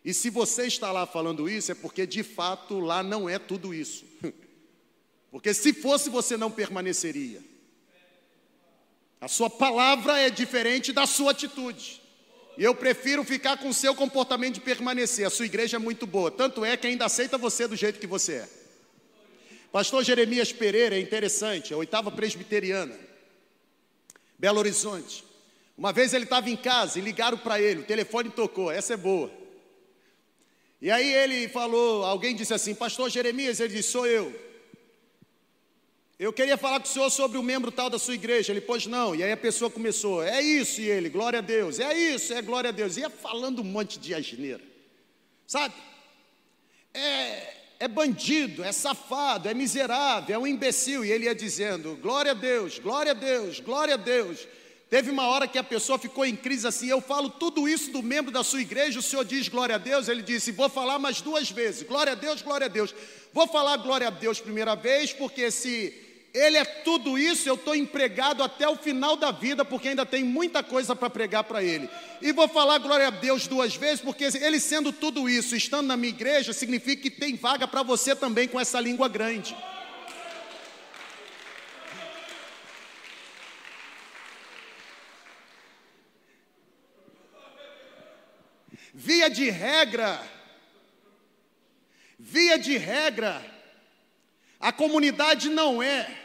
E 0.03 0.11
se 0.11 0.31
você 0.31 0.65
está 0.65 0.91
lá 0.91 1.05
falando 1.05 1.47
isso, 1.47 1.71
é 1.71 1.75
porque 1.75 2.07
de 2.07 2.23
fato 2.23 2.79
lá 2.79 3.03
não 3.03 3.29
é 3.29 3.37
tudo 3.37 3.75
isso. 3.75 4.03
Porque 5.29 5.53
se 5.53 5.73
fosse, 5.73 6.09
você 6.11 6.35
não 6.35 6.51
permaneceria. 6.51 7.43
A 9.21 9.27
sua 9.27 9.49
palavra 9.49 10.19
é 10.19 10.29
diferente 10.29 10.91
da 10.91 11.07
sua 11.07 11.31
atitude. 11.31 12.02
E 12.57 12.63
eu 12.63 12.75
prefiro 12.75 13.23
ficar 13.23 13.57
com 13.57 13.69
o 13.69 13.73
seu 13.73 13.95
comportamento 13.95 14.55
de 14.55 14.61
permanecer. 14.61 15.25
A 15.25 15.29
sua 15.29 15.45
igreja 15.45 15.77
é 15.77 15.79
muito 15.79 16.05
boa. 16.05 16.29
Tanto 16.29 16.63
é 16.63 16.77
que 16.77 16.87
ainda 16.87 17.05
aceita 17.05 17.37
você 17.37 17.67
do 17.67 17.75
jeito 17.75 17.99
que 17.99 18.07
você 18.07 18.33
é. 18.33 18.49
Pastor 19.73 20.03
Jeremias 20.03 20.53
Pereira 20.53 20.95
é 20.95 20.99
interessante, 20.99 21.73
a 21.73 21.77
oitava 21.77 22.11
presbiteriana, 22.11 22.95
Belo 24.37 24.59
Horizonte. 24.59 25.23
Uma 25.75 25.91
vez 25.91 26.13
ele 26.13 26.25
estava 26.25 26.47
em 26.47 26.55
casa 26.55 26.99
e 26.99 27.01
ligaram 27.01 27.39
para 27.39 27.59
ele, 27.59 27.79
o 27.79 27.83
telefone 27.83 28.29
tocou, 28.29 28.71
essa 28.71 28.93
é 28.93 28.97
boa. 28.97 29.31
E 30.79 30.91
aí 30.91 31.11
ele 31.11 31.47
falou, 31.47 32.05
alguém 32.05 32.35
disse 32.35 32.53
assim, 32.53 32.75
Pastor 32.75 33.09
Jeremias, 33.09 33.59
ele 33.59 33.73
disse, 33.73 33.89
sou 33.89 34.05
eu. 34.05 34.31
Eu 36.23 36.31
queria 36.31 36.55
falar 36.55 36.79
com 36.79 36.85
o 36.85 36.89
senhor 36.89 37.09
sobre 37.09 37.37
o 37.37 37.43
membro 37.43 37.69
tal 37.69 37.89
da 37.89 37.99
sua 37.99 38.13
igreja. 38.13 38.53
Ele, 38.53 38.61
pois 38.61 38.85
não. 38.85 39.13
E 39.13 39.21
aí 39.21 39.33
a 39.33 39.35
pessoa 39.35 39.69
começou, 39.69 40.23
é 40.23 40.41
isso, 40.41 40.79
e 40.79 40.89
ele, 40.89 41.09
glória 41.09 41.39
a 41.39 41.41
Deus, 41.41 41.81
é 41.81 41.93
isso, 41.93 42.33
é 42.33 42.41
glória 42.41 42.69
a 42.69 42.71
Deus. 42.71 42.95
Ia 42.95 43.09
falando 43.09 43.59
um 43.59 43.65
monte 43.65 43.99
de 43.99 44.15
asneira. 44.15 44.61
Sabe? 45.45 45.73
É, 46.93 47.53
é 47.77 47.87
bandido, 47.89 48.63
é 48.63 48.71
safado, 48.71 49.49
é 49.49 49.53
miserável, 49.53 50.33
é 50.33 50.39
um 50.39 50.47
imbecil. 50.47 51.03
E 51.03 51.11
ele 51.11 51.25
ia 51.25 51.35
dizendo, 51.35 51.99
glória 52.01 52.31
a 52.31 52.35
Deus, 52.35 52.79
glória 52.79 53.11
a 53.11 53.15
Deus, 53.15 53.59
glória 53.59 53.95
a 53.95 53.97
Deus. 53.97 54.47
Teve 54.89 55.11
uma 55.11 55.27
hora 55.27 55.45
que 55.45 55.57
a 55.57 55.63
pessoa 55.63 55.99
ficou 55.99 56.25
em 56.25 56.37
crise 56.37 56.65
assim. 56.65 56.87
Eu 56.87 57.01
falo 57.01 57.29
tudo 57.31 57.67
isso 57.67 57.91
do 57.91 58.01
membro 58.01 58.31
da 58.31 58.45
sua 58.45 58.61
igreja. 58.61 58.99
O 58.99 59.03
senhor 59.03 59.25
diz 59.25 59.49
glória 59.49 59.75
a 59.75 59.77
Deus. 59.77 60.07
Ele 60.07 60.21
disse: 60.21 60.53
Vou 60.53 60.69
falar 60.69 60.99
mais 60.99 61.19
duas 61.19 61.51
vezes. 61.51 61.83
Glória 61.83 62.13
a 62.13 62.15
Deus, 62.15 62.41
glória 62.41 62.65
a 62.65 62.69
Deus. 62.69 62.95
Vou 63.33 63.45
falar 63.45 63.75
glória 63.77 64.07
a 64.07 64.11
Deus 64.11 64.39
primeira 64.39 64.75
vez, 64.75 65.11
porque 65.11 65.51
se 65.51 66.02
ele 66.33 66.57
é 66.57 66.65
tudo 66.65 67.15
isso, 67.15 67.47
eu 67.47 67.53
estou 67.53 67.75
empregado 67.75 68.41
até 68.41 68.67
o 68.67 68.75
final 68.75 69.15
da 69.15 69.29
vida, 69.29 69.63
porque 69.63 69.89
ainda 69.89 70.03
tem 70.03 70.23
muita 70.23 70.63
coisa 70.63 70.95
para 70.95 71.07
pregar 71.07 71.43
para 71.43 71.63
ele. 71.63 71.87
E 72.19 72.31
vou 72.31 72.47
falar 72.47 72.79
glória 72.79 73.07
a 73.07 73.11
Deus 73.11 73.45
duas 73.45 73.75
vezes, 73.75 74.01
porque 74.01 74.23
ele 74.23 74.59
sendo 74.59 74.91
tudo 74.91 75.29
isso, 75.29 75.55
estando 75.55 75.85
na 75.85 75.95
minha 75.95 76.09
igreja, 76.09 76.51
significa 76.51 77.03
que 77.03 77.11
tem 77.11 77.35
vaga 77.35 77.67
para 77.67 77.83
você 77.83 78.15
também 78.15 78.47
com 78.47 78.59
essa 78.59 78.79
língua 78.79 79.07
grande. 79.07 79.55
Via 88.91 89.29
de 89.29 89.51
regra, 89.51 90.19
via 92.17 92.57
de 92.57 92.75
regra, 92.75 93.45
a 94.59 94.71
comunidade 94.71 95.49
não 95.49 95.83
é 95.83 96.22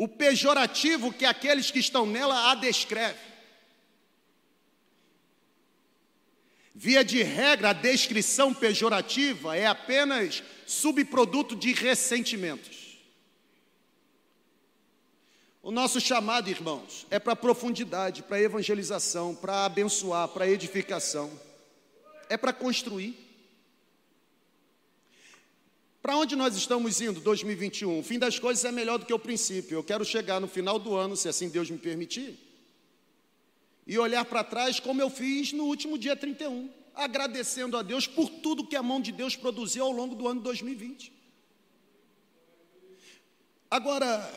o 0.00 0.08
pejorativo 0.08 1.12
que 1.12 1.26
aqueles 1.26 1.70
que 1.70 1.78
estão 1.78 2.06
nela 2.06 2.50
a 2.50 2.54
descreve. 2.54 3.18
Via 6.74 7.04
de 7.04 7.22
regra, 7.22 7.68
a 7.68 7.74
descrição 7.74 8.54
pejorativa 8.54 9.54
é 9.54 9.66
apenas 9.66 10.42
subproduto 10.66 11.54
de 11.54 11.74
ressentimentos. 11.74 12.98
O 15.62 15.70
nosso 15.70 16.00
chamado, 16.00 16.48
irmãos, 16.48 17.06
é 17.10 17.18
para 17.18 17.36
profundidade, 17.36 18.22
para 18.22 18.40
evangelização, 18.40 19.34
para 19.34 19.66
abençoar, 19.66 20.28
para 20.28 20.48
edificação, 20.48 21.30
é 22.30 22.38
para 22.38 22.54
construir. 22.54 23.29
Para 26.02 26.16
onde 26.16 26.34
nós 26.34 26.56
estamos 26.56 27.00
indo 27.00 27.20
2021? 27.20 27.98
O 27.98 28.02
fim 28.02 28.18
das 28.18 28.38
coisas 28.38 28.64
é 28.64 28.72
melhor 28.72 28.98
do 28.98 29.04
que 29.04 29.12
o 29.12 29.18
princípio. 29.18 29.76
Eu 29.76 29.84
quero 29.84 30.04
chegar 30.04 30.40
no 30.40 30.48
final 30.48 30.78
do 30.78 30.96
ano, 30.96 31.14
se 31.14 31.28
assim 31.28 31.50
Deus 31.50 31.70
me 31.70 31.76
permitir, 31.76 32.38
e 33.86 33.98
olhar 33.98 34.24
para 34.24 34.42
trás 34.42 34.80
como 34.80 35.02
eu 35.02 35.10
fiz 35.10 35.52
no 35.52 35.64
último 35.64 35.98
dia 35.98 36.16
31, 36.16 36.70
agradecendo 36.94 37.76
a 37.76 37.82
Deus 37.82 38.06
por 38.06 38.30
tudo 38.30 38.66
que 38.66 38.76
a 38.76 38.82
mão 38.82 39.00
de 39.00 39.12
Deus 39.12 39.36
produziu 39.36 39.84
ao 39.84 39.92
longo 39.92 40.14
do 40.14 40.26
ano 40.26 40.40
2020. 40.40 41.12
Agora, 43.70 44.28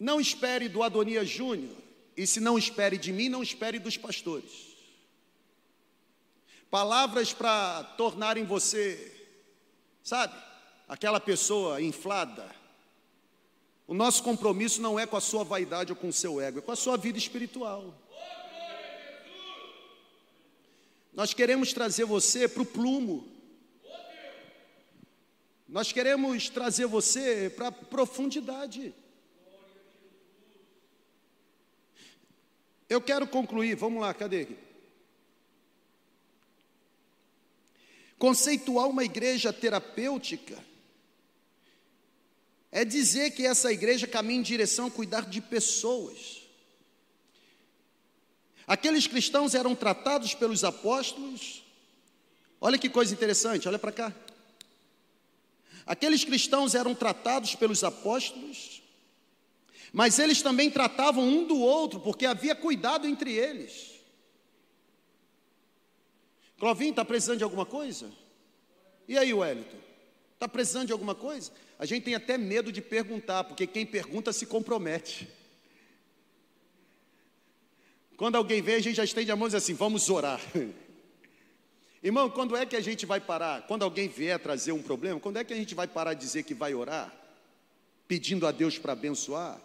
não 0.00 0.20
espere 0.20 0.68
do 0.68 0.82
Adonias 0.82 1.28
Júnior, 1.28 1.76
e 2.16 2.26
se 2.26 2.40
não 2.40 2.58
espere 2.58 2.98
de 2.98 3.12
mim, 3.12 3.28
não 3.28 3.42
espere 3.42 3.78
dos 3.78 3.96
pastores. 3.96 4.74
Palavras 6.70 7.32
para 7.32 7.84
tornarem 7.96 8.44
você, 8.44 9.13
sabe, 10.04 10.34
aquela 10.86 11.18
pessoa 11.18 11.80
inflada. 11.80 12.54
O 13.86 13.94
nosso 13.94 14.22
compromisso 14.22 14.80
não 14.80 14.98
é 14.98 15.06
com 15.06 15.16
a 15.16 15.20
sua 15.20 15.42
vaidade 15.42 15.92
ou 15.92 15.96
com 15.96 16.08
o 16.08 16.12
seu 16.12 16.40
ego, 16.40 16.58
é 16.58 16.62
com 16.62 16.72
a 16.72 16.76
sua 16.76 16.96
vida 16.96 17.18
espiritual. 17.18 17.94
Nós 21.12 21.32
queremos 21.32 21.72
trazer 21.72 22.04
você 22.04 22.46
para 22.48 22.62
o 22.62 22.66
plumo. 22.66 23.26
Nós 25.66 25.90
queremos 25.90 26.48
trazer 26.50 26.86
você 26.86 27.48
para 27.48 27.68
a 27.68 27.72
profundidade. 27.72 28.94
Eu 32.88 33.00
quero 33.00 33.26
concluir, 33.26 33.74
vamos 33.74 34.00
lá, 34.00 34.12
cadê 34.12 34.42
aqui? 34.42 34.63
Conceituar 38.24 38.88
uma 38.88 39.04
igreja 39.04 39.52
terapêutica 39.52 40.56
é 42.72 42.82
dizer 42.82 43.32
que 43.32 43.46
essa 43.46 43.70
igreja 43.70 44.06
caminha 44.06 44.38
em 44.38 44.42
direção 44.42 44.86
a 44.86 44.90
cuidar 44.90 45.28
de 45.28 45.42
pessoas. 45.42 46.40
Aqueles 48.66 49.06
cristãos 49.06 49.54
eram 49.54 49.74
tratados 49.74 50.32
pelos 50.32 50.64
apóstolos. 50.64 51.62
Olha 52.58 52.78
que 52.78 52.88
coisa 52.88 53.12
interessante, 53.12 53.68
olha 53.68 53.78
para 53.78 53.92
cá. 53.92 54.10
Aqueles 55.84 56.24
cristãos 56.24 56.74
eram 56.74 56.94
tratados 56.94 57.54
pelos 57.54 57.84
apóstolos, 57.84 58.82
mas 59.92 60.18
eles 60.18 60.40
também 60.40 60.70
tratavam 60.70 61.28
um 61.28 61.46
do 61.46 61.58
outro, 61.58 62.00
porque 62.00 62.24
havia 62.24 62.54
cuidado 62.54 63.06
entre 63.06 63.32
eles. 63.32 63.93
Clovinho, 66.58 66.90
está 66.90 67.04
precisando 67.04 67.38
de 67.38 67.44
alguma 67.44 67.66
coisa? 67.66 68.10
E 69.08 69.18
aí, 69.18 69.32
Wellington? 69.32 69.78
Está 70.34 70.48
precisando 70.48 70.86
de 70.86 70.92
alguma 70.92 71.14
coisa? 71.14 71.50
A 71.78 71.86
gente 71.86 72.04
tem 72.04 72.14
até 72.14 72.38
medo 72.38 72.70
de 72.70 72.80
perguntar, 72.80 73.44
porque 73.44 73.66
quem 73.66 73.84
pergunta 73.84 74.32
se 74.32 74.46
compromete. 74.46 75.28
Quando 78.16 78.36
alguém 78.36 78.62
vem, 78.62 78.76
a 78.76 78.80
gente 78.80 78.96
já 78.96 79.04
estende 79.04 79.30
a 79.30 79.36
mão 79.36 79.46
e 79.46 79.50
diz 79.50 79.56
assim: 79.56 79.74
vamos 79.74 80.08
orar. 80.08 80.40
Irmão, 82.02 82.28
quando 82.28 82.54
é 82.56 82.66
que 82.66 82.76
a 82.76 82.80
gente 82.80 83.06
vai 83.06 83.18
parar? 83.18 83.62
Quando 83.62 83.82
alguém 83.82 84.08
vier 84.08 84.38
trazer 84.38 84.72
um 84.72 84.82
problema, 84.82 85.18
quando 85.18 85.38
é 85.38 85.44
que 85.44 85.54
a 85.54 85.56
gente 85.56 85.74
vai 85.74 85.86
parar 85.86 86.12
de 86.14 86.20
dizer 86.20 86.42
que 86.42 86.52
vai 86.52 86.74
orar, 86.74 87.12
pedindo 88.06 88.46
a 88.46 88.52
Deus 88.52 88.78
para 88.78 88.92
abençoar? 88.92 89.58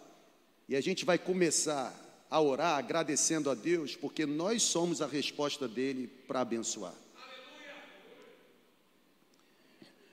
E 0.66 0.74
a 0.74 0.80
gente 0.80 1.04
vai 1.04 1.18
começar 1.18 1.94
a 2.30 2.40
orar 2.40 2.78
agradecendo 2.78 3.50
a 3.50 3.54
Deus, 3.54 3.96
porque 3.96 4.24
nós 4.24 4.62
somos 4.62 5.02
a 5.02 5.06
resposta 5.06 5.66
dele 5.66 6.06
para 6.28 6.40
abençoar. 6.40 6.94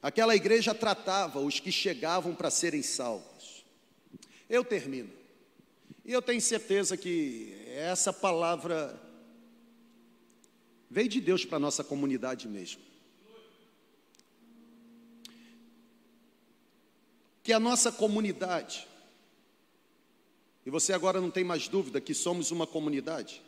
Aquela 0.02 0.36
igreja 0.36 0.74
tratava 0.74 1.40
os 1.40 1.60
que 1.60 1.72
chegavam 1.72 2.34
para 2.34 2.50
serem 2.50 2.82
salvos. 2.82 3.66
Eu 4.50 4.64
termino. 4.64 5.12
E 6.06 6.14
eu 6.14 6.22
tenho 6.22 6.40
certeza 6.40 6.96
que 6.96 7.54
essa 7.76 8.14
palavra 8.14 8.98
veio 10.90 11.10
de 11.10 11.20
Deus 11.20 11.44
para 11.44 11.58
a 11.58 11.60
nossa 11.60 11.84
comunidade 11.84 12.48
mesmo. 12.48 12.82
Que 17.44 17.52
a 17.52 17.60
nossa 17.60 17.92
comunidade, 17.92 18.87
e 20.68 20.70
você 20.70 20.92
agora 20.92 21.22
não 21.22 21.32
tem 21.32 21.46
mais 21.46 21.70
dúvida 21.70 22.02
que 22.02 22.14
somos 22.14 22.52
uma 22.52 22.68
comunidade, 22.68 23.42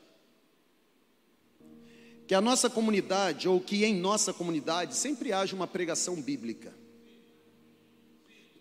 que 2.26 2.34
a 2.34 2.40
nossa 2.40 2.70
comunidade, 2.70 3.46
ou 3.46 3.60
que 3.60 3.84
em 3.84 3.94
nossa 3.94 4.32
comunidade, 4.32 4.96
sempre 4.96 5.34
haja 5.34 5.54
uma 5.54 5.68
pregação 5.68 6.22
bíblica. 6.22 6.74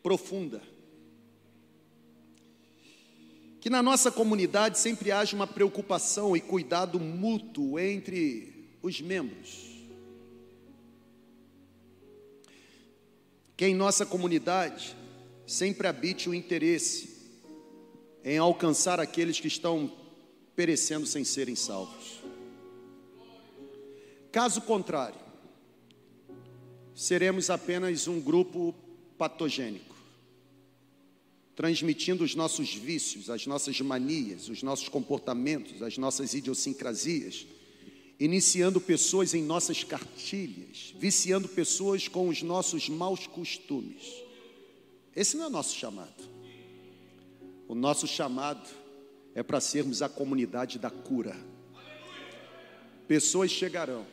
Profunda. 0.03 0.61
Que 3.61 3.71
na 3.71 3.81
nossa 3.81 4.11
comunidade 4.11 4.77
sempre 4.77 5.13
haja 5.13 5.37
uma 5.37 5.47
preocupação 5.47 6.37
e 6.37 6.41
cuidado 6.41 6.99
mútuo 6.99 7.79
entre 7.79 8.77
os 8.83 9.01
membros. 9.01 9.69
Que 13.57 13.67
em 13.67 13.75
nossa 13.75 14.05
comunidade 14.05 14.97
sempre 15.47 15.87
habite 15.87 16.29
o 16.29 16.35
interesse 16.35 17.18
em 18.25 18.39
alcançar 18.39 19.01
aqueles 19.01 19.41
que 19.41 19.49
estão 19.49 19.93
perecendo 20.55 21.07
sem 21.07 21.25
serem 21.25 21.55
salvos. 21.55 22.21
Caso 24.33 24.61
contrário, 24.63 25.21
seremos 26.95 27.51
apenas 27.51 28.09
um 28.09 28.21
grupo 28.21 28.75
patogênico 29.17 29.89
transmitindo 31.59 32.23
os 32.23 32.37
nossos 32.37 32.73
vícios, 32.73 33.29
as 33.29 33.45
nossas 33.45 33.81
manias, 33.81 34.49
os 34.49 34.63
nossos 34.63 34.89
comportamentos, 34.89 35.83
as 35.83 35.99
nossas 35.99 36.33
idiosincrasias, 36.33 37.49
iniciando 38.21 38.81
pessoas 38.81 39.35
em 39.35 39.43
nossas 39.43 39.83
cartilhas, 39.83 40.95
viciando 40.97 41.49
pessoas 41.49 42.07
com 42.07 42.29
os 42.29 42.43
nossos 42.43 42.89
maus 42.89 43.27
costumes. 43.27 44.23
Esse 45.17 45.37
não 45.37 45.47
é 45.47 45.49
o 45.49 45.51
nosso 45.51 45.77
chamado. 45.77 46.15
O 47.69 47.75
nosso 47.75 48.07
chamado 48.07 48.67
é 49.35 49.43
para 49.43 49.61
sermos 49.61 50.01
a 50.01 50.09
comunidade 50.09 50.79
da 50.79 50.89
cura. 50.89 51.37
Pessoas 53.07 53.51
chegarão 53.51 54.07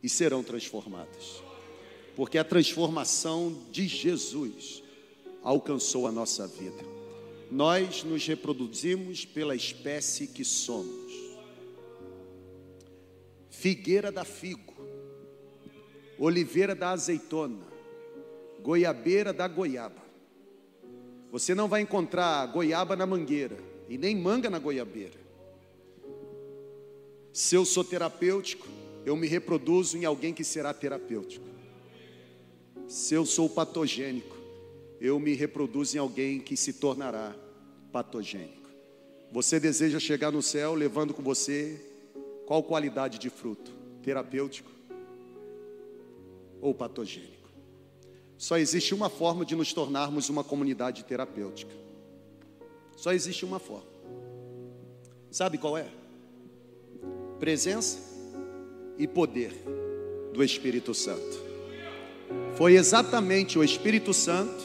e 0.00 0.08
serão 0.08 0.42
transformadas, 0.42 1.42
porque 2.14 2.38
a 2.38 2.44
transformação 2.44 3.64
de 3.72 3.88
Jesus 3.88 4.84
alcançou 5.42 6.06
a 6.06 6.12
nossa 6.12 6.46
vida. 6.46 6.84
Nós 7.50 8.04
nos 8.04 8.24
reproduzimos 8.24 9.24
pela 9.24 9.56
espécie 9.56 10.28
que 10.28 10.44
somos. 10.44 11.12
Figueira 13.50 14.12
da 14.12 14.24
figo, 14.24 14.74
oliveira 16.18 16.74
da 16.74 16.90
azeitona, 16.90 17.66
goiabeira 18.62 19.32
da 19.32 19.48
goiaba. 19.48 20.01
Você 21.32 21.54
não 21.54 21.66
vai 21.66 21.80
encontrar 21.80 22.44
goiaba 22.48 22.94
na 22.94 23.06
mangueira 23.06 23.56
e 23.88 23.96
nem 23.96 24.14
manga 24.14 24.50
na 24.50 24.58
goiabeira. 24.58 25.18
Se 27.32 27.54
eu 27.54 27.64
sou 27.64 27.82
terapêutico, 27.82 28.68
eu 29.06 29.16
me 29.16 29.26
reproduzo 29.26 29.96
em 29.96 30.04
alguém 30.04 30.34
que 30.34 30.44
será 30.44 30.74
terapêutico. 30.74 31.46
Se 32.86 33.14
eu 33.14 33.24
sou 33.24 33.48
patogênico, 33.48 34.36
eu 35.00 35.18
me 35.18 35.32
reproduzo 35.32 35.96
em 35.96 36.00
alguém 36.00 36.38
que 36.38 36.54
se 36.54 36.74
tornará 36.74 37.34
patogênico. 37.90 38.68
Você 39.30 39.58
deseja 39.58 39.98
chegar 39.98 40.30
no 40.30 40.42
céu 40.42 40.74
levando 40.74 41.14
com 41.14 41.22
você 41.22 41.80
qual 42.44 42.62
qualidade 42.62 43.18
de 43.18 43.30
fruto? 43.30 43.72
Terapêutico 44.02 44.70
ou 46.60 46.74
patogênico? 46.74 47.31
Só 48.42 48.58
existe 48.58 48.92
uma 48.92 49.08
forma 49.08 49.44
de 49.44 49.54
nos 49.54 49.72
tornarmos 49.72 50.28
uma 50.28 50.42
comunidade 50.42 51.04
terapêutica. 51.04 51.72
Só 52.96 53.12
existe 53.12 53.44
uma 53.44 53.60
forma. 53.60 53.86
Sabe 55.30 55.58
qual 55.58 55.78
é? 55.78 55.86
Presença 57.38 58.00
e 58.98 59.06
poder 59.06 59.52
do 60.34 60.42
Espírito 60.42 60.92
Santo. 60.92 61.40
Foi 62.56 62.74
exatamente 62.74 63.60
o 63.60 63.62
Espírito 63.62 64.12
Santo 64.12 64.64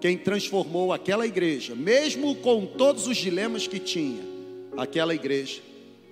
quem 0.00 0.16
transformou 0.16 0.92
aquela 0.92 1.26
igreja, 1.26 1.74
mesmo 1.74 2.36
com 2.36 2.64
todos 2.64 3.08
os 3.08 3.16
dilemas 3.16 3.66
que 3.66 3.80
tinha, 3.80 4.22
aquela 4.76 5.16
igreja, 5.16 5.60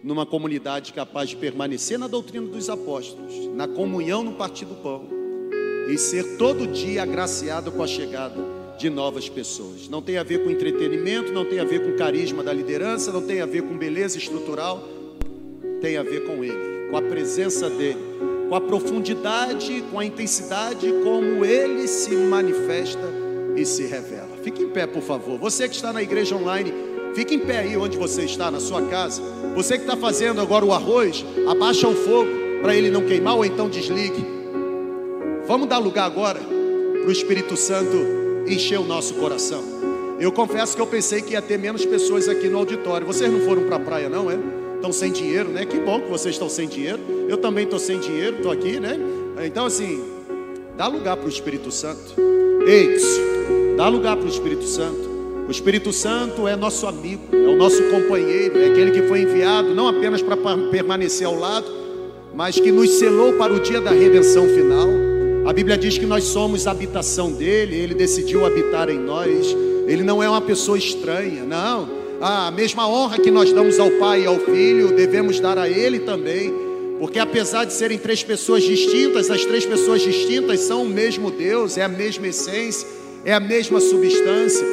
numa 0.02 0.26
comunidade 0.26 0.92
capaz 0.92 1.30
de 1.30 1.36
permanecer 1.36 1.96
na 1.96 2.08
doutrina 2.08 2.48
dos 2.48 2.68
apóstolos, 2.68 3.32
na 3.54 3.68
comunhão 3.68 4.24
no 4.24 4.32
partir 4.32 4.64
do 4.64 4.74
pão 4.74 5.21
e 5.88 5.98
ser 5.98 6.36
todo 6.36 6.66
dia 6.66 7.02
agraciado 7.02 7.72
com 7.72 7.82
a 7.82 7.86
chegada 7.86 8.40
de 8.78 8.90
novas 8.90 9.28
pessoas. 9.28 9.88
Não 9.88 10.02
tem 10.02 10.18
a 10.18 10.22
ver 10.22 10.42
com 10.42 10.50
entretenimento, 10.50 11.32
não 11.32 11.44
tem 11.44 11.60
a 11.60 11.64
ver 11.64 11.82
com 11.84 11.96
carisma 11.96 12.42
da 12.42 12.52
liderança, 12.52 13.12
não 13.12 13.22
tem 13.22 13.40
a 13.40 13.46
ver 13.46 13.62
com 13.62 13.76
beleza 13.76 14.18
estrutural, 14.18 14.82
tem 15.80 15.96
a 15.96 16.02
ver 16.02 16.24
com 16.24 16.42
Ele, 16.42 16.88
com 16.90 16.96
a 16.96 17.02
presença 17.02 17.68
dEle, 17.70 17.98
com 18.48 18.54
a 18.54 18.60
profundidade, 18.60 19.84
com 19.90 19.98
a 19.98 20.04
intensidade 20.04 20.92
como 21.04 21.44
Ele 21.44 21.86
se 21.86 22.14
manifesta 22.16 23.22
e 23.56 23.64
se 23.64 23.84
revela. 23.84 24.36
Fique 24.42 24.62
em 24.62 24.70
pé, 24.70 24.86
por 24.86 25.02
favor. 25.02 25.38
Você 25.38 25.68
que 25.68 25.74
está 25.74 25.92
na 25.92 26.02
igreja 26.02 26.34
online, 26.34 26.72
fique 27.14 27.34
em 27.34 27.38
pé 27.38 27.58
aí 27.58 27.76
onde 27.76 27.96
você 27.96 28.22
está, 28.22 28.50
na 28.50 28.60
sua 28.60 28.82
casa. 28.82 29.22
Você 29.54 29.76
que 29.76 29.84
está 29.84 29.96
fazendo 29.96 30.40
agora 30.40 30.64
o 30.64 30.72
arroz, 30.72 31.24
abaixa 31.46 31.86
o 31.86 31.94
fogo 31.94 32.30
para 32.62 32.74
ele 32.74 32.90
não 32.90 33.04
queimar 33.04 33.36
ou 33.36 33.44
então 33.44 33.68
desligue. 33.68 34.41
Vamos 35.52 35.68
dar 35.68 35.76
lugar 35.76 36.06
agora 36.06 36.40
para 36.40 37.06
o 37.06 37.12
Espírito 37.12 37.58
Santo 37.58 37.94
encher 38.46 38.80
o 38.80 38.84
nosso 38.84 39.12
coração. 39.12 39.62
Eu 40.18 40.32
confesso 40.32 40.74
que 40.74 40.80
eu 40.80 40.86
pensei 40.86 41.20
que 41.20 41.34
ia 41.34 41.42
ter 41.42 41.58
menos 41.58 41.84
pessoas 41.84 42.26
aqui 42.26 42.48
no 42.48 42.56
auditório. 42.56 43.06
Vocês 43.06 43.30
não 43.30 43.40
foram 43.40 43.64
para 43.64 43.76
a 43.76 43.78
praia, 43.78 44.08
não, 44.08 44.30
é? 44.30 44.38
Estão 44.76 44.90
sem 44.90 45.12
dinheiro, 45.12 45.50
né? 45.50 45.66
Que 45.66 45.78
bom 45.78 46.00
que 46.00 46.08
vocês 46.08 46.36
estão 46.36 46.48
sem 46.48 46.66
dinheiro. 46.66 47.00
Eu 47.28 47.36
também 47.36 47.64
estou 47.64 47.78
sem 47.78 48.00
dinheiro, 48.00 48.36
estou 48.36 48.50
aqui, 48.50 48.80
né? 48.80 48.98
Então, 49.44 49.66
assim, 49.66 50.02
dá 50.74 50.86
lugar 50.86 51.18
para 51.18 51.26
o 51.26 51.28
Espírito 51.28 51.70
Santo. 51.70 52.14
Ei, 52.66 52.96
dá 53.76 53.88
lugar 53.88 54.16
para 54.16 54.24
o 54.24 54.30
Espírito 54.30 54.64
Santo. 54.64 55.10
O 55.46 55.50
Espírito 55.50 55.92
Santo 55.92 56.48
é 56.48 56.56
nosso 56.56 56.86
amigo, 56.86 57.24
é 57.30 57.48
o 57.48 57.56
nosso 57.56 57.82
companheiro, 57.90 58.58
é 58.58 58.70
aquele 58.70 58.90
que 58.90 59.02
foi 59.02 59.20
enviado 59.20 59.74
não 59.74 59.86
apenas 59.86 60.22
para 60.22 60.38
permanecer 60.70 61.26
ao 61.26 61.38
lado, 61.38 61.70
mas 62.34 62.58
que 62.58 62.72
nos 62.72 62.88
selou 62.92 63.34
para 63.34 63.52
o 63.52 63.60
dia 63.60 63.82
da 63.82 63.90
redenção 63.90 64.48
final. 64.48 65.11
A 65.44 65.52
Bíblia 65.52 65.76
diz 65.76 65.98
que 65.98 66.06
nós 66.06 66.22
somos 66.24 66.68
a 66.68 66.70
habitação 66.70 67.32
dele, 67.32 67.76
ele 67.76 67.94
decidiu 67.94 68.46
habitar 68.46 68.88
em 68.88 68.98
nós. 68.98 69.54
Ele 69.88 70.04
não 70.04 70.22
é 70.22 70.28
uma 70.28 70.40
pessoa 70.40 70.78
estranha, 70.78 71.44
não. 71.44 71.88
A 72.20 72.52
mesma 72.52 72.88
honra 72.88 73.18
que 73.18 73.28
nós 73.28 73.52
damos 73.52 73.80
ao 73.80 73.90
Pai 73.90 74.22
e 74.22 74.26
ao 74.26 74.38
Filho, 74.38 74.94
devemos 74.94 75.40
dar 75.40 75.58
a 75.58 75.68
ele 75.68 75.98
também. 75.98 76.54
Porque 77.00 77.18
apesar 77.18 77.64
de 77.64 77.72
serem 77.72 77.98
três 77.98 78.22
pessoas 78.22 78.62
distintas, 78.62 79.28
as 79.32 79.44
três 79.44 79.66
pessoas 79.66 80.00
distintas 80.00 80.60
são 80.60 80.84
o 80.84 80.88
mesmo 80.88 81.28
Deus, 81.32 81.76
é 81.76 81.82
a 81.82 81.88
mesma 81.88 82.28
essência, 82.28 82.86
é 83.24 83.34
a 83.34 83.40
mesma 83.40 83.80
substância. 83.80 84.64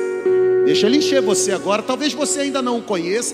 Deixa 0.65 0.85
ele 0.85 0.97
encher 0.97 1.19
você 1.19 1.51
agora. 1.51 1.81
Talvez 1.81 2.13
você 2.13 2.41
ainda 2.41 2.61
não 2.61 2.77
o 2.77 2.83
conheça. 2.83 3.33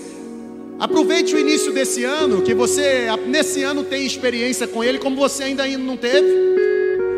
Aproveite 0.78 1.34
o 1.34 1.38
início 1.38 1.70
desse 1.70 2.02
ano, 2.02 2.40
que 2.40 2.54
você 2.54 3.08
nesse 3.26 3.62
ano 3.62 3.84
tem 3.84 4.06
experiência 4.06 4.66
com 4.66 4.82
ele, 4.82 4.98
como 4.98 5.16
você 5.16 5.42
ainda 5.44 5.66
não 5.76 5.98
teve. 5.98 6.65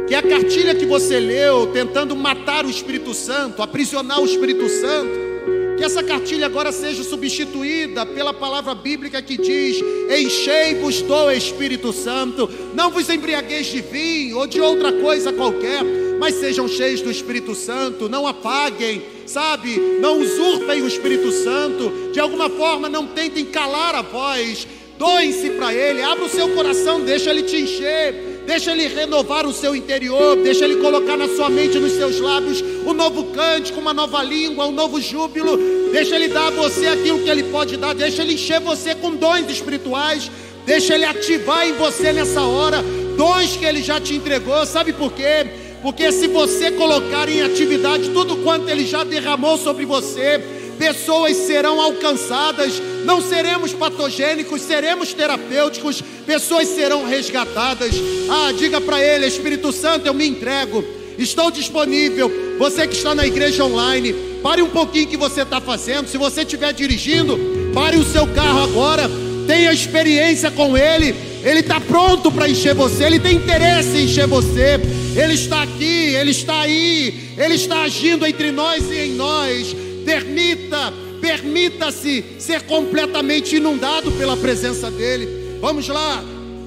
Que 0.09 0.15
a 0.15 0.23
cartilha 0.23 0.75
que 0.75 0.87
você 0.87 1.21
leu, 1.21 1.67
tentando 1.67 2.17
matar 2.17 2.65
o 2.65 2.71
Espírito 2.71 3.13
Santo, 3.13 3.61
aprisionar 3.61 4.19
o 4.23 4.25
Espírito 4.25 4.67
Santo, 4.67 5.29
que 5.77 5.85
essa 5.85 6.03
cartilha 6.03 6.47
agora 6.47 6.73
seja 6.73 7.05
substituída 7.05 8.07
pela 8.07 8.33
palavra 8.33 8.75
bíblica 8.75 9.21
que 9.21 9.37
diz: 9.37 9.77
Enchei-vos 10.11 11.03
do 11.03 11.31
Espírito 11.31 11.93
Santo, 11.93 12.49
não 12.75 12.91
vos 12.91 13.11
embriagueis 13.11 13.67
de 13.67 13.83
vinho 13.83 14.39
ou 14.39 14.47
de 14.47 14.63
outra 14.63 14.93
coisa 14.95 15.31
qualquer, 15.31 15.85
mas 16.19 16.37
sejam 16.37 16.67
cheios 16.67 17.03
do 17.03 17.11
Espírito 17.11 17.55
Santo, 17.55 18.09
não 18.09 18.27
apaguem, 18.27 19.03
sabe? 19.27 19.79
Não 20.01 20.21
usurpem 20.21 20.81
o 20.81 20.89
Espírito 20.89 21.31
Santo, 21.31 22.11
de 22.13 22.19
alguma 22.19 22.49
forma 22.49 22.89
não 22.89 23.07
tentem 23.09 23.45
calar 23.45 23.95
a 23.95 24.01
voz, 24.01 24.67
doem-se 24.99 25.51
para 25.51 25.75
Ele, 25.75 26.03
abra 26.03 26.25
o 26.25 26.31
seu 26.31 26.49
coração, 26.55 27.03
deixa 27.03 27.29
Ele 27.29 27.43
te 27.43 27.57
encher 27.57 28.28
deixa 28.49 28.73
Ele 28.73 28.89
renovar 28.89 29.47
o 29.47 29.53
seu 29.53 29.77
interior, 29.77 30.35
deixa 30.37 30.65
Ele 30.65 30.77
colocar 30.77 31.19
na 31.19 31.29
sua 31.29 31.51
mente, 31.51 31.79
nos 31.79 31.93
seus 31.93 32.19
lábios, 32.19 32.63
um 32.63 32.95
novo 32.95 33.25
cântico, 33.25 33.79
uma 33.79 33.93
nova 33.93 34.23
língua, 34.23 34.67
um 34.67 34.73
novo 34.73 34.99
júbilo, 34.99 35.59
deixa 35.93 36.17
Ele 36.17 36.29
dar 36.29 36.47
a 36.47 36.51
você 36.51 36.87
aquilo 36.87 37.19
que 37.19 37.29
Ele 37.29 37.43
pode 37.43 37.77
dar, 37.77 37.95
deixa 37.95 38.23
Ele 38.23 38.33
encher 38.33 38.59
você 38.59 38.95
com 38.95 39.15
dons 39.15 39.51
espirituais, 39.51 40.31
deixa 40.65 40.95
Ele 40.95 41.05
ativar 41.05 41.69
em 41.69 41.75
você 41.75 42.11
nessa 42.11 42.41
hora, 42.41 42.83
dons 43.19 43.55
que 43.55 43.67
Ele 43.67 43.83
já 43.83 44.01
te 44.01 44.15
entregou, 44.15 44.65
sabe 44.65 44.95
por 44.95 45.13
quê? 45.13 45.47
Porque 45.83 46.11
se 46.11 46.27
você 46.27 46.71
colocar 46.71 47.29
em 47.29 47.43
atividade 47.43 48.09
tudo 48.15 48.39
quanto 48.39 48.67
Ele 48.71 48.87
já 48.87 49.05
derramou 49.05 49.59
sobre 49.59 49.85
você, 49.85 50.43
pessoas 50.79 51.37
serão 51.37 51.81
alcançadas, 51.81 52.81
não 53.05 53.21
seremos 53.21 53.73
patogênicos, 53.73 54.63
seremos 54.63 55.13
terapêuticos, 55.13 56.03
pessoas 56.25 56.69
serão 56.69 57.05
resgatadas. 57.05 57.95
Ah, 58.31 58.53
diga 58.53 58.81
para 58.81 59.03
ele, 59.03 59.27
Espírito 59.27 59.73
Santo, 59.73 60.07
eu 60.07 60.15
me 60.15 60.27
entrego, 60.27 60.85
estou 61.19 61.51
disponível. 61.51 62.31
Você 62.59 62.87
que 62.87 62.97
está 62.97 63.15
na 63.15 63.27
igreja 63.27 63.65
online, 63.65 64.15
pare 64.43 64.63
um 64.63 64.71
pouquinho 64.71 65.09
que 65.09 65.17
você 65.17 65.43
está 65.43 65.61
fazendo. 65.61 66.09
Se 66.09 66.17
você 66.17 66.43
estiver 66.43 66.73
dirigindo, 66.73 67.39
pare 67.75 67.97
o 67.97 68.05
seu 68.05 68.27
carro 68.29 68.63
agora, 68.63 69.11
tenha 69.47 69.73
experiência 69.73 70.51
com 70.51 70.77
ele. 70.77 71.15
Ele 71.43 71.61
está 71.61 71.81
pronto 71.81 72.33
para 72.33 72.49
encher 72.49 72.75
você, 72.75 73.05
ele 73.05 73.21
tem 73.21 73.37
interesse 73.37 73.97
em 73.97 74.05
encher 74.05 74.27
você. 74.27 74.79
Ele 75.17 75.35
está 75.35 75.63
aqui, 75.63 76.15
ele 76.15 76.31
está 76.31 76.61
aí, 76.61 77.33
ele 77.37 77.55
está 77.55 77.83
agindo 77.83 78.27
entre 78.27 78.51
nós 78.53 78.91
e 78.91 79.07
em 79.07 79.15
nós. 79.15 79.75
Permita, 80.09 80.91
permita-se 81.21 82.25
ser 82.39 82.63
completamente 82.63 83.57
inundado 83.57 84.11
pela 84.13 84.39
presença 84.39 84.91
dele. 84.91 85.59
Vamos 85.61 85.87
lá, 85.87 86.25